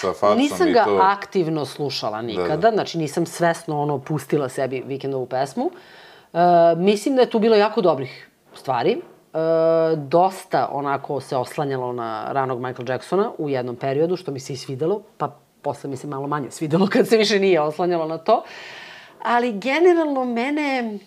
[0.01, 0.79] sa facom nisam i to...
[0.79, 2.71] Nisam ga aktivno slušala nikada, da, da.
[2.71, 5.65] znači nisam svesno ono pustila sebi vikendovu pesmu.
[5.65, 6.39] Uh,
[6.77, 8.97] mislim da je tu bilo jako dobrih stvari.
[9.33, 14.53] Uh, dosta onako se oslanjalo na ranog Michael Jacksona u jednom periodu, što mi se
[14.53, 18.17] i svidelo, pa posle mi se malo manje svidelo kad se više nije oslanjalo na
[18.17, 18.43] to.
[19.23, 20.97] Ali generalno mene,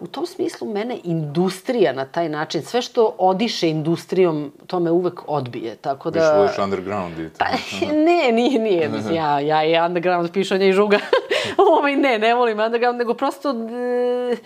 [0.00, 5.20] u tom smislu mene industrija na taj način, sve što odiše industrijom, to me uvek
[5.26, 6.20] odbije, tako da...
[6.20, 7.44] Viš voliš underground i Pa,
[8.06, 10.98] ne, nije, nije, mislim, ja, ja i underground pišanja i žuga,
[11.78, 14.36] ovaj, ne, ne volim underground, nego prosto e,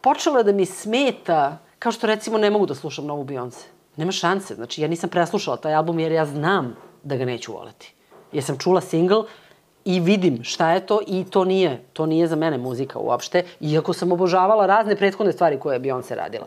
[0.00, 3.64] počelo da mi smeta, kao što recimo ne mogu da slušam novu Beyoncé.
[3.96, 7.94] Nema šanse, znači ja nisam preslušala taj album jer ja znam da ga neću voleti.
[8.32, 9.24] Jer sam čula single,
[9.84, 13.92] i vidim šta je to i to nije, to nije za mene muzika uopšte, iako
[13.92, 16.46] sam obožavala razne prethodne stvari koje je Beyoncé radila.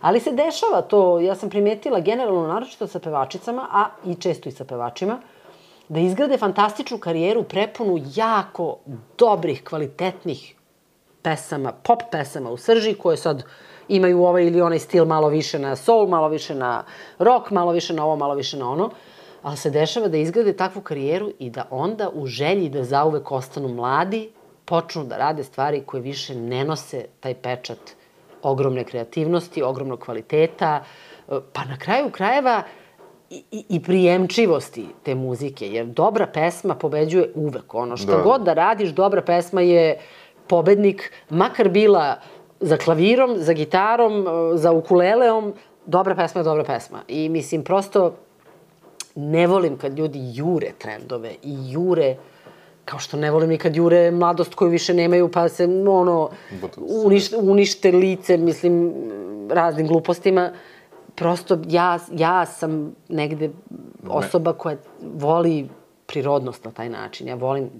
[0.00, 4.52] Ali se dešava to, ja sam primetila generalno naročito sa pevačicama, a i često i
[4.52, 5.18] sa pevačima,
[5.88, 8.76] da izgrade fantastičnu karijeru prepunu jako
[9.18, 10.54] dobrih, kvalitetnih
[11.22, 13.42] pesama, pop pesama u srži, koje sad
[13.88, 16.84] imaju ovaj ili onaj stil malo više na soul, malo više na
[17.18, 18.90] rock, malo više na ovo, malo više na ono
[19.48, 23.68] ali se dešava da izgrade takvu karijeru i da onda u želji da zauvek ostanu
[23.68, 24.30] mladi,
[24.64, 27.78] počnu da rade stvari koje više ne nose taj pečat
[28.42, 30.84] ogromne kreativnosti, ogromnog kvaliteta,
[31.26, 32.62] pa na kraju krajeva
[33.30, 37.74] i, i, i prijemčivosti te muzike, jer dobra pesma pobeđuje uvek.
[37.74, 38.22] Ono što da.
[38.22, 39.98] god da radiš, dobra pesma je
[40.46, 42.20] pobednik, makar bila
[42.60, 45.52] za klavirom, za gitarom, za ukuleleom,
[45.86, 46.98] dobra pesma je dobra pesma.
[47.08, 48.14] I mislim, prosto
[49.18, 52.16] ne volim kad ljudi jure trendove i jure
[52.84, 56.30] kao što ne volim ni kad jure mladost koju više nemaju, pa se, ono,
[57.04, 58.92] unište, unište lice, mislim,
[59.50, 60.50] raznim glupostima.
[61.14, 63.50] Prosto, ja, ja sam negde
[64.08, 65.68] osoba koja voli
[66.06, 67.28] prirodnost na taj način.
[67.28, 67.70] Ja volim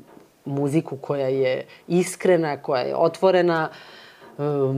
[0.45, 3.98] muziku koja je iskrena, koja je otvorena, uh,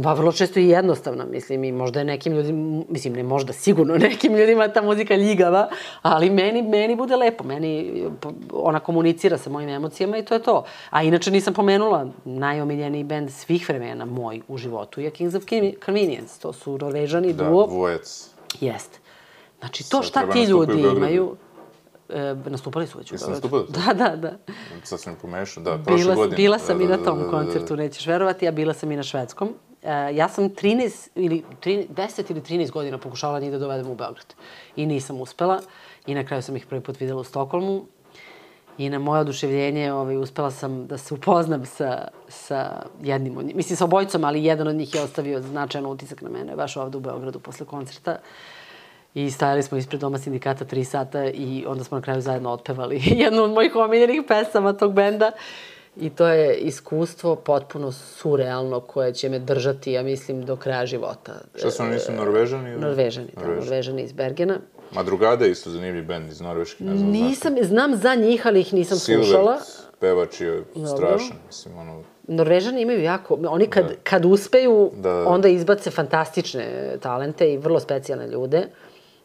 [0.02, 3.96] Pa vrlo često i jednostavna, mislim, i možda je nekim ljudima, mislim, ne možda, sigurno
[3.98, 5.68] nekim ljudima ta muzika ljigava,
[6.02, 8.02] ali meni, meni bude lepo, meni,
[8.52, 10.64] ona komunicira sa mojim emocijama i to je to.
[10.90, 15.44] A inače nisam pomenula, najomiljeniji bend svih vremena moj u životu je Kings of
[15.84, 17.66] Convenience, to su Norvežani da, duo.
[17.66, 18.30] Da, dvojec.
[18.60, 18.98] Jeste.
[19.58, 21.36] Znači, to šta ti ljudi imaju,
[22.12, 23.32] E, nastupali su već u Beogradu.
[23.32, 23.64] nastupali?
[23.86, 24.32] Da, da, da.
[24.84, 26.36] Sad sam pomešao, da, prošle bila, godine.
[26.36, 28.96] Bila sam da, i na tom da, da, koncertu, nećeš verovati, a bila sam i
[28.96, 29.54] na švedskom.
[29.82, 33.94] E, ja sam 13 ili 13, 10 ili 13 godina pokušavala njih da dovedem u
[33.94, 34.34] Beograd.
[34.76, 35.60] I nisam uspela.
[36.06, 37.84] I na kraju sam ih prvi put videla u Stokholmu.
[38.78, 43.56] I na moje oduševljenje ovaj, uspela sam da se upoznam sa, sa jednim od njih.
[43.56, 46.96] Mislim, sa obojicom, ali jedan od njih je ostavio značajan utisak na mene, baš ovde
[46.96, 48.10] u Beogradu posle koncerta.
[48.10, 48.59] Uh,
[49.14, 53.02] I stajali smo ispred doma sindikata tri sata i onda smo na kraju zajedno otpevali
[53.24, 55.32] jednu od mojih omiljenih pesama tog benda.
[55.96, 61.32] I to je iskustvo potpuno surrealno koje će me držati, ja mislim, do kraja života.
[61.54, 62.70] Šta su oni, nisu Norvežani?
[62.70, 62.80] Ili?
[62.80, 64.58] Norvežani, da, Norvežani iz Bergena.
[64.92, 67.66] Madrugada je isto zanimljiv bend iz Norveške, ne znam Nisam, znaš.
[67.66, 69.58] znam za njih, ali ih nisam Silvert, slušala.
[70.00, 70.64] pevač je
[70.96, 72.02] strašan, mislim, ono...
[72.26, 73.94] Norvežani imaju jako, oni kad, da.
[74.04, 75.28] kad uspeju, da, da.
[75.28, 78.66] onda izbace fantastične talente i vrlo specijalne ljude.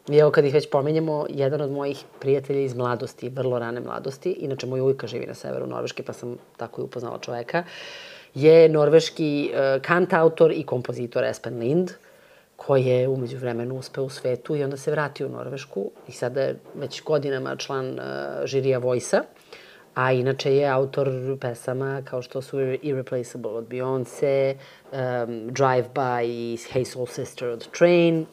[0.08, 4.30] I evo kad ih već pomenjamo, jedan od mojih prijatelja iz mladosti, vrlo rane mladosti,
[4.30, 7.64] inače moj ujka živi na severu Norveške, pa sam tako i upoznala čoveka,
[8.34, 11.90] je norveški uh, kantautor i kompozitor Espen Lind,
[12.56, 16.40] koji je umeđu vremenu uspeo u svetu i onda se vratio u Norvešku i sada
[16.40, 18.00] je već godinama član uh,
[18.44, 19.22] žirija Vojsa.
[19.94, 21.10] A inače je autor
[21.40, 27.68] pesama kao što su Irreplaceable od Beyoncé, um, Drive By i Hey Soul Sister od
[27.78, 28.26] Train,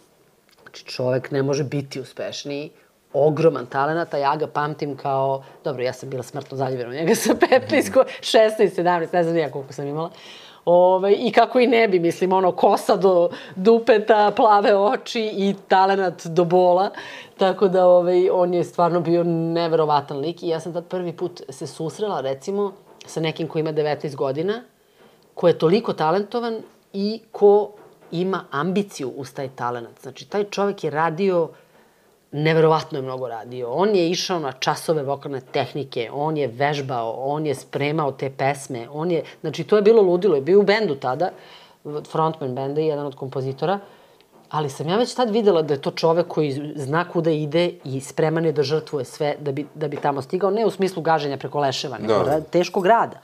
[0.74, 2.70] Znači, čovek ne može biti uspešniji,
[3.14, 7.16] ogroman talent, a ja ga pamtim kao, dobro, ja sam bila smrtno zaljubljena u njega
[7.16, 10.10] sa 15, 16, 17, ne znam nija koliko sam imala.
[10.66, 16.26] Ove, I kako i ne bi, mislim, ono, kosa do dupeta, plave oči i talenat
[16.26, 16.90] do bola.
[17.38, 21.42] Tako da ove, on je stvarno bio neverovatan lik i ja sam tad prvi put
[21.50, 22.74] se susrela, recimo,
[23.06, 24.64] sa nekim ko ima 19 godina,
[25.34, 26.62] ko je toliko talentovan
[26.94, 27.72] i ko
[28.14, 30.02] ima ambiciju uz taj talent.
[30.02, 31.50] Znači, taj čovek je radio,
[32.32, 33.72] neverovatno je mnogo radio.
[33.72, 38.88] On je išao na časove vokalne tehnike, on je vežbao, on je spremao te pesme,
[38.92, 40.36] on je, znači, to je bilo ludilo.
[40.36, 41.30] Je bio u bendu tada,
[42.12, 43.80] frontman benda i jedan od kompozitora,
[44.50, 48.02] ali sam ja već tad videla da je to čovek koji zna kuda ide i
[48.02, 51.38] spreman je da žrtvuje sve da bi, da bi tamo stigao, ne u smislu gaženja
[51.38, 52.42] preko leševa, nego da.
[52.42, 53.20] teškog rada.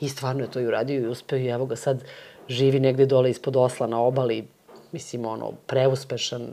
[0.00, 2.02] I stvarno je to i uradio i uspeo i evo ga sad
[2.48, 4.46] živi negde dole ispod osla na obali,
[4.92, 6.48] mislim, ono, preuspešan,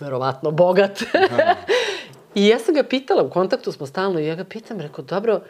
[0.00, 1.02] verovatno bogat.
[2.34, 5.40] I ja sam ga pitala, u kontaktu smo stalno, i ja ga pitam, rekao, dobro,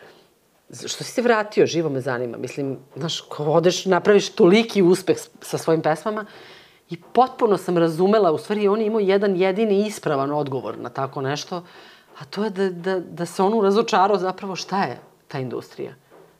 [0.70, 2.38] što si se vratio, živo me zanima.
[2.38, 6.24] Mislim, znaš, ko odeš, napraviš toliki uspeh sa svojim pesmama,
[6.90, 11.20] i potpuno sam razumela, u stvari on je imao jedan jedini ispravan odgovor na tako
[11.22, 11.62] nešto,
[12.18, 14.98] a to je da, da, da se on razočarao zapravo šta je
[15.28, 15.94] ta industrija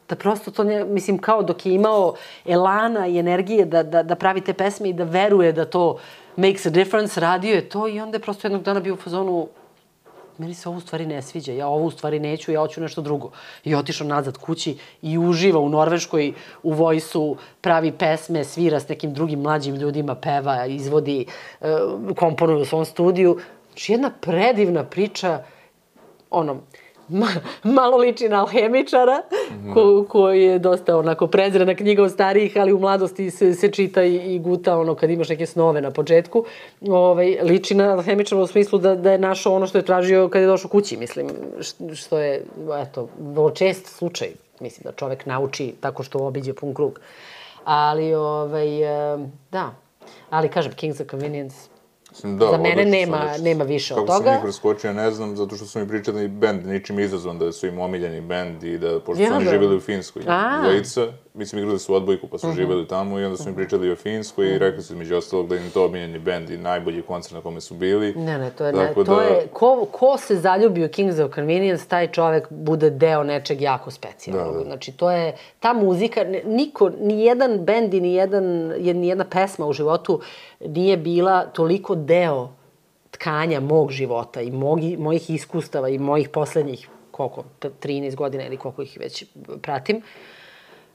[0.09, 2.15] da prosto to ne, mislim, kao dok je imao
[2.47, 5.99] elana i energije da, da, da pravi te pesme i da veruje da to
[6.37, 9.49] makes a difference, radio je to i onda je prosto jednog dana bio u fazonu
[10.39, 13.03] meni se ovo u stvari ne sviđa, ja ovo u stvari neću, ja hoću nešto
[13.03, 13.31] drugo.
[13.65, 16.33] I otišao nazad kući i uživa u Norveškoj,
[16.63, 21.27] u vojsu, pravi pesme, svira s nekim drugim mlađim ljudima, peva, izvodi,
[21.61, 21.67] e,
[22.17, 23.39] komponuje u svom studiju.
[23.69, 25.43] Znači, jedna predivna priča,
[26.31, 26.57] ono,
[27.79, 29.75] malo liči na alhemičara, mm.
[29.75, 34.03] ko, koji je dosta onako prezrena knjiga od starijih, ali u mladosti se, se čita
[34.03, 36.45] i, i guta ono kad imaš neke snove na početku.
[36.89, 40.43] Ovaj, liči na alhemičara u smislu da, da je našao ono što je tražio kad
[40.43, 41.29] je došao kući, mislim,
[41.95, 42.43] što je,
[42.83, 44.29] eto, vrlo čest slučaj.
[44.61, 47.01] Mislim da čovek nauči tako što obiđe pun krug.
[47.65, 48.69] Ali, ovaj,
[49.53, 49.75] da,
[50.31, 51.57] ali kažem, Kings of Convenience,
[52.23, 54.13] Da, Za mene nema, sam, nema više od toga.
[54.13, 57.53] Kako sam ih preskočio, ne znam, zato što su mi pričali bend, ničim izazvan da
[57.53, 59.51] su im omiljeni bend i da, pošto ja, su oni da.
[59.51, 60.23] živjeli u Finskoj,
[60.63, 62.59] dvojica, mislim, igrali su odbojku pa su uh mhm.
[62.59, 62.63] -huh.
[62.63, 64.59] živjeli tamo i onda su mi pričali o Finskoj i mhm.
[64.59, 67.75] rekli su među ostalog da im to omiljeni bend i najbolji koncert na kome su
[67.75, 68.15] bili.
[68.15, 69.23] Ne, ne, to je, ne, to da...
[69.23, 73.91] je, ko, ko se zaljubi u Kings of Convenience, taj čovek bude deo nečeg jako
[73.91, 74.53] specijalnog.
[74.53, 74.65] Da, da.
[74.65, 78.45] Znači, to je, ta muzika, niko, ni jedan bend i ni, jedan,
[78.79, 80.21] ni jedna pesma u životu
[80.61, 82.49] nije bila toliko deo
[83.11, 88.83] tkanja mog života i mog, mojih iskustava i mojih poslednjih, koliko, 13 godina ili koliko
[88.83, 89.25] ih već
[89.63, 90.03] pratim,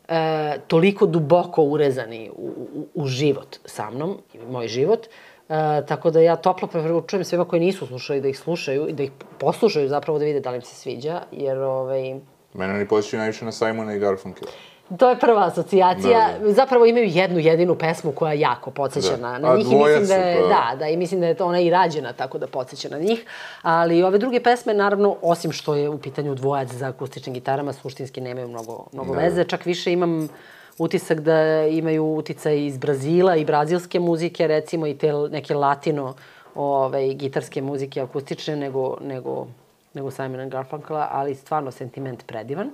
[0.08, 4.18] e, toliko duboko urezani u, u, u život sa mnom,
[4.50, 5.08] moj život,
[5.50, 9.04] E, tako da ja toplo preporučujem svima koji nisu slušali da ih slušaju i da
[9.04, 12.16] ih poslušaju zapravo da vide da li im se sviđa, jer ovaj...
[12.54, 14.52] Mene oni počeću najviše na Simona i Garfunkela.
[14.98, 16.30] To je prva asocijacija.
[16.40, 16.54] Da, da.
[16.54, 19.18] Zapravo imaju jednu jedinu pesmu koja jako podsjeća da.
[19.18, 20.48] na, na njih i mislim da je, pa...
[20.48, 23.26] da, da, i mislim da je to ona i rađena tako da podsjeća na njih.
[23.62, 28.22] Ali ove druge pesme, naravno, osim što je u pitanju dvojac za akustičnim gitarama, suštinski
[28.22, 29.22] nemaju mnogo, mnogo da.
[29.22, 29.44] veze.
[29.44, 30.30] Čak više imam
[30.78, 36.14] utisak da imaju uticaj iz Brazila i brazilske muzike, recimo i te neke latino
[36.56, 39.48] ovaj, gitarske muzike akustične nego, nego,
[39.94, 42.70] nego Simon Garfunkela, ali stvarno sentiment predivan.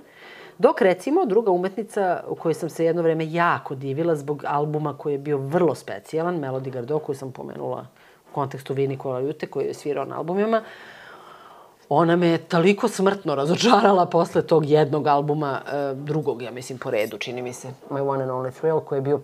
[0.60, 5.12] Dok recimo druga umetnica u kojoj sam se jedno vreme jako divila zbog albuma koji
[5.14, 7.86] je bio vrlo specijalan, Melody Gardot, koju sam pomenula
[8.30, 10.62] u kontekstu Vini Kolajute, koji je svirao na albumima,
[11.88, 17.18] ona me toliko smrtno razočarala posle tog jednog albuma, e, drugog, ja mislim, po redu,
[17.18, 19.20] čini mi se, My One and Only Thrill, koji je bio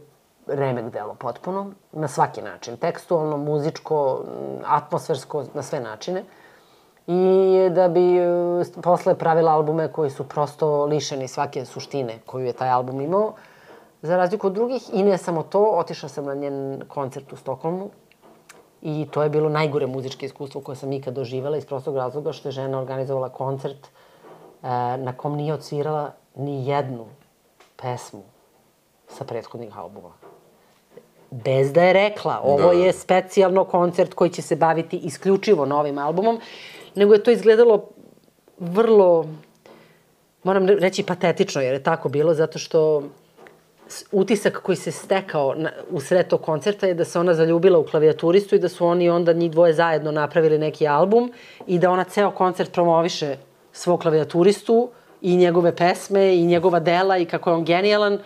[0.47, 4.25] remek delo potpuno, na svaki način, tekstualno, muzičko,
[4.65, 6.25] atmosfersko, na sve načine.
[7.07, 8.25] I da bi e,
[8.83, 13.33] posle pravila albume koji su prosto lišeni svake suštine koju je taj album imao.
[14.03, 17.91] Za razliku od drugih, i ne samo to, otišla sam na njen koncert u Stokholmu
[18.83, 22.49] i to je bilo najgore muzičke iskustvo koje sam ikad doživjela iz prostog razloga što
[22.49, 23.89] je žena organizovala koncert e,
[24.97, 27.07] na kom nije odsvirala ni jednu
[27.77, 28.23] pesmu
[29.09, 30.13] sa prethodnih albuma.
[31.31, 32.73] Bez da je rekla, ovo da.
[32.73, 36.41] je specijalno koncert koji će se baviti isključivo novim albumom,
[36.97, 37.89] nego je to izgledalo
[38.59, 39.27] vrlo,
[40.43, 43.03] moram reći patetično, jer je tako bilo, zato što
[44.13, 47.85] utisak koji se stekao na, u sred tog koncerta je da se ona zaljubila u
[47.85, 51.33] klavijaturistu i da su oni onda njih dvoje zajedno napravili neki album
[51.67, 53.37] i da ona ceo koncert promoviše
[53.73, 54.89] svog klavijaturistu
[55.23, 58.19] i njegove pesme i njegova dela i kako je on genijalan.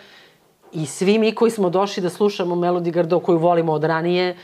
[0.73, 4.35] I svi mi koji smo došli da slušamo Melody Gardot koju volimo od ranije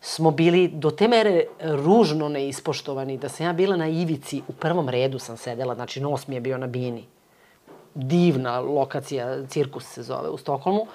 [0.00, 4.88] smo bili do te mere ružno neispoštovani da sam ja bila na ivici, u prvom
[4.88, 7.04] redu sam sedela, znači nos mi je bio na bini
[7.94, 10.86] divna lokacija, cirkus se zove u Stokholmu.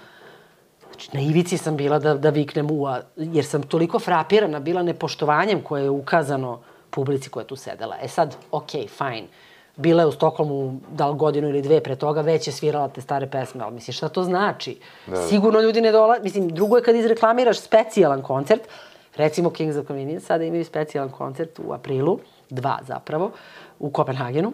[0.90, 5.62] Znači, na ivici sam bila da, da viknem ua, jer sam toliko frapirana bila nepoštovanjem
[5.62, 6.60] koje je ukazano
[6.90, 7.96] publici koja je tu sedela.
[8.02, 9.28] E sad, ok, fine.
[9.76, 13.02] Bila je u Stokholmu da li godinu ili dve pre toga, već je svirala te
[13.02, 14.78] stare pesme, ali misliš šta to znači?
[15.08, 15.28] Da.
[15.28, 16.18] Sigurno ljudi ne dola...
[16.24, 18.62] Mislim, drugo je kad izreklamiraš specijalan koncert,
[19.16, 22.20] recimo Kings of Convenience, sada imaju specijalan koncert u aprilu,
[22.50, 23.32] dva zapravo,
[23.80, 24.54] u Kopenhagenu,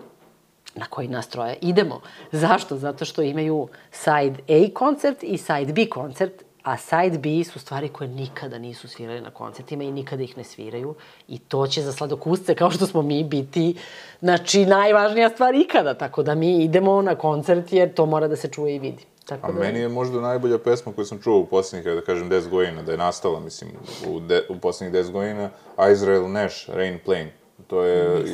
[0.76, 2.02] na koji nas troje idemo.
[2.32, 2.78] Zašto?
[2.78, 7.90] Zato što imaju side A koncert i side B koncert, a side B su stvari
[7.90, 10.96] koje nikada nisu svirali na koncertima i nikada ih ne sviraju
[11.28, 13.76] i to će za sladokusce, kao što smo mi, biti
[14.20, 18.48] znači, najvažnija stvar ikada, tako da mi idemo na koncert jer to mora da se
[18.48, 19.06] čuje i vidi.
[19.26, 19.60] Tako a da...
[19.60, 22.92] meni je možda najbolja pesma koju sam čuo u poslednjih, da kažem, 10 godina, da
[22.92, 23.72] je nastala, mislim,
[24.08, 25.50] u, de, u poslednjih 10 godina,
[25.92, 27.34] Israel Nash, Rain Plane.
[27.68, 28.26] To je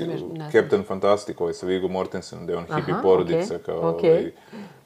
[0.52, 4.10] Captain Fantastic, ovaj sa Viggo Mortensen, gde je on hippie porodica, okay, kao okay.
[4.10, 4.32] ovaj,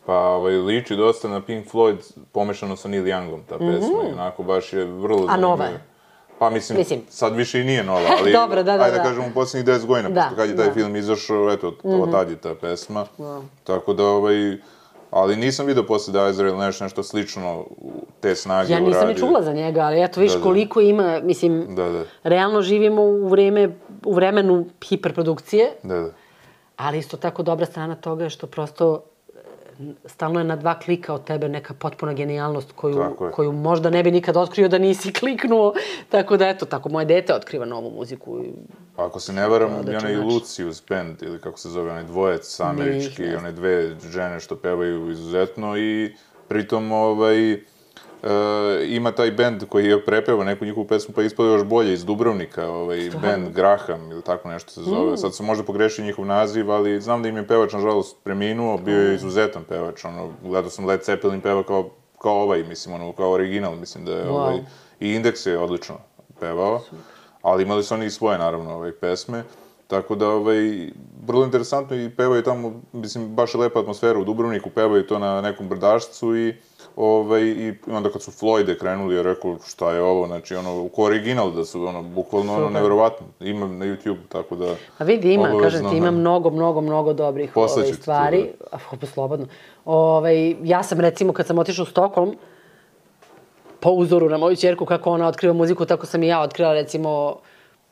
[0.05, 1.97] pa ovaj, liči dosta na Pink Floyd,
[2.31, 4.09] pomešano sa Neil Youngom, ta pesma, mm -hmm.
[4.09, 5.25] i onako baš je vrlo.
[5.29, 5.81] A nova je?
[6.39, 9.09] Pa mislim, mislim, sad više i nije nova, ali Dobro, da, da, ajde da, da
[9.09, 10.73] kažemo u poslednjih 10 godina, da, pošto kad je taj da.
[10.73, 12.01] film izašao, eto, mm -hmm.
[12.01, 13.05] od tad je ta pesma.
[13.17, 13.41] Da.
[13.63, 14.57] Tako da, ovaj,
[15.11, 17.65] Ali nisam vidio posle da Ezreal Nash nešto slično
[18.19, 20.43] te snage Ja nisam ni čula za njega, ali eto viš da, da.
[20.43, 22.03] koliko ima, mislim, da, da.
[22.23, 23.69] realno živimo u vreme,
[24.05, 25.71] u vremenu hiperprodukcije.
[25.83, 26.11] Da, da.
[26.77, 29.03] Ali isto tako dobra strana toga je što prosto
[30.05, 33.03] stalno je na dva klika od tebe neka potpuna genijalnost koju,
[33.33, 35.73] koju možda ne bi nikad otkrio da nisi kliknuo.
[36.09, 38.43] Tako da, eto, tako moje dete otkriva novu muziku.
[38.95, 42.59] Pa ako se ne varam, da, onaj Lucius Band, ili kako se zove, onaj dvojec
[42.59, 46.15] američki, one dve žene što pevaju izuzetno i
[46.47, 47.59] pritom, ovaj,
[48.23, 48.29] Uh,
[48.87, 52.67] ima taj bend koji je prepeva neku njihovu pesmu, pa ispada još bolje iz Dubrovnika,
[52.67, 55.13] ovaj, band Graham ili tako nešto se zove.
[55.13, 55.17] Mm.
[55.17, 59.01] Sad sam možda pogrešio njihov naziv, ali znam da im je pevač, nažalost, preminuo, bio
[59.01, 59.15] je mm.
[59.15, 61.89] izuzetan pevač, ono, gledao sam Led Zeppelin peva kao,
[62.21, 64.29] kao ovaj, mislim, ono, kao original, mislim da je, wow.
[64.29, 64.59] ovaj,
[64.99, 65.95] i Index je odlično
[66.39, 66.81] pevao,
[67.41, 69.43] ali imali su oni i svoje, naravno, ovaj, pesme.
[69.87, 70.89] Tako da, ovaj,
[71.27, 75.41] vrlo interesantno i pevaju tamo, mislim, baš je lepa atmosfera u Dubrovniku, pevaju to na
[75.41, 76.55] nekom brdašcu i
[76.95, 81.03] Ovaj, I onda kad su Floyde krenuli, je rekao šta je ovo, znači ono, ko
[81.03, 83.27] original da su ono, bukvalno ono, nevjerovatno.
[83.39, 84.75] Ima na YouTube, tako da...
[84.97, 88.49] Pa vidi, ima, obavezno, kažem ti, ima mnogo, mnogo, mnogo dobrih ovaj, stvari.
[88.71, 88.77] Da.
[88.99, 89.47] Pa slobodno.
[89.85, 92.35] Ovaj, ja sam recimo, kad sam otišao u Stokholm,
[93.79, 97.35] po uzoru na moju čerku, kako ona otkriva muziku, tako sam i ja otkrila recimo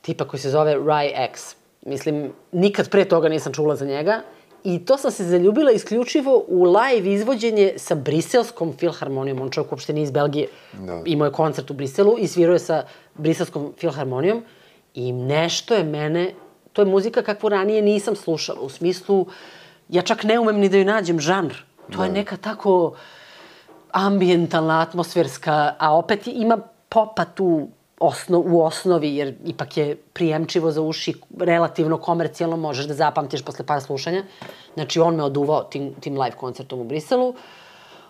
[0.02, 1.56] tipa koji se zove Rai X.
[1.86, 4.20] Mislim, nikad pre toga nisam čula za njega
[4.64, 9.40] I to sam se zaljubila isključivo u live izvođenje sa briselskom filharmonijom.
[9.40, 10.48] On čovjek uopšte nije iz Belgije.
[10.72, 11.02] Da.
[11.06, 12.84] Imao je koncert u Briselu i svirao je sa
[13.14, 14.42] briselskom filharmonijom.
[14.94, 16.32] I nešto je mene...
[16.72, 18.60] To je muzika kakvu ranije nisam slušala.
[18.60, 19.26] U smislu,
[19.88, 21.54] ja čak ne umem ni da ju nađem žanr.
[21.90, 22.04] To da.
[22.04, 22.94] je neka tako
[23.92, 26.58] ambijentalna, atmosferska, a opet ima
[26.88, 27.68] popa tu
[28.00, 33.66] osno, u osnovi, jer ipak je prijemčivo za uši, relativno komercijalno, možeš da zapamtiš posle
[33.66, 34.24] par slušanja.
[34.74, 37.34] Znači, on me oduvao tim, tim live koncertom u Briselu.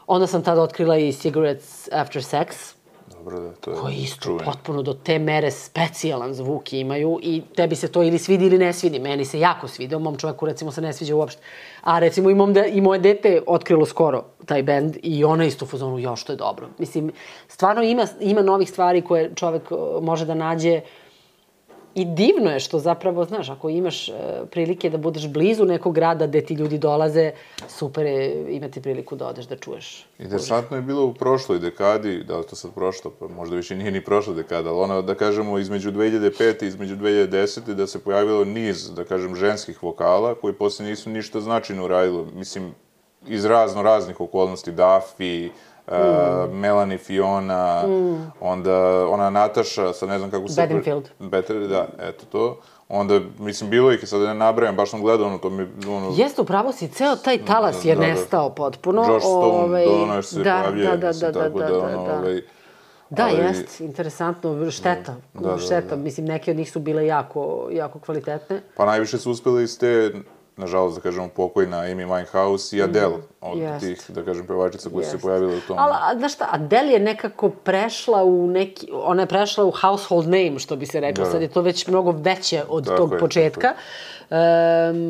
[0.06, 2.74] Onda sam tada otkrila i Cigarettes After Sex,
[3.20, 4.44] Dobro, da, to je koji isto čuveni.
[4.44, 8.72] potpuno do te mere specijalan zvuk imaju i tebi se to ili svidi ili ne
[8.72, 8.98] svidi.
[8.98, 11.42] Meni se jako svidi, mom čoveku recimo se ne sviđa uopšte.
[11.82, 15.64] A recimo i, mom de, i moje dete otkrilo skoro taj bend i ona isto
[15.64, 16.68] u fazonu, jo, što je dobro.
[16.78, 17.12] Mislim,
[17.48, 19.62] stvarno ima, ima novih stvari koje čovek
[20.02, 20.80] može da nađe
[21.94, 24.12] I divno je što zapravo, znaš, ako imaš e,
[24.50, 27.32] prilike da budeš blizu nekog grada gde ti ljudi dolaze,
[27.68, 30.06] super je imati priliku da odeš da čuješ.
[30.18, 33.90] Interesantno je bilo u prošloj dekadi, da li to sad prošlo, pa možda više nije
[33.90, 36.64] ni prošla dekada, ali ono, da kažemo, između 2005.
[36.64, 37.74] i između 2010.
[37.74, 42.26] da se pojavilo niz, da kažem, ženskih vokala, koji posle nisu ništa značajno uradilo.
[42.34, 42.74] Mislim,
[43.26, 45.50] iz razno raznih okolnosti, Dafi,
[45.90, 48.32] Uh, Melanie Fiona, mm.
[48.40, 50.62] onda ona Nataša, sad ne znam kako se...
[50.62, 51.08] Bedingfield.
[51.18, 52.58] Better, da, eto to.
[52.88, 56.12] Onda, mislim, bilo ih, sad da ne nabrajam, baš sam gledao ono, to mi, ono...
[56.16, 58.06] Jeste, upravo si, ceo taj talas je da, da.
[58.06, 58.54] nestao da.
[58.54, 59.02] potpuno.
[59.02, 61.66] Josh Stone, ovaj, do ono još se da, pojavio, da, da, mislim, da, tako da,
[61.66, 62.18] da, da, ono, da.
[62.18, 62.42] Ovaj,
[63.10, 63.36] Da, ali...
[63.36, 66.02] jest, interesantno, šteta, da, da, šteta, da, da.
[66.02, 68.62] mislim, neke od njih su bile jako, jako kvalitetne.
[68.76, 70.12] Pa najviše su uspeli iz te
[70.56, 73.86] nažalost, da kažemo, pokojna Amy Winehouse i Adele, mm, od jest.
[73.86, 75.76] tih, da kažem, pevačica koje su se pojavile u tom.
[75.78, 80.58] Ali, znaš šta, Adele je nekako prešla u neki, ona je prešla u household name,
[80.58, 81.30] što bi se reklo, da.
[81.30, 83.74] sad je to već mnogo veće od tako tog je, početka.
[84.30, 84.36] E,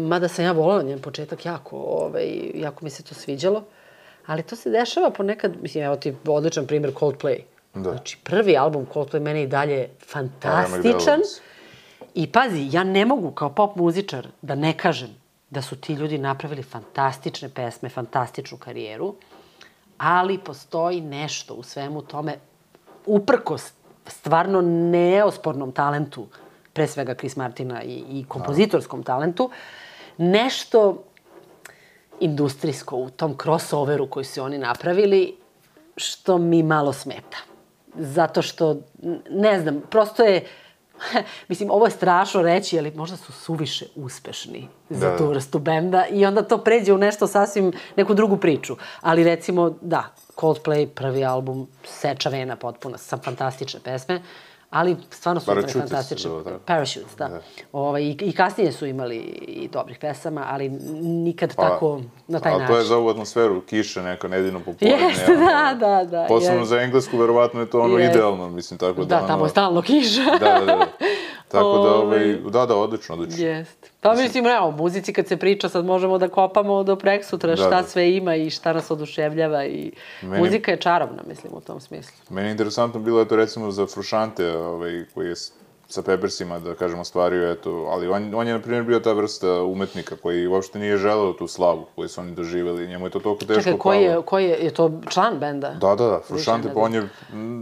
[0.08, 3.62] mada sam ja volala njen početak jako, ovaj, jako mi se to sviđalo.
[4.26, 7.40] Ali to se dešava ponekad, mislim, evo ti odličan primjer Coldplay.
[7.74, 7.90] Da.
[7.90, 11.20] Znači, prvi album Coldplay mene i dalje fantastičan.
[12.14, 15.19] I pazi, ja ne mogu kao pop muzičar da ne kažem
[15.50, 19.14] da su ti ljudi napravili fantastične pesme, fantastičnu karijeru,
[19.98, 22.34] ali postoji nešto u svemu tome,
[23.06, 23.72] uprkos
[24.06, 26.26] stvarno neospornom talentu,
[26.72, 29.50] pre svega Chris Martina i, i kompozitorskom talentu,
[30.18, 31.04] nešto
[32.20, 35.36] industrijsko u tom crossoveru koji su oni napravili,
[35.96, 37.38] što mi malo smeta.
[37.94, 38.76] Zato što,
[39.30, 40.46] ne znam, prosto je
[41.48, 45.16] mislim, ovo je strašno reći, ali možda su suviše uspešni za da.
[45.16, 48.76] tu vrstu benda i onda to pređe u nešto sasvim, neku drugu priču.
[49.00, 54.22] Ali recimo, da, Coldplay, prvi album, seča vena potpuna, sa fantastične pesme
[54.70, 56.30] ali stvarno su imali fantastične...
[56.30, 56.58] Da, da.
[56.58, 57.28] Parachutes, da.
[57.28, 57.40] da.
[57.72, 60.68] Ovaj, i, I kasnije su imali i dobrih pesama, ali
[61.02, 62.64] nikad pa, tako, na taj način.
[62.64, 64.88] A to je za ovu atmosferu, kiša neka, nedeljno popodne.
[64.88, 66.26] Jeste, da, da, da.
[66.28, 68.10] Posebno za englesku, verovatno je to ono yes.
[68.10, 69.06] idealno, mislim, tako da...
[69.06, 69.26] Da, ono...
[69.26, 70.24] tamo je stalno kiša.
[70.24, 70.86] da, da, da.
[71.50, 73.44] Tako da, ovaj, da, da, odlično, odlično.
[73.44, 73.90] Jest.
[74.00, 77.56] Pa mislim, evo, o muzici kad se priča, sad možemo da kopamo do prek sutra
[77.56, 77.82] šta da, da.
[77.82, 82.16] sve ima i šta nas oduševljava i meni, muzika je čarobna, mislim, u tom smislu.
[82.30, 85.34] Meni je interesantno bilo, eto, recimo, za Frušante, ovaj, koji je
[85.90, 89.62] sa Peppersima, da kažemo, stvario, eto, ali on, on je, na primjer, bio ta vrsta
[89.62, 93.44] umetnika koji uopšte nije želeo tu slavu koju su oni doživjeli, njemu je to toliko
[93.44, 95.70] teško Čekaj, koji je, koji je, je to član benda?
[95.70, 97.08] Da, da, da, Frušante, pa on je,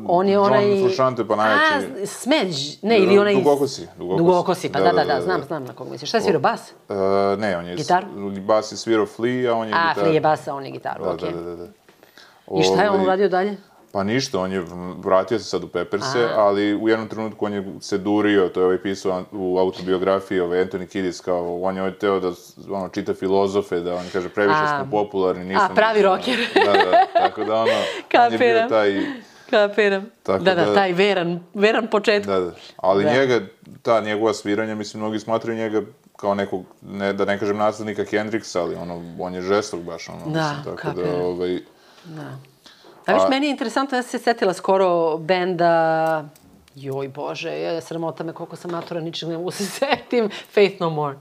[0.09, 0.70] on je onaj...
[0.70, 2.02] John Frušante, pa najveći...
[2.02, 3.34] A, Smeđ, ne, ili onaj...
[3.34, 4.24] Dugokosi, Dugokosi.
[4.24, 6.10] Dugokosi, pa da, da, da, da, znam, znam na kog misliš.
[6.10, 6.72] Šta je svirao, bas?
[6.88, 6.96] Uh,
[7.38, 7.76] ne, on je...
[7.76, 8.05] Gitar?
[8.46, 9.90] Bas je svirao Flea, a on je gitar.
[9.90, 11.32] A, Flea je bas, a on je gitaru, da, okej.
[11.32, 11.66] Da, da, da, da.
[12.60, 13.56] I šta je on ovaj- uradio dalje?
[13.93, 14.65] Pa ništa, on je
[14.98, 16.40] vratio se sad u Pepperse, A.
[16.40, 20.65] ali u jednom trenutku on je se durio, to je ovaj pisao u autobiografiji ovaj
[20.65, 22.32] Anthony Kiddis, kao on je ovaj teo da
[22.70, 24.82] ono, čita filozofe, da on kaže previše A.
[24.82, 25.69] smo popularni, nismo...
[25.70, 26.39] A, pravi rocker.
[26.55, 27.73] Da, da, tako da ono,
[28.27, 29.01] on je bio taj...
[29.51, 30.06] Kapiram.
[30.23, 32.27] Tako da, da, da, taj veran, veran početak.
[32.27, 32.52] Da, da.
[32.77, 33.12] Ali da.
[33.12, 33.40] njega,
[33.82, 35.82] ta njegova sviranja, mislim, mnogi smatraju njega
[36.16, 40.19] kao nekog, ne, da ne kažem naslednika Hendrixa, ali ono, on je žestok baš, ono,
[40.19, 41.10] da, mislim, tako kapiram.
[41.10, 41.60] da, ovaj...
[42.05, 42.36] Da.
[43.09, 46.24] A viš, meni je interesantno, ja sam se setila skoro benda,
[46.74, 50.90] joj bože, je, sramota me koliko sam matura, ničeg ne mogu se setim, Faith No
[50.90, 51.16] More.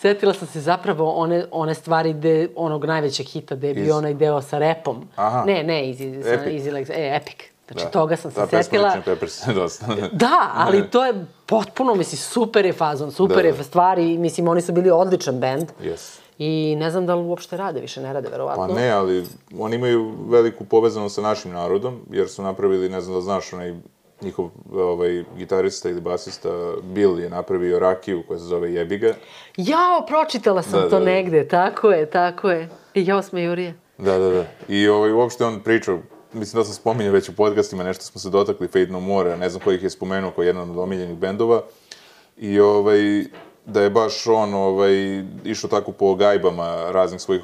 [0.00, 4.14] Setila sam se zapravo one, one stvari de, onog najvećeg hita, gde je bio onaj
[4.14, 5.08] deo sa repom.
[5.16, 5.44] Aha.
[5.44, 6.62] Ne, ne, Easy, epic.
[6.62, 7.36] easy Legs, e, Epic.
[7.66, 7.90] Znači, da.
[7.90, 8.96] toga sam se da, setila.
[9.06, 9.86] Da, dosta.
[10.12, 13.62] da, ali to je potpuno, mislim, super je fazon, super da, je da.
[13.62, 15.68] stvari, mislim, oni su bili odličan bend.
[15.82, 16.21] Yes.
[16.44, 18.66] I ne znam da li uopšte rade, više ne rade, verovatno.
[18.66, 19.26] Pa ne, ali
[19.58, 23.74] oni imaju veliku povezanost sa našim narodom, jer su napravili, ne znam da znaš, onaj
[24.22, 26.48] njihov ovaj, gitarista ili basista
[26.82, 29.14] Bill je napravio rakiju koja se zove Jebiga.
[29.56, 31.04] Jao, pročitala sam da, to da, da.
[31.04, 32.68] negde, tako je, tako je.
[32.94, 33.74] I jao sme Jurije.
[33.98, 34.44] Da, da, da.
[34.68, 35.98] I ovaj, uopšte on pričao,
[36.32, 39.48] mislim da sam spominjao već u podcastima, nešto smo se dotakli Fade No More, ne
[39.48, 41.62] znam kojih je spomenuo kao jedan od omiljenih bendova.
[42.36, 43.24] I ovaj,
[43.66, 47.42] da je baš on ovaj, išao tako po gajbama raznih svojih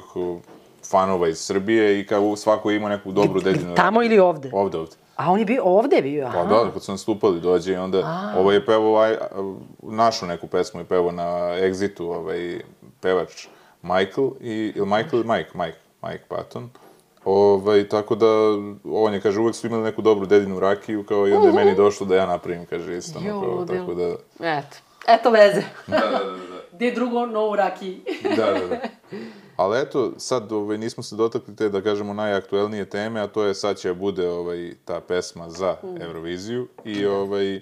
[0.89, 3.75] fanova iz Srbije i kao svako ima neku dobru dedinu.
[3.75, 4.49] Tamo ili ovde?
[4.53, 4.95] Ovde, ovde.
[5.15, 6.37] A on je bio ovde bio, aha.
[6.37, 8.33] Pa da, kad su nastupali dođe i onda, A.
[8.37, 9.17] ovaj je pevao, ovaj,
[9.81, 12.61] našu neku pesmu je pevao na Exitu, ovaj,
[13.01, 13.47] pevač
[13.81, 16.69] Michael, i, ili Michael ili Mike, Mike, Mike Patton.
[17.25, 18.27] Ovaj, tako da,
[18.91, 21.75] on je, kaže, uvek su imali neku dobru dedinu rakiju, kao i onda je meni
[21.75, 24.15] došlo da ja napravim, kaže, isto, jo, kao, tako da...
[24.39, 24.77] Eto.
[25.09, 25.63] Eto veze.
[25.87, 26.19] Da, da, da.
[26.19, 26.59] da.
[26.71, 28.01] Gde drugo, no u rakiji.
[28.37, 28.79] da, da, da.
[29.55, 33.53] Ali eto, sad ovaj, nismo se dotakli te, da kažemo, najaktuelnije teme, a to je
[33.53, 36.01] sad će bude ovaj, ta pesma za mm.
[36.01, 36.67] Euroviziju.
[36.85, 37.61] I ovaj,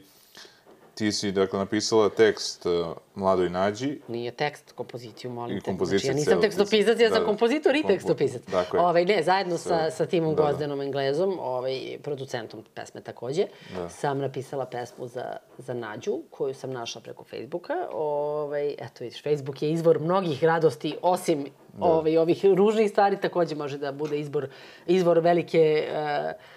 [0.98, 4.00] ti si, dakle, napisala tekst uh, Mladoj Nađi.
[4.08, 5.76] Nije tekst, kompoziciju, molim I te.
[5.80, 7.28] Znači, ja nisam tekstopisac, ja da, sam da.
[7.28, 8.42] kompozitor i Kompo- tekstopisac.
[8.42, 8.80] dakle.
[8.80, 9.92] Ovaj, ne, zajedno sa, Sve.
[9.92, 10.48] sa timom Da, da.
[10.48, 13.46] Gozdenom Englezom, ovaj, producentom pesme takođe,
[13.76, 13.90] Da.
[13.90, 15.26] sam napisala pesmu za,
[15.58, 17.74] za Nađu, koju sam našla preko Facebooka.
[17.92, 21.44] Ovaj, eto vidiš, Facebook je izvor mnogih radosti, osim
[21.74, 21.86] Da.
[21.86, 24.48] ovaj, ovih ružnih stvari, takođe može da bude izbor,
[24.88, 25.88] izvor velike...
[25.92, 26.57] Uh,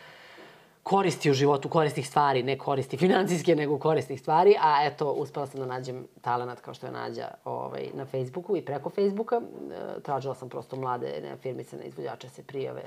[0.83, 5.61] koristi u životu, koristih stvari, ne koristi financijske, nego koristih stvari, a eto, uspela sam
[5.61, 9.37] da nađem talenat kao što je Nađa ovaj, na Facebooku i preko Facebooka.
[9.37, 12.83] E, tražila sam prosto mlade ne, firmice na izvođače se prijave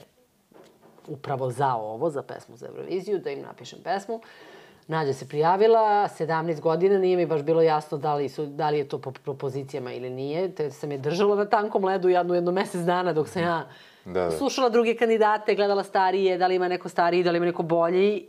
[1.07, 4.22] upravo za ovo, za pesmu za Euroviziju, da im napišem pesmu.
[4.88, 8.78] Nađa se prijavila, 17 godina, nije mi baš bilo jasno da li, su, da li
[8.78, 12.52] je to po propozicijama ili nije, te sam je držala na tankom ledu jedno, jedno
[12.52, 13.68] mesec dana dok sam ja
[14.05, 14.31] Da, da.
[14.31, 18.25] slušala druge kandidate, gledala starije, da li ima neko stariji, da li ima neko bolji.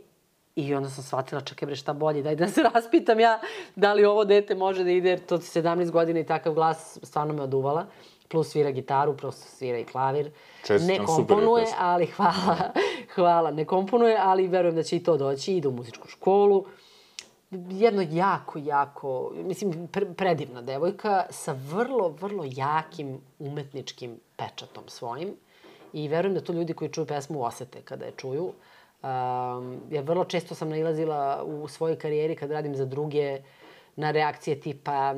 [0.55, 3.39] I onda sam shvatila, čekaj bre, šta bolji, daj da se raspitam ja
[3.75, 7.33] da li ovo dete može da ide, jer to 17 godina i takav glas stvarno
[7.33, 7.85] me oduvala.
[8.27, 10.31] Plus svira gitaru, prosto svira i klavir.
[10.65, 12.57] Čestitam, ne komponuje, ali hvala,
[13.15, 16.65] hvala, ne komponuje, ali verujem da će i to doći, ide u muzičku školu.
[17.69, 25.35] Jedno jako, jako, mislim, pre, predivna devojka sa vrlo, vrlo jakim umetničkim pečatom svojim.
[25.95, 28.43] I verujem da to ljudi koji čuju pesmu osete kada je čuju.
[28.45, 33.39] Um, jer vrlo često sam nailazila u svojoj karijeri kad radim za druge
[33.95, 35.15] na reakcije tipa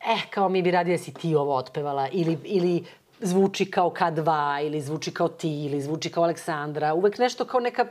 [0.00, 2.84] eh, kao mi bi radije si ti ovo otpevala ili, ili
[3.20, 6.94] zvuči kao K2 ili zvuči kao ti ili zvuči kao Aleksandra.
[6.94, 7.86] Uvek nešto kao neka,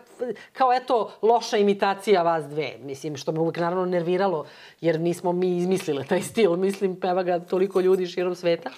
[0.53, 2.77] kao eto, loša imitacija vas dve.
[2.83, 4.45] Mislim, što me uvek naravno nerviralo,
[4.81, 6.55] jer nismo mi izmislile taj stil.
[6.55, 8.69] Mislim, peva ga toliko ljudi širom sveta.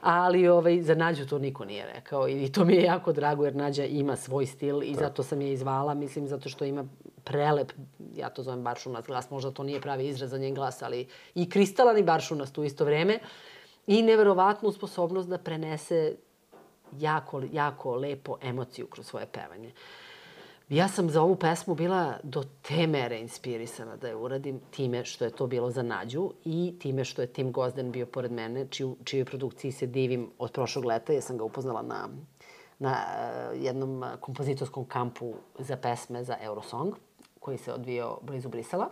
[0.00, 3.56] Ali ovaj, za Nađu to niko nije rekao i to mi je jako drago jer
[3.56, 6.84] Nađa ima svoj stil i zato sam je izvala, mislim, zato što ima
[7.24, 7.72] prelep,
[8.14, 11.50] ja to zovem baršunac glas, možda to nije pravi izraz za njen glas, ali i
[11.50, 13.18] kristalan i baršunast u isto vreme
[13.86, 16.16] i neverovatnu sposobnost da prenese
[16.98, 19.72] jako, jako lepo emociju kroz svoje pevanje.
[20.68, 25.24] Ja sam za ovu pesmu bila do te mere inspirisana da je uradim time što
[25.24, 28.96] je to bilo za Nađu i time što je Tim Gozden bio pored mene, čiju,
[29.04, 32.08] čijoj produkciji se divim od prošlog leta, jer sam ga upoznala na,
[32.78, 36.94] na uh, jednom uh, kompozitorskom kampu za pesme za Eurosong,
[37.40, 38.90] koji se odvijao blizu Brisela.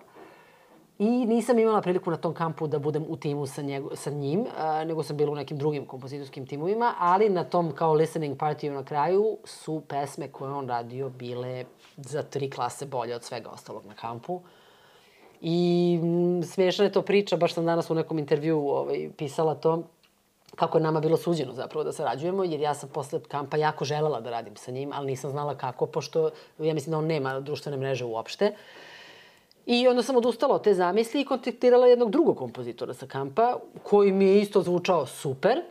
[0.98, 4.40] I nisam imala priliku na tom kampu da budem u timu sa, njego, sa njim,
[4.40, 4.46] uh,
[4.86, 8.84] nego sam bila u nekim drugim kompozitorskim timovima, ali na tom kao listening partiju na
[8.84, 11.64] kraju su pesme koje on radio bile
[11.96, 14.40] za tri klase bolje od svega ostalog na kampu.
[15.40, 19.82] I mm, smiješna je to priča, baš sam danas u nekom intervju ovaj, pisala to,
[20.54, 24.20] kako je nama bilo suđeno zapravo da sarađujemo, jer ja sam posle kampa jako želela
[24.20, 27.76] da radim sa njim, ali nisam znala kako, pošto ja mislim da on nema društvene
[27.76, 28.52] mreže uopšte.
[29.66, 34.12] I onda sam odustala od te zamisli i kontaktirala jednog drugog kompozitora sa kampa, koji
[34.12, 35.62] mi je isto zvučao super.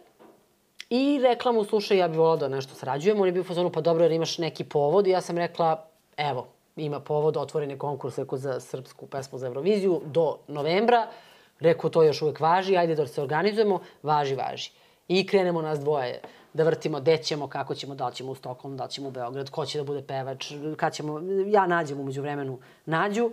[0.89, 3.21] I rekla mu, slušaj, ja bih volala da nešto sarađujemo.
[3.21, 5.07] On je bio u fazonu, pa dobro, jer imaš neki povod.
[5.07, 9.47] I ja sam rekla, evo, ima povod, otvoren je konkurs rekao, za srpsku pesmu za
[9.47, 11.07] Euroviziju do novembra.
[11.59, 14.71] Rekao, to još uvek važi, ajde da se organizujemo, važi, važi.
[15.07, 16.21] I krenemo nas dvoje
[16.53, 19.11] da vrtimo gde ćemo, kako ćemo, da li ćemo u Stokholm, da li ćemo u
[19.11, 23.31] Beograd, ko će da bude pevač, kad ćemo, ja nađem umeđu vremenu, nađu.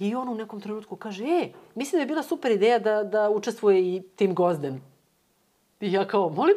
[0.00, 3.30] I on u nekom trenutku kaže, e, mislim da je bila super ideja da, da
[3.30, 4.80] učestvuje i Tim Gozden.
[5.80, 6.56] I ja kao, molim?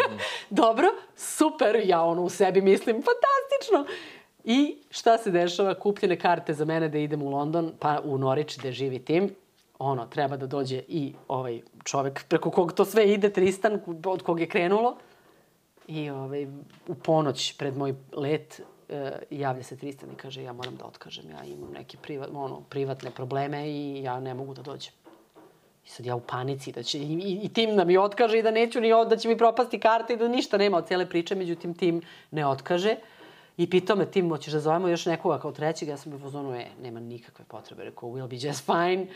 [0.50, 3.94] Dobro, super, ja ono u sebi mislim, fantastično.
[4.44, 5.74] I šta se dešava?
[5.74, 9.34] Kupljene karte za mene da idem u London, pa u Norwich gde živi Tim.
[9.78, 14.40] Ono, treba da dođe i ovaj čovek preko kog to sve ide, Tristan, od kog
[14.40, 14.96] je krenulo.
[15.88, 16.46] I ovaj,
[16.88, 18.60] u ponoć pred moj let
[18.92, 22.60] e, javlja se Tristan i kaže ja moram da otkažem, ja imam neke privat, ono,
[22.60, 24.92] privatne probleme i ja ne mogu da dođem.
[25.86, 28.42] I sad ja u panici da će, i, i, i tim da mi otkaže i
[28.42, 31.08] da neću ni od, da će mi propasti karta i da ništa nema od cijele
[31.08, 32.96] priče, međutim tim ne otkaže.
[33.56, 35.88] I pitao me, Tim, hoćeš da zovemo još nekoga kao trećeg?
[35.88, 39.06] Ja sam u fazonu, e, nema nikakve potrebe, rekao, will be just fine.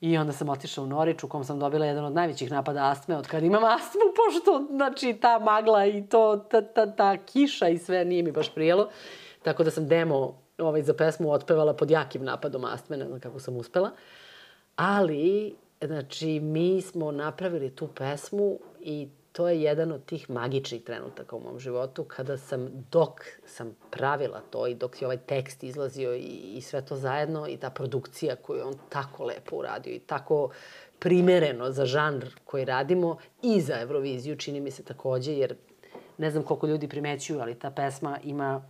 [0.00, 3.16] I onda sam otišla u Norić, u kom sam dobila jedan od najvećih napada astme,
[3.16, 7.78] od kada imam astmu, pošto, znači, ta magla i to, ta, ta, ta kiša i
[7.78, 8.88] sve nije mi baš prijelo.
[9.42, 13.40] Tako da sam demo ovaj, za pesmu otpevala pod jakim napadom astme, ne znam kako
[13.40, 13.90] sam uspela.
[14.76, 19.08] Ali, znači, mi smo napravili tu pesmu i
[19.38, 24.40] to je jedan od tih magičnih trenutaka u mom životu kada sam, dok sam pravila
[24.50, 28.36] to i dok je ovaj tekst izlazio i, i sve to zajedno i ta produkcija
[28.36, 30.50] koju on tako lepo uradio i tako
[30.98, 35.54] primereno za žanr koji radimo i za Euroviziju, čini mi se takođe, jer
[36.18, 38.62] ne znam koliko ljudi primećuju, ali ta pesma ima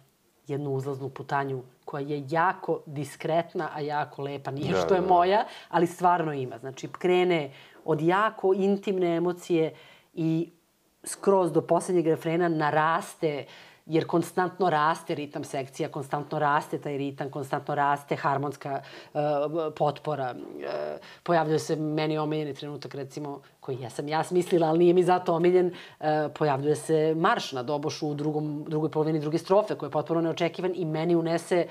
[0.46, 4.50] jednu uzlaznu putanju koja je jako diskretna, a jako lepa.
[4.50, 5.14] Nije Da, što je da, da.
[5.14, 6.58] moja, ali stvarno ima.
[6.58, 7.52] Znači, krene
[7.84, 9.74] od jako intimne emocije
[10.14, 10.50] i
[11.08, 13.44] skroz do poslednjeg refrena naraste
[13.88, 18.80] jer konstantno raste ritam sekcija, konstantno raste taj ritam, konstantno raste harmonska
[19.14, 19.20] uh,
[19.76, 20.34] potpora.
[20.36, 20.64] Uh,
[21.22, 25.34] pojavljuje se meni omiljeni trenutak, recimo, koji ja sam ja smislila, ali nije mi zato
[25.34, 26.06] omiljen, uh,
[26.38, 30.72] pojavljuje se marš na dobošu u drugom, drugoj polovini druge strofe, koji je potpuno neočekivan
[30.74, 31.66] i meni unese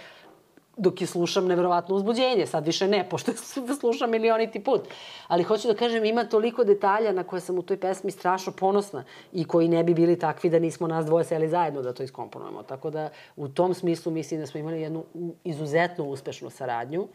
[0.77, 3.31] dok je slušam neverovatno uzbuđenje, sad više ne, pošto
[3.79, 4.81] slušam milioniti put.
[5.27, 9.03] Ali hoću da kažem, ima toliko detalja na koje sam u toj pesmi strašno ponosna
[9.33, 12.63] i koji ne bi bili takvi da nismo nas dvoje seli zajedno da to iskomponujemo.
[12.63, 15.03] Tako da u tom smislu mislim da smo imali jednu
[15.43, 17.07] izuzetno uspešnu saradnju.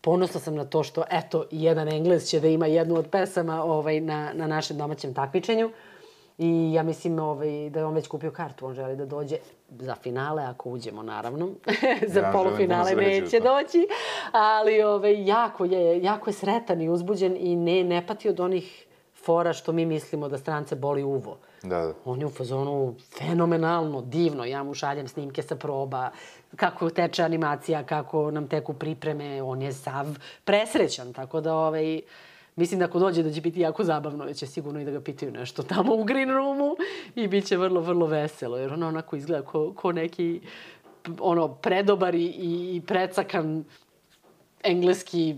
[0.00, 4.00] Ponosna sam na to što, eto, jedan Englez će da ima jednu od pesama ovaj,
[4.00, 5.70] na, na našem domaćem takmičenju.
[6.38, 9.36] I ja mislim ovaj, da je on već kupio kartu, on želi da dođe
[9.80, 11.48] za finale, ako uđemo naravno.
[12.14, 13.88] za Ja želim polufinale neće doći,
[14.32, 18.86] ali ovaj, jako, je, jako je sretan i uzbuđen i ne, ne pati od onih
[19.24, 21.38] fora što mi mislimo da strance boli uvo.
[21.62, 21.92] Da, da.
[22.04, 24.44] On je u fazonu fenomenalno, divno.
[24.44, 26.10] Ja mu šaljem snimke sa proba,
[26.56, 29.42] kako teče animacija, kako nam teku pripreme.
[29.42, 30.06] On je sav
[30.44, 32.00] presrećan, tako da ovaj,
[32.56, 35.00] mislim da ako dođe da će biti jako zabavno, da će sigurno i da ga
[35.00, 36.76] pitaju nešto tamo u green roomu
[37.14, 40.40] i bit će vrlo, vrlo veselo, jer ono onako izgleda ko, ko neki
[41.20, 42.26] ono, predobar i,
[42.76, 43.64] i precakan
[44.62, 45.36] engleski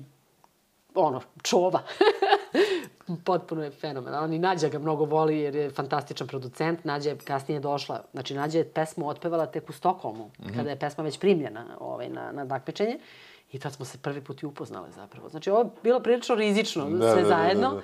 [0.94, 1.82] ono, čova.
[3.24, 6.84] Potpuno je fenomenalan i Nađa ga mnogo voli jer je fantastičan producent.
[6.84, 10.42] Nađa je kasnije došla, znači Nađa je pesmu otpevala tek u Stokholmu, mm.
[10.42, 10.56] -hmm.
[10.56, 12.98] kada je pesma već primljena ovaj, na, na takmičenje.
[13.52, 15.28] I tad smo se prvi put i upoznale zapravo.
[15.28, 17.82] Znači ovo je bilo prilično rizično Da, sve da, da, zajedno, da, da.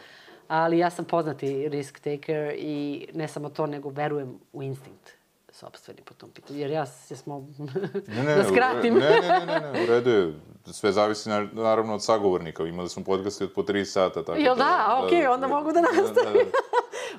[0.49, 5.22] ali ja sam poznati risk taker i ne samo to, nego verujem u instinkt
[5.53, 6.59] sobstveni po tom pitanju.
[6.59, 7.49] Jer ja se smo,
[8.09, 8.95] Ne, ne, da skratim.
[8.95, 10.33] Ne, ne, ne, ne, ne, u redu je.
[10.65, 12.63] Sve zavisi na, naravno od sagovornika.
[12.65, 14.25] Imali smo podcasti od po tri sata.
[14.25, 15.01] Tako Jel da?
[15.05, 16.47] Okej, onda mogu da nastavim.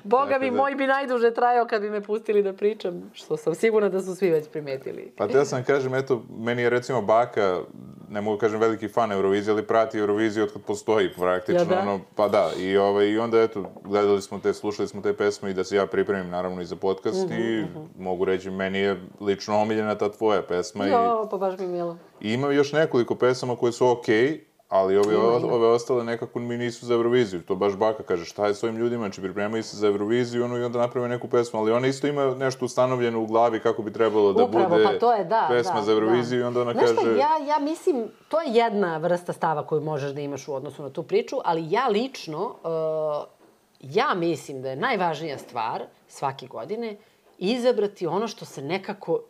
[0.04, 3.36] Boga Tako mi, da- moj bi najduže trajao kad bi me pustili da pričam, što
[3.36, 5.12] sam sigurna da su svi već primetili.
[5.16, 7.60] Pa te sam kažem, eto, meni je recimo baka,
[8.08, 11.60] ne mogu kažem veliki fan Eurovizije, ali prati Euroviziju od kad postoji praktično.
[11.60, 11.78] Ja da?
[11.80, 15.50] Ono, pa da, i, ovaj, i onda eto, gledali smo te, slušali smo te pesme
[15.50, 17.64] i da se ja pripremim naravno i za podcast Mhm, i
[17.98, 21.68] mogu reći, meni je lično omiljena ta tvoja pesma i, Jo, pa baš mi je
[21.70, 21.96] milo.
[22.20, 26.86] i ima još nekoliko pesama koje su okej, ali ove, ove ostale nekako mi nisu
[26.86, 27.42] za Euroviziju.
[27.42, 30.58] To baš baka kaže, šta je s ovim ljudima, znači pripremaju se za Euroviziju ono,
[30.58, 33.92] i onda naprave neku pesmu, ali ona isto ima nešto ustanovljeno u glavi kako bi
[33.92, 36.44] trebalo da Upravo, bude pa to je, da, pesma da, za Euroviziju da.
[36.44, 37.00] i onda ona Znaš kaže...
[37.00, 40.82] šta, ja, ja mislim, to je jedna vrsta stava koju možeš da imaš u odnosu
[40.82, 43.24] na tu priču, ali ja lično, uh,
[43.80, 46.96] ja mislim da je najvažnija stvar svake godine
[47.38, 49.20] izabrati ono što se nekako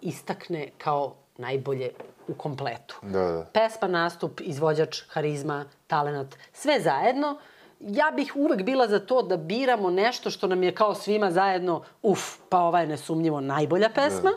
[0.00, 1.90] istakne kao najbolje
[2.28, 2.96] u kompletu.
[3.02, 3.46] Da, da.
[3.52, 7.38] Pesma, nastup, izvođač, harizma, talenat, sve zajedno.
[7.80, 11.82] Ja bih uvek bila za to da biramo nešto što nam je kao svima zajedno,
[12.02, 14.30] uf, pa ova je nesumnjivo najbolja pesma.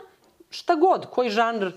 [0.50, 1.70] Šta god, koji žanr,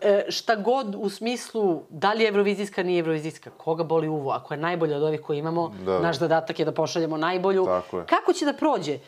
[0.00, 4.54] e, šta god u smislu da li je evrovizijska, nije evrovizijska, koga boli uvo, ako
[4.54, 6.00] je najbolja od ovih koje imamo, Da.
[6.00, 7.64] naš zadatak je da pošaljemo najbolju.
[7.64, 8.06] Tako je.
[8.06, 8.98] Kako će da prođe?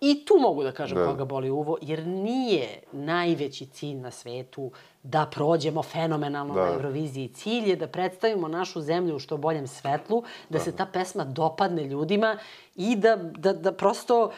[0.00, 1.06] I tu mogu da kažem Da.
[1.06, 4.70] koga boli uvo, jer nije najveći cilj na svetu
[5.02, 6.64] da prođemo fenomenalno Da.
[6.64, 7.28] na Euroviziji.
[7.28, 11.84] Cilj je da predstavimo našu zemlju u što boljem svetlu, da se ta pesma dopadne
[11.84, 12.38] ljudima
[12.76, 14.30] i da, da, da prosto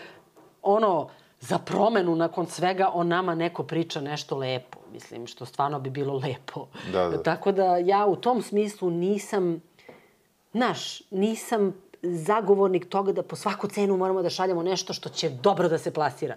[0.62, 1.08] ono,
[1.40, 4.78] za promenu nakon svega o nama neko priča nešto lepo.
[4.92, 6.66] Mislim, što stvarno bi bilo lepo.
[6.92, 7.22] Da, da.
[7.22, 9.62] Tako da ja u tom smislu nisam,
[10.52, 15.68] znaš, nisam zagovornik toga da po svaku cenu moramo da šaljemo nešto što će dobro
[15.68, 16.36] da se plasira.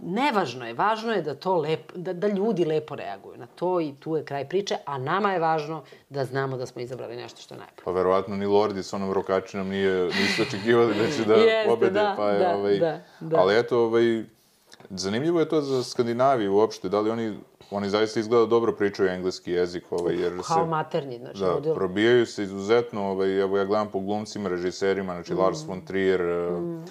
[0.00, 3.94] Nevažno je, važno je da to lepo, da, da ljudi lepo reaguju na to i
[4.00, 7.54] tu je kraj priče, a nama je važno da znamo da smo izabrali nešto što
[7.54, 7.84] je najbolje.
[7.84, 11.90] Pa verovatno ni Lordi s onom rokačinom nije, nisu očekivali da će da Jeste, pobede,
[11.90, 13.40] da, pa je, da, ovaj, da, da.
[13.40, 14.24] Ali eto, ovaj,
[14.90, 17.38] zanimljivo je to za Skandinaviju uopšte, da li oni,
[17.70, 20.42] oni zaista izgleda dobro pričaju engleski jezik, ovaj, jer se...
[20.46, 21.74] Kao maternji, znači, Da, ludilo.
[21.74, 25.38] probijaju se izuzetno, ovaj, evo ja gledam po glumcima, režiserima, znači Mm.
[25.38, 26.84] Lars von Trier, mm,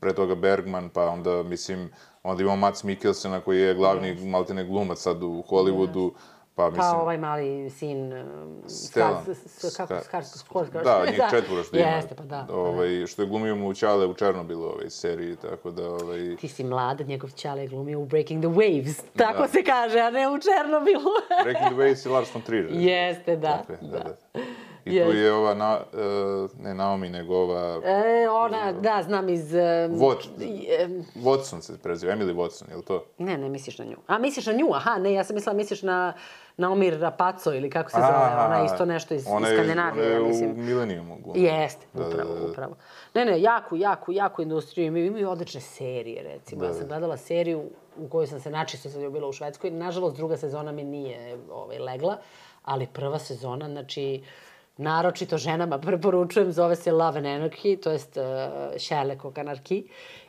[0.00, 1.90] pre toga Bergman, pa onda, mislim,
[2.22, 4.30] onda imamo Mats Mikkelsena koji je glavni yes.
[4.30, 6.10] maltene glumac sad u Hollywoodu,
[6.54, 6.80] pa mislim...
[6.92, 8.12] Pa ovaj mali sin...
[8.12, 9.24] um, Stellan.
[9.24, 10.84] Skars- Kako?
[10.84, 11.86] Da, njih četvoro što ima.
[11.88, 12.44] Jeste, pa da.
[12.48, 12.58] pa da.
[12.58, 15.88] Ovaj, što je glumio mu Ćale u Černobilu ovaj, seriji, tako da...
[15.90, 19.02] Ovaj, Ti si mlad, njegov ćale je glumio u Breaking the Waves.
[19.16, 19.48] Tako Da.
[19.48, 21.10] se kaže, a ne u Černobilu.
[21.44, 22.66] Breaking the Waves i Lars von Trier.
[22.70, 23.56] Jeste, da.
[23.56, 24.40] Tako je, da, da.
[24.84, 25.06] I yes.
[25.06, 27.80] tu je ova, na, uh, ne Naomi, nego ova...
[27.84, 29.52] E, ona, da, znam iz...
[29.54, 29.60] Um,
[29.98, 30.28] Wat,
[31.14, 33.04] Watson se preziva, Emily Watson, je li to?
[33.18, 33.96] Ne, ne misliš na nju.
[34.06, 36.12] A, misliš na nju, aha, ne, ja sam mislila misliš na
[36.56, 40.20] Naomi Rapaco ili kako se zove, aha, ona je isto nešto iz, iz Skandinavije, ja
[40.20, 40.50] mislim.
[40.50, 41.42] Ona je u Millenniumu glumi.
[41.42, 42.76] Jeste, da, upravo, da, da, upravo.
[43.14, 46.60] Ne, ne, jako, jako, jako industriju imaju, imaju odlične serije, recimo.
[46.60, 47.62] Da, ja sam gledala seriju
[47.98, 49.70] u kojoj sam se načisto bila u Švedskoj.
[49.70, 52.16] Nažalost, druga sezona mi nije ovaj, legla,
[52.64, 54.22] ali prva sezona, znači,
[54.80, 58.22] naročito ženama preporučujem, zove se Love and Anarchy, to jest uh,
[58.78, 59.84] Sherlock of Anarchy.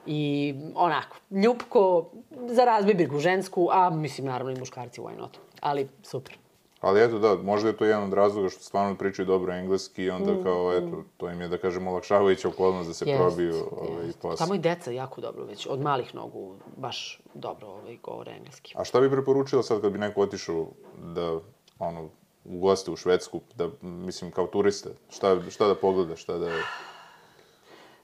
[0.06, 2.12] I onako, ljupko
[2.48, 5.38] za razbibigu žensku, a mislim naravno i muškarci, why not.
[5.62, 6.38] Ali super.
[6.82, 10.10] Ali eto da, možda je to jedan od razloga što stvarno pričaju dobro engleski i
[10.10, 11.06] onda mm, kao, eto, mm.
[11.18, 14.18] to im je, da kažemo, olakšavajuća okolnost da se yes, probiju ovaj, yes.
[14.22, 14.46] posao.
[14.46, 18.74] Tamo i deca jako dobro već, od malih nogu, baš dobro ovaj, govore engleski.
[18.78, 20.68] A šta bi preporučila sad kad bi neko otišao
[21.16, 21.40] da,
[21.80, 22.10] ono,
[22.46, 26.52] u goste u Švedsku, da, mislim, kao turiste, šta, šta da pogleda, šta da...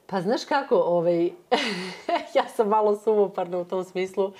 [0.06, 1.24] Pa znaš kako, ovaj,
[2.36, 4.32] ja sam malo suvoparna u tom smislu.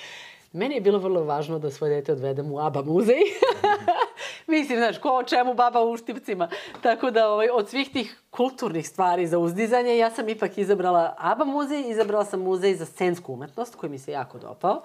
[0.53, 3.21] Meni je bilo vrlo važno da svoje dete odvedem u ABA muzej.
[4.47, 6.49] Mislim, znaš, ko o čemu baba u štipcima.
[6.83, 11.45] Tako da, ovaj, od svih tih kulturnih stvari za uzdizanje, ja sam ipak izabrala ABA
[11.45, 14.83] muzej, izabrala sam muzej za scensku umetnost, koji mi se jako dopao.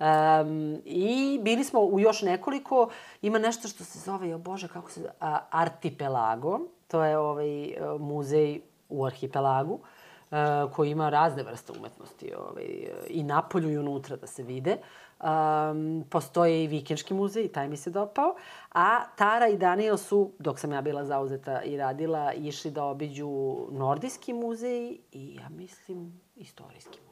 [0.00, 2.88] Um, I bili smo u još nekoliko,
[3.22, 5.12] ima nešto što se zove, jo bože, kako se zove,
[5.50, 12.64] Artipelago, to je ovaj muzej u arhipelagu, uh, koji ima razne vrste umetnosti ovaj,
[13.08, 14.76] i napolju i unutra da se vide.
[15.20, 18.34] Um, postoje i Vikenški muzej, taj mi se dopao.
[18.72, 23.28] A Tara i Daniel su, dok sam ja bila zauzeta i radila, išli da obiđu
[23.70, 27.05] Nordijski muzej i, ja mislim, istorijski.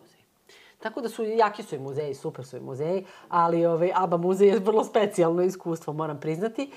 [0.79, 4.49] Tako da su, jaki su i muzeji, super su i muzeji, ali ovaj, ABA muzej
[4.49, 6.63] je vrlo specijalno iskustvo, moram priznati.
[6.63, 6.71] E,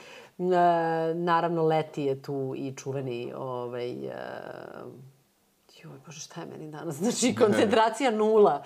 [1.13, 4.13] naravno, leti je tu i čuveni ovaj, e,
[5.83, 6.95] joj, bože, šta je meni danas?
[6.95, 8.63] Znači, koncentracija nula.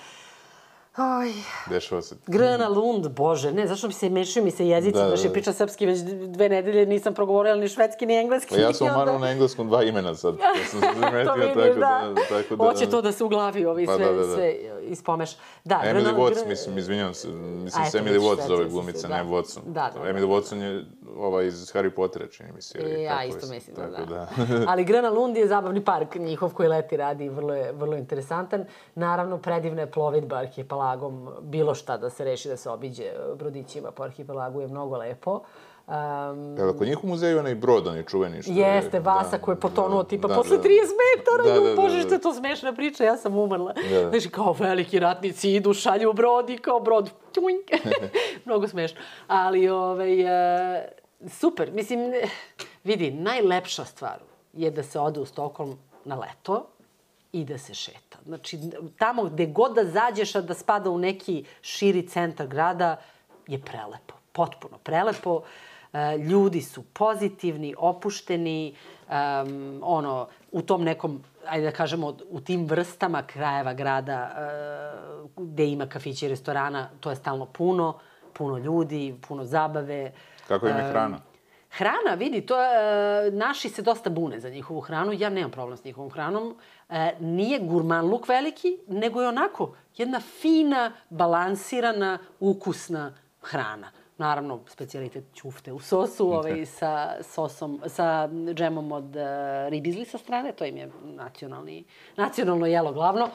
[0.97, 1.33] Oj.
[1.69, 2.15] Dešava se.
[2.27, 5.29] Grana Lund, bože, ne, zašto mi se mešaju mi se jezici, da, da, da.
[5.33, 8.55] pričam srpski već dve nedelje, nisam progovorila ni švedski, ni engleski.
[8.55, 9.17] Pa ja sam onda...
[9.17, 12.63] na engleskom dva imena sad, ja sam se zametio, tako da, da, tako da...
[12.63, 14.35] Hoće to da se u glavi ovi pa, sve, da, da, da.
[14.35, 15.31] sve ispomeš.
[15.63, 19.23] Da, Emily Grana, Watts, mislim, izvinjam se, mislim se Emily Watts zove glumica, da.
[19.23, 19.59] ne Watson.
[19.65, 20.09] Da, da, da.
[20.09, 20.85] Emily Watson je
[21.17, 22.79] ova iz Harry Pottera, čini mi se.
[22.79, 24.05] E, ja isto mislim, da, da.
[24.05, 24.27] da.
[24.71, 28.65] Ali Grana Lund je zabavni park njihov koji leti radi, vrlo je, vrlo interesantan.
[28.95, 33.03] Naravno, predivna je plovidba arhipelagom, bilo šta da se reši da se obiđe
[33.35, 35.41] brodićima po arhipelagu je mnogo lepo.
[35.87, 39.37] Um, Evo, kod njih u muzeju onaj brod, onaj čuveni što Jeste, je, Vasa da,
[39.37, 42.01] koji je potonuo da, tipa da, posle da, 30 metara, da, da, da, bože da,
[42.01, 43.73] što je to smešna priča, ja sam umrla.
[43.89, 44.09] Da.
[44.09, 47.85] Znači, kao veliki ratnici idu, šalju brod i kao brod, tjuink,
[48.45, 49.01] mnogo smešno.
[49.27, 50.29] Ali, ovaj, uh,
[51.29, 52.13] super, mislim,
[52.83, 54.19] vidi, najlepša stvar
[54.53, 56.67] je da se ode u Stokholm na leto,
[57.31, 58.17] i da se šeta.
[58.25, 58.59] Znači,
[58.97, 62.95] tamo gde god da zađeš, a da spada u neki širi centar grada,
[63.47, 64.13] je prelepo.
[64.31, 65.41] Potpuno prelepo.
[65.93, 68.75] E, ljudi su pozitivni, opušteni,
[69.09, 74.31] um, ono, u tom nekom, ajde da kažemo, u tim vrstama krajeva grada
[75.35, 77.99] uh, gde ima kafića i restorana, to je stalno puno,
[78.33, 80.11] puno ljudi, puno zabave.
[80.51, 81.19] Kako im je hrana?
[81.71, 85.83] Hrana, vidi, to je, naši se dosta bune za njihovu hranu, ja nemam problem s
[85.83, 86.55] njihovom hranom.
[86.89, 93.91] E, nije gurman luk veliki, nego je onako jedna fina, balansirana, ukusna hrana.
[94.17, 99.21] Naravno, specialitet ćufte u sosu, ovaj, sa sosom, sa džemom od uh,
[99.69, 101.83] ribizli sa strane, to im je nacionalni,
[102.17, 103.29] nacionalno jelo glavno.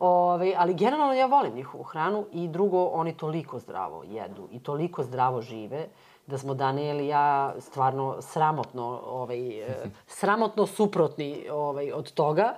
[0.00, 5.02] Ove, ali generalno ja volim njihovu hranu i drugo, oni toliko zdravo jedu i toliko
[5.02, 5.86] zdravo žive
[6.32, 9.76] da smo Daniel i ja stvarno sramotno, ovaj, e,
[10.20, 12.54] sramotno suprotni ovaj, od toga.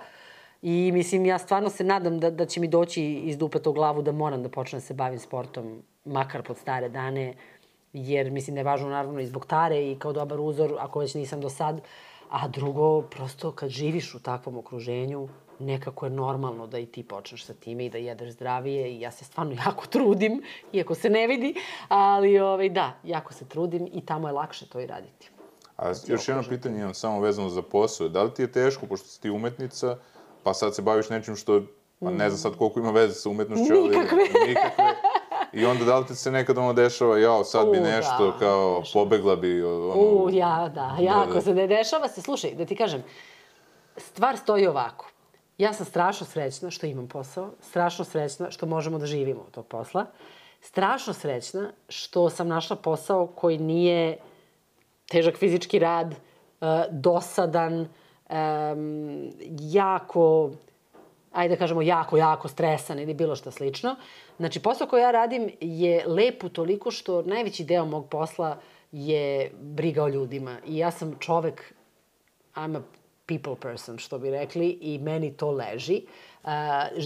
[0.61, 4.01] I mislim, ja stvarno se nadam da, da će mi doći iz dupeta u glavu
[4.01, 7.33] da moram da počnem da se bavim sportom, makar pod stare dane,
[7.93, 11.13] jer mislim da je važno naravno i zbog tare i kao dobar uzor, ako već
[11.13, 11.81] nisam do sad,
[12.29, 15.27] a drugo, prosto kad živiš u takvom okruženju,
[15.59, 19.11] nekako je normalno da i ti počneš sa time i da jedeš zdravije i ja
[19.11, 20.41] se stvarno jako trudim,
[20.73, 21.55] iako se ne vidi,
[21.87, 25.29] ali ovaj, da, jako se trudim i tamo je lakše to i raditi.
[25.77, 28.09] A još jedno pitanje imam samo vezano za posao.
[28.09, 29.97] Da li ti je teško, pošto si ti umetnica,
[30.43, 31.61] pa sad se baviš nečim što,
[31.99, 33.97] pa ne znam sad koliko ima veze sa umetnošću, ali...
[33.97, 34.17] Nikakve.
[34.47, 34.85] Nikakve.
[35.53, 38.79] I onda da li ti se nekad ono dešava, jao, sad bi nešto, da, kao,
[38.79, 39.03] dešava.
[39.03, 39.93] pobegla bi, ono...
[39.93, 41.41] U, ja, da, jako da, da.
[41.41, 42.21] se ne dešava se.
[42.21, 43.03] Slušaj, da ti kažem,
[43.97, 45.05] stvar stoji ovako.
[45.57, 49.67] Ja sam strašno srećna što imam posao, strašno srećna što možemo da živimo od tog
[49.67, 50.05] posla,
[50.61, 54.17] strašno srećna što sam našla posao koji nije
[55.07, 56.15] težak fizički rad,
[56.89, 60.51] dosadan, um, jako,
[61.31, 63.95] ajde da kažemo, jako, jako stresan ili bilo šta slično.
[64.37, 68.57] Znači, posao koji ja radim je lep u toliko što najveći deo mog posla
[68.91, 70.57] je briga o ljudima.
[70.67, 71.73] I ja sam čovek,
[72.55, 72.81] I'm a
[73.25, 76.01] people person, što bi rekli, i meni to leži.
[76.43, 76.49] Uh,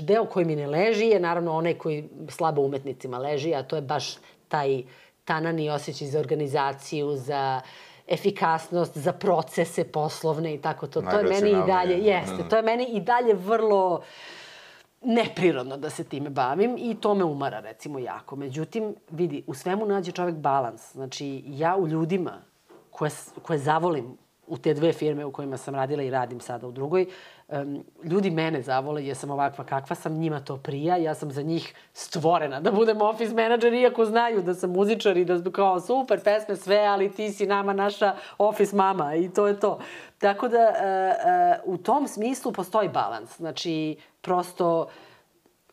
[0.02, 3.82] deo koji mi ne leži je naravno onaj koji slabo umetnicima leži, a to je
[3.82, 4.16] baš
[4.48, 4.84] taj
[5.26, 7.62] tanani osjećaj za organizaciju, za
[8.08, 11.02] efikasnost, za procese poslovne i tako to.
[11.02, 14.02] To je meni i dalje, jeste, to je meni i dalje vrlo
[15.02, 18.36] neprirodno da se time bavim i to me umara recimo jako.
[18.36, 20.92] Međutim, vidi, u svemu nađe čovek balans.
[20.92, 22.42] Znači, ja u ljudima
[22.92, 24.18] koje, koje zavolim
[24.50, 27.06] u te dve firme u kojima sam radila i radim sada u drugoj,
[27.48, 31.42] um, ljudi mene zavole jer sam ovakva kakva sam, njima to prija, ja sam za
[31.42, 36.20] njih stvorena da budem office menadžer, iako znaju da sam muzičar i da kao super
[36.24, 39.80] pesme sve, ali ti si nama naša office mama i to je to.
[40.18, 43.38] Tako da uh, uh, u tom smislu postoji balans.
[43.38, 44.88] Znači, prosto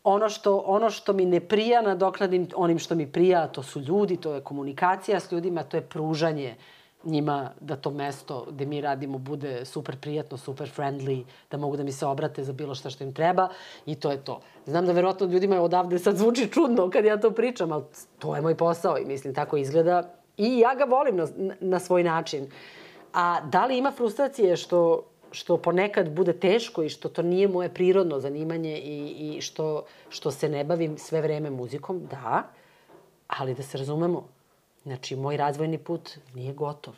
[0.03, 4.17] ono što, ono što mi ne prija nadoknadim onim što mi prija, to su ljudi,
[4.17, 6.76] to je komunikacija s ljudima, to je pružanje uh,
[7.07, 11.83] njima da to mesto gde mi radimo bude super prijatno, super friendly, da mogu da
[11.83, 13.49] mi se obrate za bilo šta što im treba
[13.85, 14.41] i to je to.
[14.65, 17.83] Znam da verovatno ljudima odavde sad zvuči čudno kad ja to pričam, ali
[18.19, 21.27] to je moj posao i mislim tako izgleda i ja ga volim na,
[21.59, 22.47] na svoj način.
[23.13, 27.73] A da li ima frustracije što, što ponekad bude teško i što to nije moje
[27.73, 32.07] prirodno zanimanje i, i što, što se ne bavim sve vreme muzikom?
[32.11, 32.43] Da,
[33.27, 34.27] ali da se razumemo,
[34.87, 36.93] Znači, moj razvojni put nije gotov.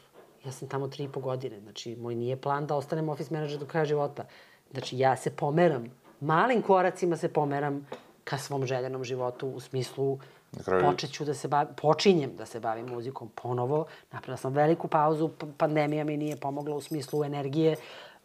[0.45, 1.59] Ja sam tamo tri i po godine.
[1.59, 4.25] Znači, moj nije plan da ostanem office manager do kraja života.
[4.71, 5.85] Znači, ja se pomeram.
[6.19, 7.87] Malim koracima se pomeram
[8.23, 10.19] ka svom željenom životu u smislu
[10.65, 10.85] kraju...
[10.85, 13.85] počeću da se bavim, počinjem da se bavim muzikom ponovo.
[14.11, 17.75] Napravila sam veliku pauzu, pandemija mi nije pomogla u smislu energije,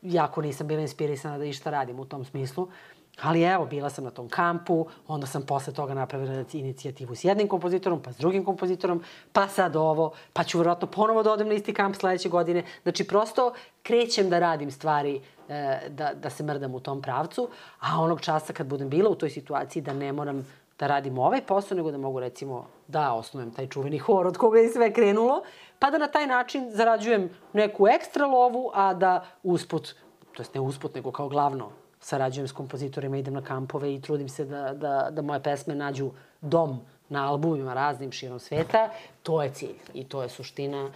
[0.02, 2.68] jako nisam bila inspirisana da išta radim u tom smislu.
[3.22, 7.48] Ali evo, bila sam na tom kampu, onda sam posle toga napravila inicijativu s jednim
[7.48, 11.54] kompozitorom, pa s drugim kompozitorom, pa sad ovo, pa ću verovatno ponovo da odem na
[11.54, 12.64] isti kamp sledeće godine.
[12.82, 17.48] Znači, prosto krećem da radim stvari, e, da, da se mrdam u tom pravcu,
[17.80, 20.46] a onog časa kad budem bila u toj situaciji da ne moram
[20.78, 24.58] da radim ovaj posao, nego da mogu recimo da osnujem taj čuveni hor od koga
[24.58, 25.42] je sve krenulo,
[25.78, 29.94] pa da na taj način zarađujem neku ekstra lovu, a da usput,
[30.32, 31.70] to jest ne usput, nego kao glavno
[32.04, 36.10] sarađujem s kompozitorima, idem na kampove i trudim se da, da, da moje pesme nađu
[36.40, 38.90] dom na albumima raznim širom sveta,
[39.22, 40.90] to je cilj i to je suština.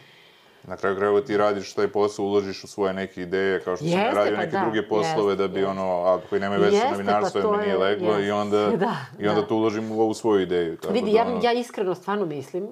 [0.66, 3.98] Na kraju krajeva ti radiš taj posao, uložiš u svoje neke ideje, kao što jeste,
[3.98, 5.70] sam radio pa neke da, druge poslove jeste, da bi jeste.
[5.70, 8.96] ono, a koji nemaju veze sa novinarstvom, pa mi nije leglo jeste, i onda, da,
[9.18, 9.46] i onda da.
[9.46, 10.76] tu uložim u ovu svoju ideju.
[10.76, 11.40] Tako Vidi, da, ono...
[11.42, 12.68] ja, ja iskreno stvarno mislim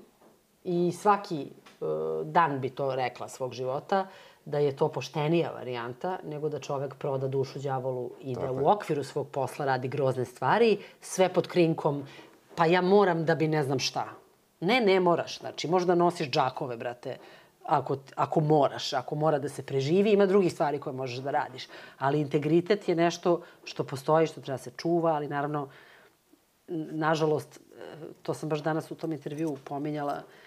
[0.65, 1.47] i svaki
[1.81, 1.89] uh,
[2.27, 4.07] dan bi to rekla svog života,
[4.47, 8.63] da je to poštenija varijanta nego da čovek proda dušu đavolu i da Tako da
[8.63, 12.05] u okviru svog posla radi grozne stvari, sve pod krinkom,
[12.55, 14.07] pa ja moram da bi ne znam šta.
[14.61, 15.39] Ne, ne moraš.
[15.39, 17.17] Znači, možda nosiš džakove, brate,
[17.65, 21.67] ako, ako moraš, ako mora da se preživi, ima drugih stvari koje možeš da radiš.
[21.99, 25.69] Ali integritet je nešto što postoji, što treba se čuva, ali naravno,
[26.69, 27.61] nažalost,
[28.23, 30.46] to sam baš danas u tom intervju pominjala, uh,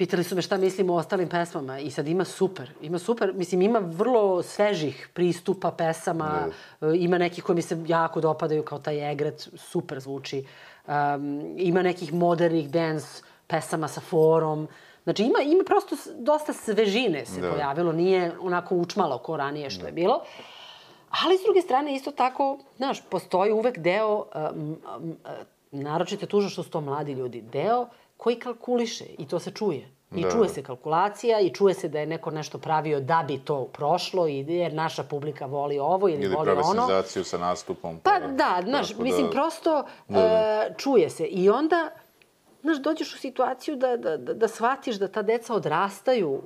[0.00, 3.62] Pitali su me šta mislim o ostalim pesmama i sad ima super, ima super, mislim
[3.62, 6.46] ima vrlo svežih pristupa pesama,
[6.80, 6.98] ne.
[6.98, 10.44] ima nekih koji mi se jako dopadaju kao taj Egret, super zvuči,
[10.86, 14.68] um, ima nekih modernih dance pesama sa forom,
[15.04, 17.50] znači ima, ima prosto dosta svežine se da.
[17.50, 19.86] pojavilo, nije onako učmalo ko ranije što da.
[19.86, 20.22] je bilo.
[21.24, 24.24] Ali s druge strane isto tako, znaš, postoji uvek deo,
[24.54, 25.16] um, um,
[25.70, 27.86] naročito tužno što su to mladi ljudi, deo
[28.20, 29.88] koji kalkuliše i to se čuje.
[30.14, 30.30] I da.
[30.30, 34.28] čuje se kalkulacija i čuje se da je neko nešto pravio da bi to prošlo
[34.28, 36.60] i jer naša publika voli ovo ili, ili voli ono.
[36.60, 38.00] Ili senzaciju sa nastupom.
[38.02, 40.66] Pa, pa da, znaš, da, mislim, prosto da, da.
[40.70, 41.24] Uh, čuje se.
[41.24, 41.90] I onda,
[42.62, 46.42] znaš, dođeš u situaciju da, da, da, da shvatiš da ta deca odrastaju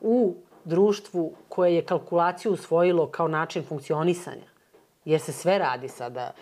[0.00, 0.34] u
[0.64, 4.48] društvu koje je kalkulaciju usvojilo kao način funkcionisanja.
[5.04, 6.32] Jer se sve radi sada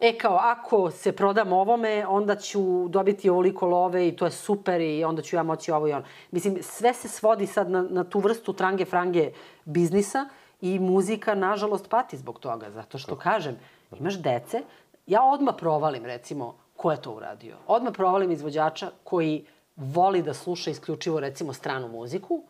[0.00, 4.80] e kao, ako se prodam ovome, onda ću dobiti ovoliko love i to je super
[4.80, 6.04] i onda ću ja moći ovo i ono.
[6.30, 9.30] Mislim, sve se svodi sad na, na tu vrstu trange-frange
[9.64, 10.28] biznisa
[10.60, 13.58] i muzika, nažalost, pati zbog toga, zato što, kažem,
[13.98, 14.62] imaš dece,
[15.06, 17.56] ja odmah provalim, recimo, ko je to uradio.
[17.66, 19.46] Odmah provalim izvođača koji
[19.76, 22.42] voli da sluša isključivo, recimo, stranu muziku,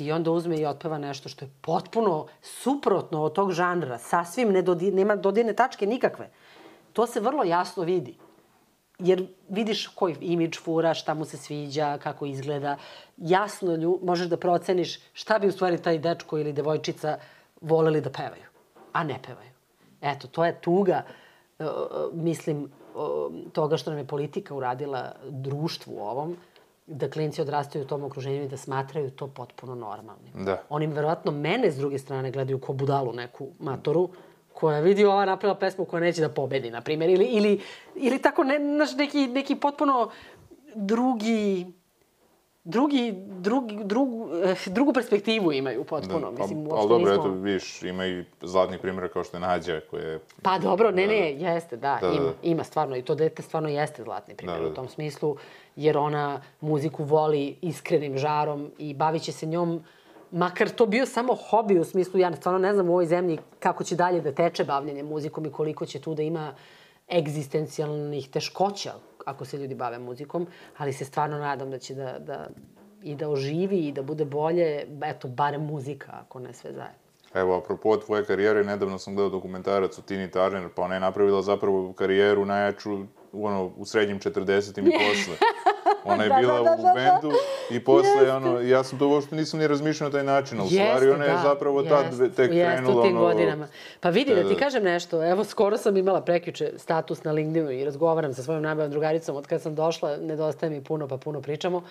[0.00, 4.62] i onda uzme i otpeva nešto što je potpuno suprotno od tog žanra, sasvim ne
[4.62, 6.30] dodi, nema dodirne tačke nikakve.
[6.92, 8.16] To se vrlo jasno vidi.
[9.00, 12.76] jer vidiš koji imidž fura, šta mu se sviđa, kako izgleda.
[13.16, 17.18] Jasno lju, možeš da proceniš šta bi u stvari taj dečko ili devojčica
[17.60, 18.50] voleli da pevaju,
[18.92, 19.50] a ne pevaju.
[20.00, 21.02] Eto, to je tuga,
[21.58, 21.66] uh,
[22.12, 22.70] mislim,
[23.52, 26.36] toga što nam je politika uradila društvu ovom,
[26.86, 30.44] da klinci odrastaju u tom okruženju i da smatraju to potpuno normalnim.
[30.44, 30.62] Da.
[30.68, 34.08] Oni verovatno mene s druge strane gledaju kao budalu neku matoru,
[34.52, 37.60] koja vidi ova napravila pesmu koja neće da pobedi, na primjer, ili, ili,
[37.94, 40.10] ili tako ne, naš, neki, neki potpuno
[40.74, 41.66] drugi
[42.64, 46.32] drugi, drugi, drugu, eh, drugu perspektivu imaju potpuno.
[46.32, 47.24] Da, Mislim, pa, uopšte ali dobro, nismo...
[47.24, 50.18] eto, vidiš, ima i zlatni primjer kao što je Nađa, koja je...
[50.42, 52.14] Pa dobro, ne, ne, jeste, da, Da, da.
[52.14, 54.70] ima, ima stvarno i to dete stvarno jeste zlatni primjer Da, da.
[54.70, 55.36] u tom smislu,
[55.76, 59.84] jer ona muziku voli iskrenim žarom i bavit će se njom,
[60.32, 63.84] makar to bio samo hobi u smislu, ja stvarno ne znam u ovoj zemlji kako
[63.84, 66.54] će dalje da teče bavljanje muzikom i koliko će tu da ima
[67.12, 68.92] egzistencijalnih teškoća
[69.26, 70.46] ako se ljudi bave muzikom,
[70.76, 72.46] ali se stvarno nadam da će da, da
[73.02, 77.00] i da oživi i da bude bolje, eto, barem muzika, ako ne sve zajedno.
[77.34, 81.42] Evo, apropo tvoje karijere, nedavno sam gledao dokumentarac o Tini Turner, pa ona je napravila
[81.42, 82.98] zapravo karijeru najjaču
[83.34, 85.34] ono, u srednjim 40-im i posle.
[86.04, 86.94] Ona je Da, bila da, da, u da, da.
[86.94, 87.36] bendu
[87.70, 88.32] i posle, Jeste.
[88.32, 91.24] ono, ja sam to uopšte nisam ni razmišljao na taj način, ali u stvari ona
[91.24, 93.24] je da, zapravo tad jeste, tek jeste, krenula, u tim ono...
[93.24, 93.68] godinama.
[94.00, 94.60] Pa vidi, Da, da ti da.
[94.60, 98.90] kažem nešto, evo, skoro sam imala prekjuče status na LinkedInu i razgovaram sa svojom najboljom
[98.90, 101.82] drugaricom, od kada sam došla, nedostaje mi puno, pa puno pričamo.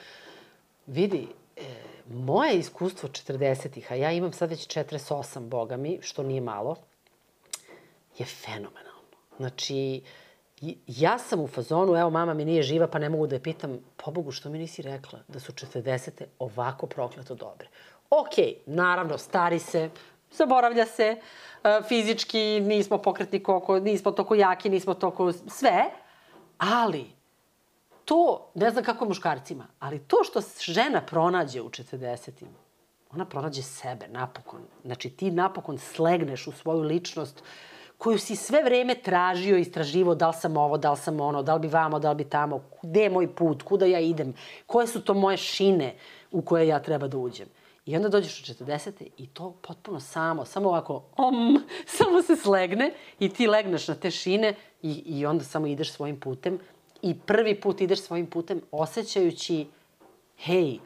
[0.87, 1.61] Vidi, e,
[2.07, 6.75] moje iskustvo 40-ih, a ja imam sad već 48, boga mi, što nije malo,
[8.17, 8.89] je fenomenalno.
[9.37, 10.01] Znači, i-
[10.87, 13.79] ja sam u fazonu, evo mama mi nije živa pa ne mogu da je pitam,
[13.95, 16.23] pobogu što mi nisi rekla da su 40.
[16.39, 17.67] ovako prokleto dobre.
[18.09, 19.89] Okej, naravno, stari se,
[20.31, 21.17] zaboravlja se,
[21.63, 25.83] e, fizički nismo pokretni koliko, nismo toliko jaki, nismo toliko sve,
[26.57, 27.05] ali
[28.05, 32.49] to, ne znam kako je muškarcima, ali to što žena pronađe u 40-im,
[33.11, 34.61] ona pronađe sebe, napokon.
[34.85, 37.43] Znači, ti napokon slegneš u svoju ličnost
[37.99, 41.53] koju si sve vreme tražio, istraživo, da li sam ovo, da li sam ono, da
[41.53, 44.33] li bi vamo, da li bi tamo, gde je moj put, kuda ja idem,
[44.65, 45.95] koje su to moje šine
[46.31, 47.47] u koje ja treba da uđem.
[47.85, 48.91] I onda dođeš u 40.
[49.17, 51.63] i to potpuno samo, samo ovako, om,
[51.97, 56.19] samo se slegne i ti legneš na te šine i, i onda samo ideš svojim
[56.19, 56.59] putem
[57.01, 59.67] i prvi put ideš svojim putem osjećajući,
[60.37, 60.79] hej,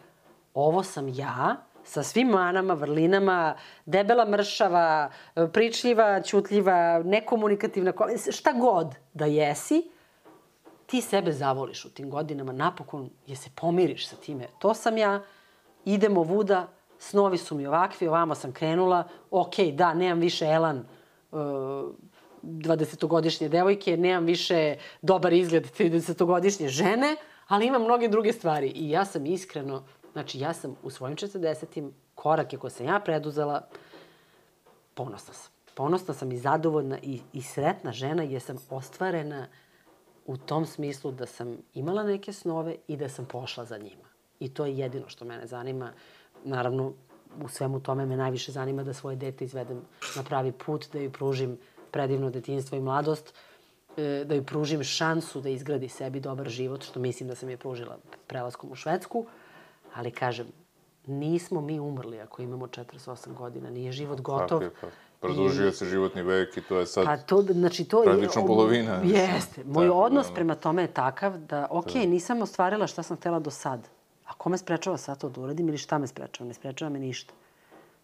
[0.54, 3.56] ovo sam ja, sa svim manama, vrlinama,
[3.86, 5.12] debela mršava,
[5.54, 9.90] pričljiva, ćutljiva, nekomunikativna, ko- šta god da jesi,
[10.86, 14.48] ti sebe zavoliš u tim godinama, napokon je se pomiriš sa time.
[14.60, 15.24] To sam ja,
[15.86, 16.68] idemo vuda,
[17.00, 20.86] snovi su mi ovakvi, ovamo sam krenula, ok, da, nemam više elan
[21.32, 21.40] uh,
[22.44, 27.16] 20-godišnje devojke, nemam više dobar izgled 30-godišnje žene,
[27.48, 28.68] ali imam mnoge druge stvari.
[28.68, 29.84] I ja sam iskreno,
[30.14, 33.68] znači ja sam u svojim 40-im korake koje sam ja preduzela,
[34.94, 35.52] ponosna sam.
[35.76, 39.48] Ponosna sam i zadovoljna i, i sretna žena jer sam ostvarena
[40.26, 44.10] u tom smislu da sam imala neke snove i da sam pošla za njima.
[44.40, 45.92] I to je jedino što mene zanima.
[46.44, 46.94] Naravno,
[47.44, 49.82] u svemu tome me najviše zanima da svoje dete izvedem
[50.16, 51.58] na pravi put, da joj pružim
[51.92, 53.34] predivno detinjstvo i mladost,
[53.98, 57.58] e, da joj pružim šansu da izgradi sebi dobar život, što mislim da sam je
[57.58, 59.26] pružila prelaskom u Švedsku,
[59.94, 60.48] ali kažem,
[61.08, 64.60] nismo mi umrli ako imamo 48 godina, nije život gotov.
[64.60, 64.88] Tako je, pa.
[65.20, 67.06] Produžio se životni vek i to je sad...
[67.06, 68.06] Pa to, znači to je...
[68.06, 69.02] praktično polovina.
[69.04, 69.64] Jeste.
[69.64, 70.36] Moj Tako da, odnos ono.
[70.36, 73.88] prema tome je takav da, ok, nisam ostvarila šta sam htela do sad.
[74.26, 76.48] A ko me sprečava sad to da uradim ili šta me sprečava?
[76.48, 77.34] Ne sprečava me ništa.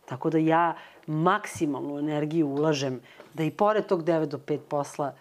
[0.05, 0.75] Tako da ja
[1.07, 3.01] maksimalnu energiju ulažem
[3.33, 5.13] da i pored tog 9 do 5 posla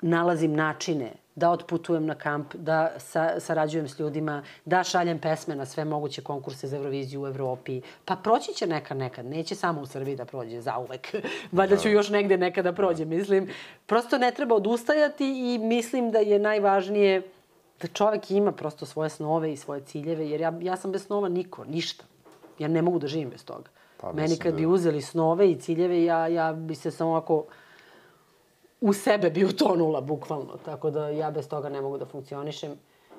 [0.00, 5.66] nalazim načine da otputujem na kamp, da sa, sarađujem s ljudima, da šaljem pesme na
[5.66, 7.80] sve moguće konkurse za Euroviziju u Evropi.
[8.04, 11.14] Pa proći će neka nekad, neće samo u Srbiji da prođe zauvek.
[11.52, 13.48] Valjda ću još negde nekada da prođe, mislim.
[13.86, 17.22] Prosto ne treba odustajati i mislim da je najvažnije
[17.80, 21.28] da čovek ima prosto svoje snove i svoje ciljeve, jer ja, ja sam bez snova
[21.28, 22.04] niko, ništa.
[22.58, 23.70] Ja ne mogu da živim bez toga.
[24.00, 27.44] Pa, Meni kad da- bi uzeli snove i ciljeve, ja, ja bi se samo ovako
[28.80, 30.56] u sebe bi utonula, bukvalno.
[30.64, 32.72] Tako da ja bez toga ne mogu da funkcionišem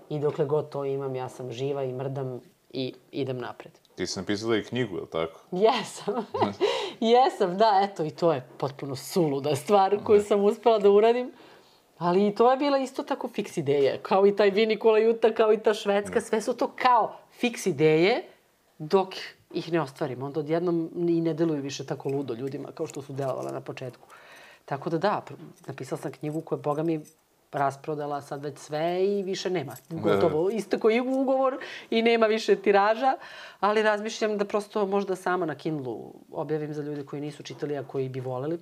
[0.10, 3.72] i dokle god to imam, ja sam živa i mrdam i idem napred.
[3.96, 5.40] Ti si napisala i knjigu, je li tako?
[5.52, 6.26] Jesam.
[7.12, 11.32] Jesam, da, eto, i to je potpuno suluda stvar koju sam uspela da uradim.
[11.98, 13.98] Ali i to je bila isto tako fiks ideja.
[14.02, 18.24] Kao i taj Vinikola Juta, kao i ta Švedska, sve su to kao fiks ideje
[18.78, 19.16] dok
[19.54, 20.24] ih ne ostvarim.
[20.24, 24.08] Onda odjednom i ne deluju više tako ludo ljudima kao što su delovala na početku.
[24.70, 25.22] Tako da da,
[25.68, 27.02] napisala sam knjigu koja, boga mi,
[27.52, 29.76] rasprodala sad već sve i više nema.
[29.90, 31.58] Gotovo, istako i ugovor
[31.90, 33.18] i nema više tiraža,
[33.60, 37.84] ali razmišljam da prosto možda sama na Kindlu objavim za ljude koji nisu čitali, a
[37.84, 38.60] koji bi voleli.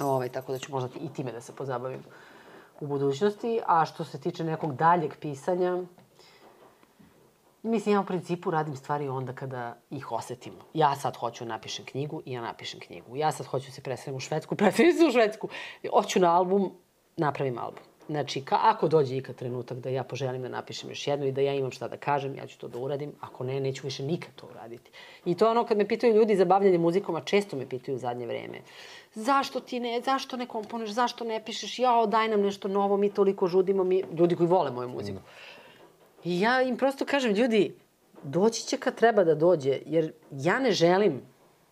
[0.00, 2.02] Ovaj, tako da ću možda i time da se pozabavim
[2.80, 3.60] u budućnosti.
[3.66, 5.82] A što se tiče nekog daljeg pisanja,
[7.62, 10.52] Mislim, ja u principu radim stvari onda kada ih osetim.
[10.74, 13.16] Ja sad hoću da napišem knjigu i ja napišem knjigu.
[13.16, 15.48] Ja sad hoću da se preselim u Švedsku, preselim se u Švedsku.
[15.92, 16.72] Hoću na album,
[17.16, 17.82] napravim album.
[18.06, 21.40] Znači, ka, ako dođe ikad trenutak da ja poželim da napišem još jednu i da
[21.40, 23.12] ja imam šta da kažem, ja ću to da uradim.
[23.20, 24.90] Ako ne, neću više nikad to uraditi.
[25.24, 27.96] I to je ono kad me pitaju ljudi za bavljanje muzikom, a često me pitaju
[27.96, 28.60] u zadnje vreme.
[29.14, 33.10] Zašto ti ne, zašto ne komponuješ, zašto ne pišeš, jao, daj nam nešto novo, mi
[33.10, 35.18] toliko žudimo, mi, ljudi koji vole moju muziku.
[35.18, 35.59] Mm
[36.24, 37.74] I ja im prosto kažem, ljudi,
[38.22, 41.22] doći će kad treba da dođe, jer ja ne želim,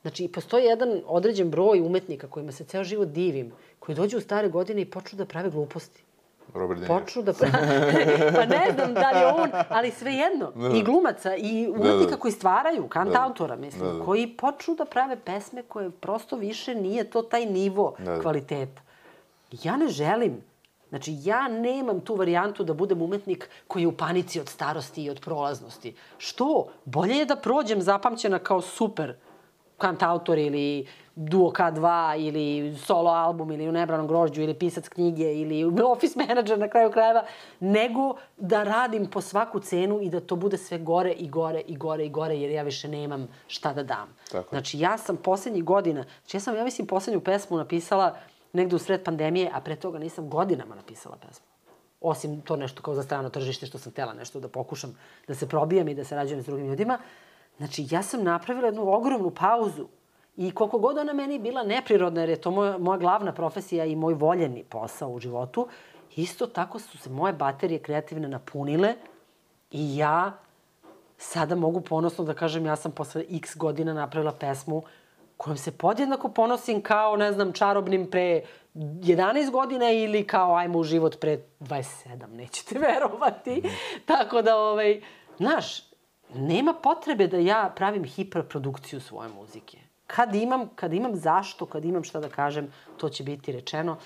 [0.03, 4.49] znači postoji jedan određen broj umetnika kojima se ceo život divim, koji dođu u stare
[4.49, 6.03] godine i počnu da prave gluposti.
[6.55, 6.87] Robert.
[6.87, 7.93] Počnu da prave,
[8.37, 10.77] pa ne znam da li on, ali svejedno, da, da.
[10.77, 12.17] i glumaca, i umetnika da, da.
[12.17, 13.25] koji stvaraju, kant da.
[13.25, 14.05] autora, mislim, da, da.
[14.05, 18.21] koji počnu da prave pesme koje prosto više nije to taj nivo da, da.
[18.21, 18.83] kvaliteta.
[19.63, 20.43] Ja ne želim
[20.89, 25.11] Znači, ja nemam tu varijantu da budem umetnik koji je u panici od starosti i
[25.11, 25.95] od prolaznosti.
[26.19, 26.69] Što?
[26.85, 29.15] Bolje je da prođem zapamćena kao super
[29.79, 35.65] kantautor ili duo K2 ili solo album ili u nebranom grožđu ili pisac knjige ili
[35.95, 37.25] office manager na kraju krajeva,
[37.61, 41.77] nego da radim po svaku cenu i da to bude sve gore i gore i
[41.77, 44.09] gore i gore jer ja više nemam šta da dam.
[44.31, 44.49] Tako.
[44.51, 48.17] Znači ja sam poslednjih godina, znači ja sam, ja mislim, poslednju pesmu napisala
[48.53, 51.47] negde u sred pandemije, a pre toga nisam godinama napisala pesmu.
[52.01, 54.99] Osim to nešto kao za strano tržište što sam htela nešto da pokušam
[55.29, 56.99] da se probijam i da se rađujem s drugim ljudima.
[57.57, 59.89] Znači, ja sam napravila jednu ogromnu pauzu
[60.37, 63.97] i koliko god ona meni bila neprirodna, jer je to moja, moja glavna profesija i
[63.97, 65.69] moj voljeni posao u životu,
[66.17, 68.95] isto tako su se moje baterije kreativne napunile
[69.71, 70.39] i ja
[71.19, 74.83] sada mogu ponosno da kažem ja sam posle x godina napravila pesmu
[75.39, 78.43] kojom se podjednako ponosim kao, ne znam, čarobnim pre
[78.75, 83.63] 11 godina ili kao ajmo u život pre 27, nećete verovati.
[84.07, 85.01] Tako da, ovaj,
[85.37, 85.83] znaš,
[86.35, 89.79] nema potrebe da ja pravim hiperprodukciju svoje muzike.
[90.07, 93.97] Kad imam, kad imam zašto, kad imam šta da kažem, to će biti rečeno.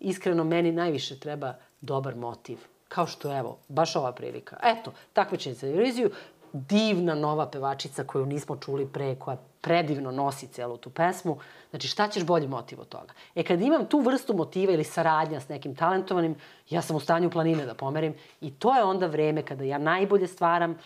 [0.00, 2.58] Iskreno, meni najviše treba dobar motiv.
[2.88, 4.56] Kao što, evo, baš ova prilika.
[4.62, 6.10] Eto, takmičenje za Euroviziju,
[6.52, 9.36] divna nova pevačica koju nismo čuli pre, koja
[9.66, 11.38] predivno nosi celu tu pesmu.
[11.70, 13.14] Znači, šta ćeš bolji motiv od toga?
[13.34, 16.36] E, kad imam tu vrstu motiva ili saradnja s nekim talentovanim,
[16.70, 20.26] ja sam u stanju planine da pomerim i to je onda vreme kada ja najbolje
[20.26, 20.78] stvaram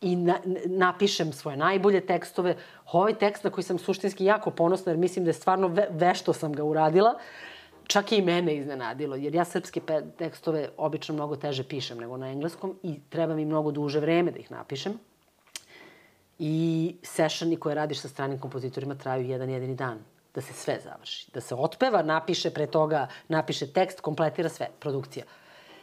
[0.00, 0.36] i na,
[0.66, 2.56] napišem svoje najbolje tekstove.
[2.92, 6.32] Ovaj tekst na koji sam suštinski jako ponosna, jer mislim da je stvarno ve, vešto
[6.32, 7.14] sam ga uradila,
[7.86, 9.80] čak i mene iznenadilo, jer ja srpske
[10.18, 14.38] tekstove obično mnogo teže pišem nego na engleskom i treba mi mnogo duže vreme da
[14.38, 15.00] ih napišem.
[16.42, 19.98] I sessioni koje radiš sa stranim kompozitorima traju jedan jedini dan
[20.34, 21.30] da se sve završi.
[21.34, 25.24] Da se otpeva, napiše pre toga, napiše tekst, kompletira sve, produkcija.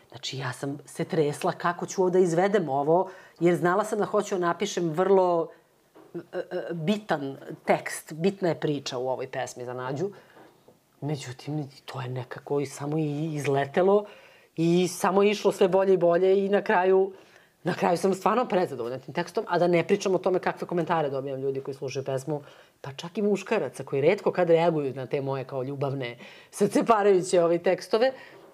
[0.10, 3.10] Znači, ja sam se tresla kako ću ovde izvedem ovo,
[3.40, 5.50] jer znala sam da hoću da napišem vrlo
[6.16, 10.10] e, e, bitan tekst, bitna je priča u ovoj pesmi za Nađu.
[11.02, 14.06] Međutim, to je nekako i samo izletelo
[14.56, 17.14] i samo išlo sve bolje i bolje i na kraju
[17.68, 21.10] Na kraju sam stvarno prezadovoljna tim tekstom, a da ne pričam o tome kakve komentare
[21.10, 22.42] dobijam ljudi koji slušaju pesmu,
[22.82, 26.18] pa čak i muškaraca koji redko kad reaguju na te moje kao ljubavne,
[26.52, 28.12] srceparajuće ove tekstove,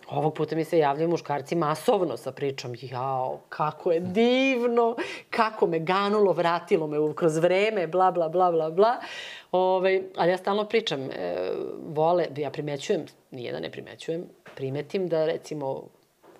[0.09, 4.95] Ovog puta mi se javljaju muškarci masovno sa pričom, jao, kako je divno,
[5.29, 8.99] kako me ganulo, vratilo me kroz vreme, bla, bla, bla, bla, bla.
[9.51, 11.51] Ove, ali ja stalno pričam, e,
[11.87, 14.25] vole, ja primećujem, nije da ne primećujem,
[14.55, 15.83] primetim da recimo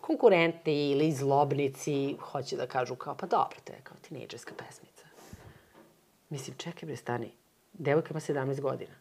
[0.03, 5.05] konkurentni ili zlobnici hoće da kažu kao, pa dobro, to je kao tinejdžerska pesmica.
[6.30, 7.31] Mislim, čekaj bre, stani.
[7.73, 8.91] Devojka ima 17 godina.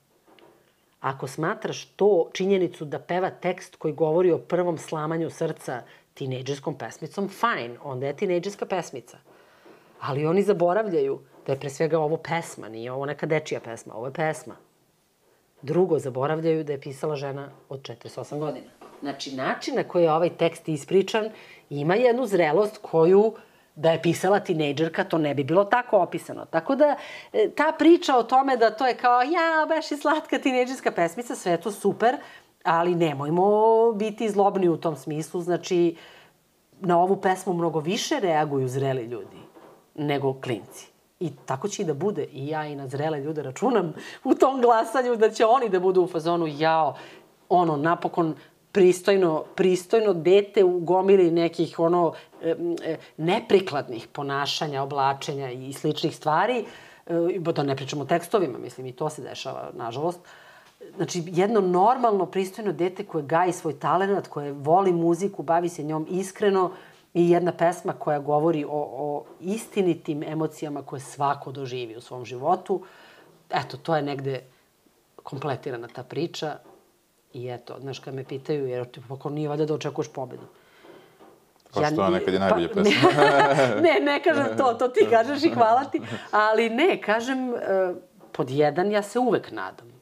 [1.00, 5.82] Ako smatraš to činjenicu da peva tekst koji govori o prvom slamanju srca
[6.14, 9.18] tinejdžerskom pesmicom, fajn, onda je tinejdžerska pesmica.
[10.00, 14.06] Ali oni zaboravljaju da je pre svega ovo pesma, nije ovo neka dečija pesma, ovo
[14.06, 14.56] je pesma.
[15.62, 18.81] Drugo, zaboravljaju da je pisala žena od 48 godina.
[19.02, 21.30] Znači, način na koji je ovaj tekst ispričan
[21.70, 23.32] ima jednu zrelost koju
[23.74, 26.44] da je pisala tinejdžerka, to ne bi bilo tako opisano.
[26.44, 26.96] Tako da,
[27.32, 31.34] e, ta priča o tome da to je kao, ja, baš je slatka tinejdžerska pesmica,
[31.34, 32.16] sve to super,
[32.64, 35.96] ali nemojmo biti zlobni u tom smislu, znači,
[36.80, 39.42] na ovu pesmu mnogo više reaguju zreli ljudi
[39.94, 40.92] nego klinci.
[41.20, 42.24] I tako će i da bude.
[42.32, 46.02] I ja i na zrele ljude računam u tom glasanju da će oni da budu
[46.02, 46.94] u fazonu, jao,
[47.48, 48.34] ono, napokon
[48.72, 52.12] pristojno, pristojno dete u gomili nekih ono
[53.16, 56.64] neprikladnih ponašanja, oblačenja i sličnih stvari,
[57.06, 60.20] e, da ne pričamo o tekstovima, mislim, i to se dešava, nažalost.
[60.96, 66.06] Znači, jedno normalno, pristojno dete koje gaji svoj talent, koje voli muziku, bavi se njom
[66.10, 66.70] iskreno,
[67.14, 72.82] i jedna pesma koja govori o, o istinitim emocijama koje svako doživi u svom životu.
[73.50, 74.40] Eto, to je negde
[75.22, 76.56] kompletirana ta priča
[77.34, 80.42] I eto, znaš, kad me pitaju, jer ti pa nije valjda da očekuješ pobedu.
[81.74, 82.92] Pa ja, što, nekad je najbolje pa, pesma.
[83.74, 86.00] Ne, ne, ne kažem to, to ti kažeš i hvala ti,
[86.30, 87.56] ali ne, kažem, uh,
[88.32, 89.92] pod jedan ja se uvek nadam.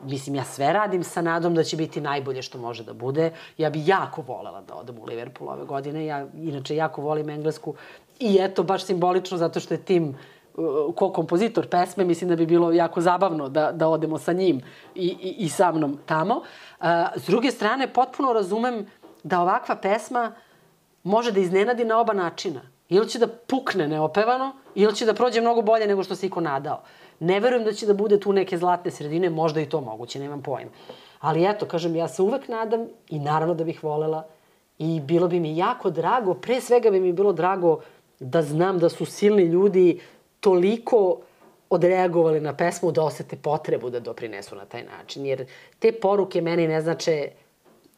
[0.00, 3.30] Mislim, ja sve radim sa nadom da će biti najbolje što može da bude.
[3.58, 6.06] Ja bi jako volela da odem u Liverpool ove godine.
[6.06, 7.74] Ja inače jako volim englesku.
[8.18, 10.16] I eto, baš simbolično, zato što je tim
[10.94, 14.60] ko kompozitor pesme, mislim da bi bilo jako zabavno da, da odemo sa njim
[14.94, 16.42] i, i, i sa mnom tamo.
[17.16, 18.86] S druge strane, potpuno razumem
[19.22, 20.32] da ovakva pesma
[21.02, 22.60] može da iznenadi na oba načina.
[22.88, 26.40] Ili će da pukne neopevano, ili će da prođe mnogo bolje nego što se iko
[26.40, 26.82] nadao.
[27.20, 30.42] Ne verujem da će da bude tu neke zlatne sredine, možda i to moguće, nemam
[30.42, 30.70] pojma.
[31.20, 34.26] Ali eto, kažem, ja se uvek nadam i naravno da bih volela
[34.78, 37.80] i bilo bi mi jako drago, pre svega bi mi bilo drago
[38.20, 40.00] da znam da su silni ljudi
[40.40, 41.20] toliko
[41.70, 45.26] odreagovali na pesmu da osete potrebu da doprinesu na taj način.
[45.26, 45.46] Jer
[45.78, 47.30] te poruke meni ne znače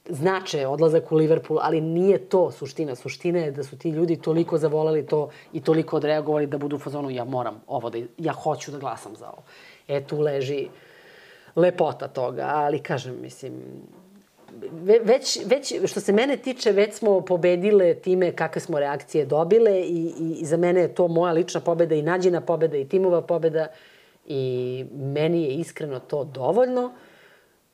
[0.09, 2.95] znače odlazak u Liverpool, ali nije to suština.
[2.95, 6.79] Suština je da su ti ljudi toliko zavolali to i toliko odreagovali da budu u
[6.79, 9.43] fazonu ja moram ovo da, ja hoću da glasam za ovo.
[9.89, 10.69] E, tu leži
[11.57, 13.53] lepota toga, ali kažem, mislim,
[15.03, 20.13] već, već, što se mene tiče, već smo pobedile time kakve smo reakcije dobile i,
[20.21, 23.67] i, i za mene je to moja lična pobeda i nađena pobeda i timova pobeda
[24.27, 26.93] i meni je iskreno to dovoljno.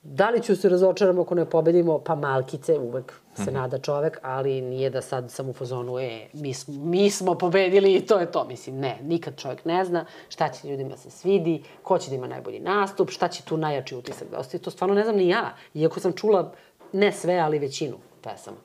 [0.04, 1.98] Da li ću se razočaram ako ne pobedimo?
[1.98, 3.52] Pa malkice, uvek se mm -hmm.
[3.52, 7.94] nada čovek, ali nije da sad sam u fazonu, e, mi smo, mi smo pobedili
[7.94, 8.44] i to je to.
[8.44, 12.26] Mislim, ne, nikad čovek ne zna šta će ljudima se svidi, ko će da ima
[12.26, 14.62] najbolji nastup, šta će tu najjači utisak da ostaje.
[14.62, 16.52] To stvarno ne znam ni ja, iako sam čula
[16.94, 18.56] ne sve, ali većinu pesama.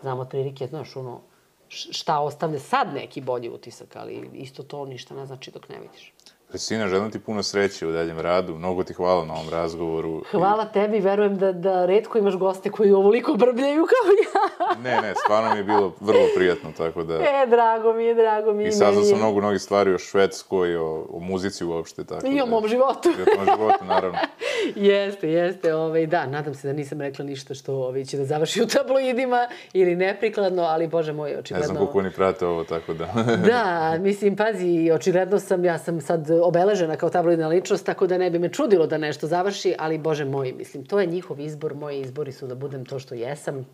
[0.00, 1.20] Znam otprilike, znaš, ono,
[1.68, 6.12] šta ostavlja sad neki bolji utisak, ali isto to ništa ne znači dok ne vidiš.
[6.52, 8.54] Kristina, želim ti puno sreće u daljem radu.
[8.54, 10.22] Mnogo ti hvala na ovom razgovoru.
[10.30, 10.72] Hvala I...
[10.72, 14.76] tebi, verujem da, da redko imaš goste koji ovoliko brbljaju kao ja.
[14.84, 17.14] ne, ne, stvarno mi je bilo vrlo prijatno, tako da...
[17.14, 18.68] E, drago mi je, drago mi je.
[18.68, 22.44] I saznao sam mnogo, mnogi stvari o Švedskoj, o, o muzici uopšte, tako I da...
[22.44, 23.08] o mom životu.
[23.08, 24.18] I o mom životu, naravno.
[24.90, 28.62] jeste, jeste, ovaj, da, nadam se da nisam rekla ništa što ovaj, će da završi
[28.62, 31.62] u tabloidima ili neprikladno, ali, bože moj, očigledno...
[31.62, 33.06] Ne znam koliko oni prate ovo, tako da...
[33.50, 38.30] da, mislim, pazi, očigledno sam, ja sam sad obeležena kao tabloidna ličnost, tako da ne
[38.30, 42.00] bi me čudilo da nešto završi, ali bože moj, mislim, to je njihov izbor, moji
[42.00, 43.66] izbori su da budem to što jesam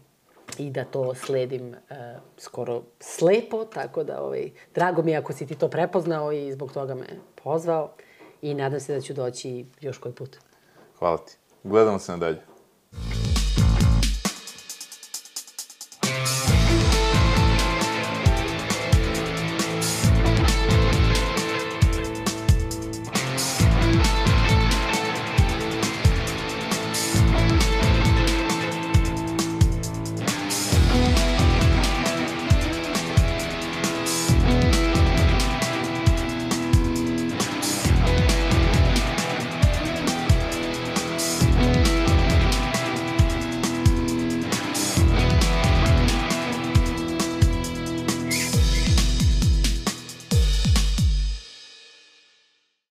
[0.58, 1.96] i da to sledim uh,
[2.36, 6.72] skoro slepo, tako da ovaj, drago mi je ako si ti to prepoznao i zbog
[6.72, 7.06] toga me
[7.44, 7.90] pozvao
[8.42, 10.36] i nadam se da ću doći još koji put.
[10.98, 11.36] Hvala ti.
[11.64, 12.38] Gledamo se nadalje.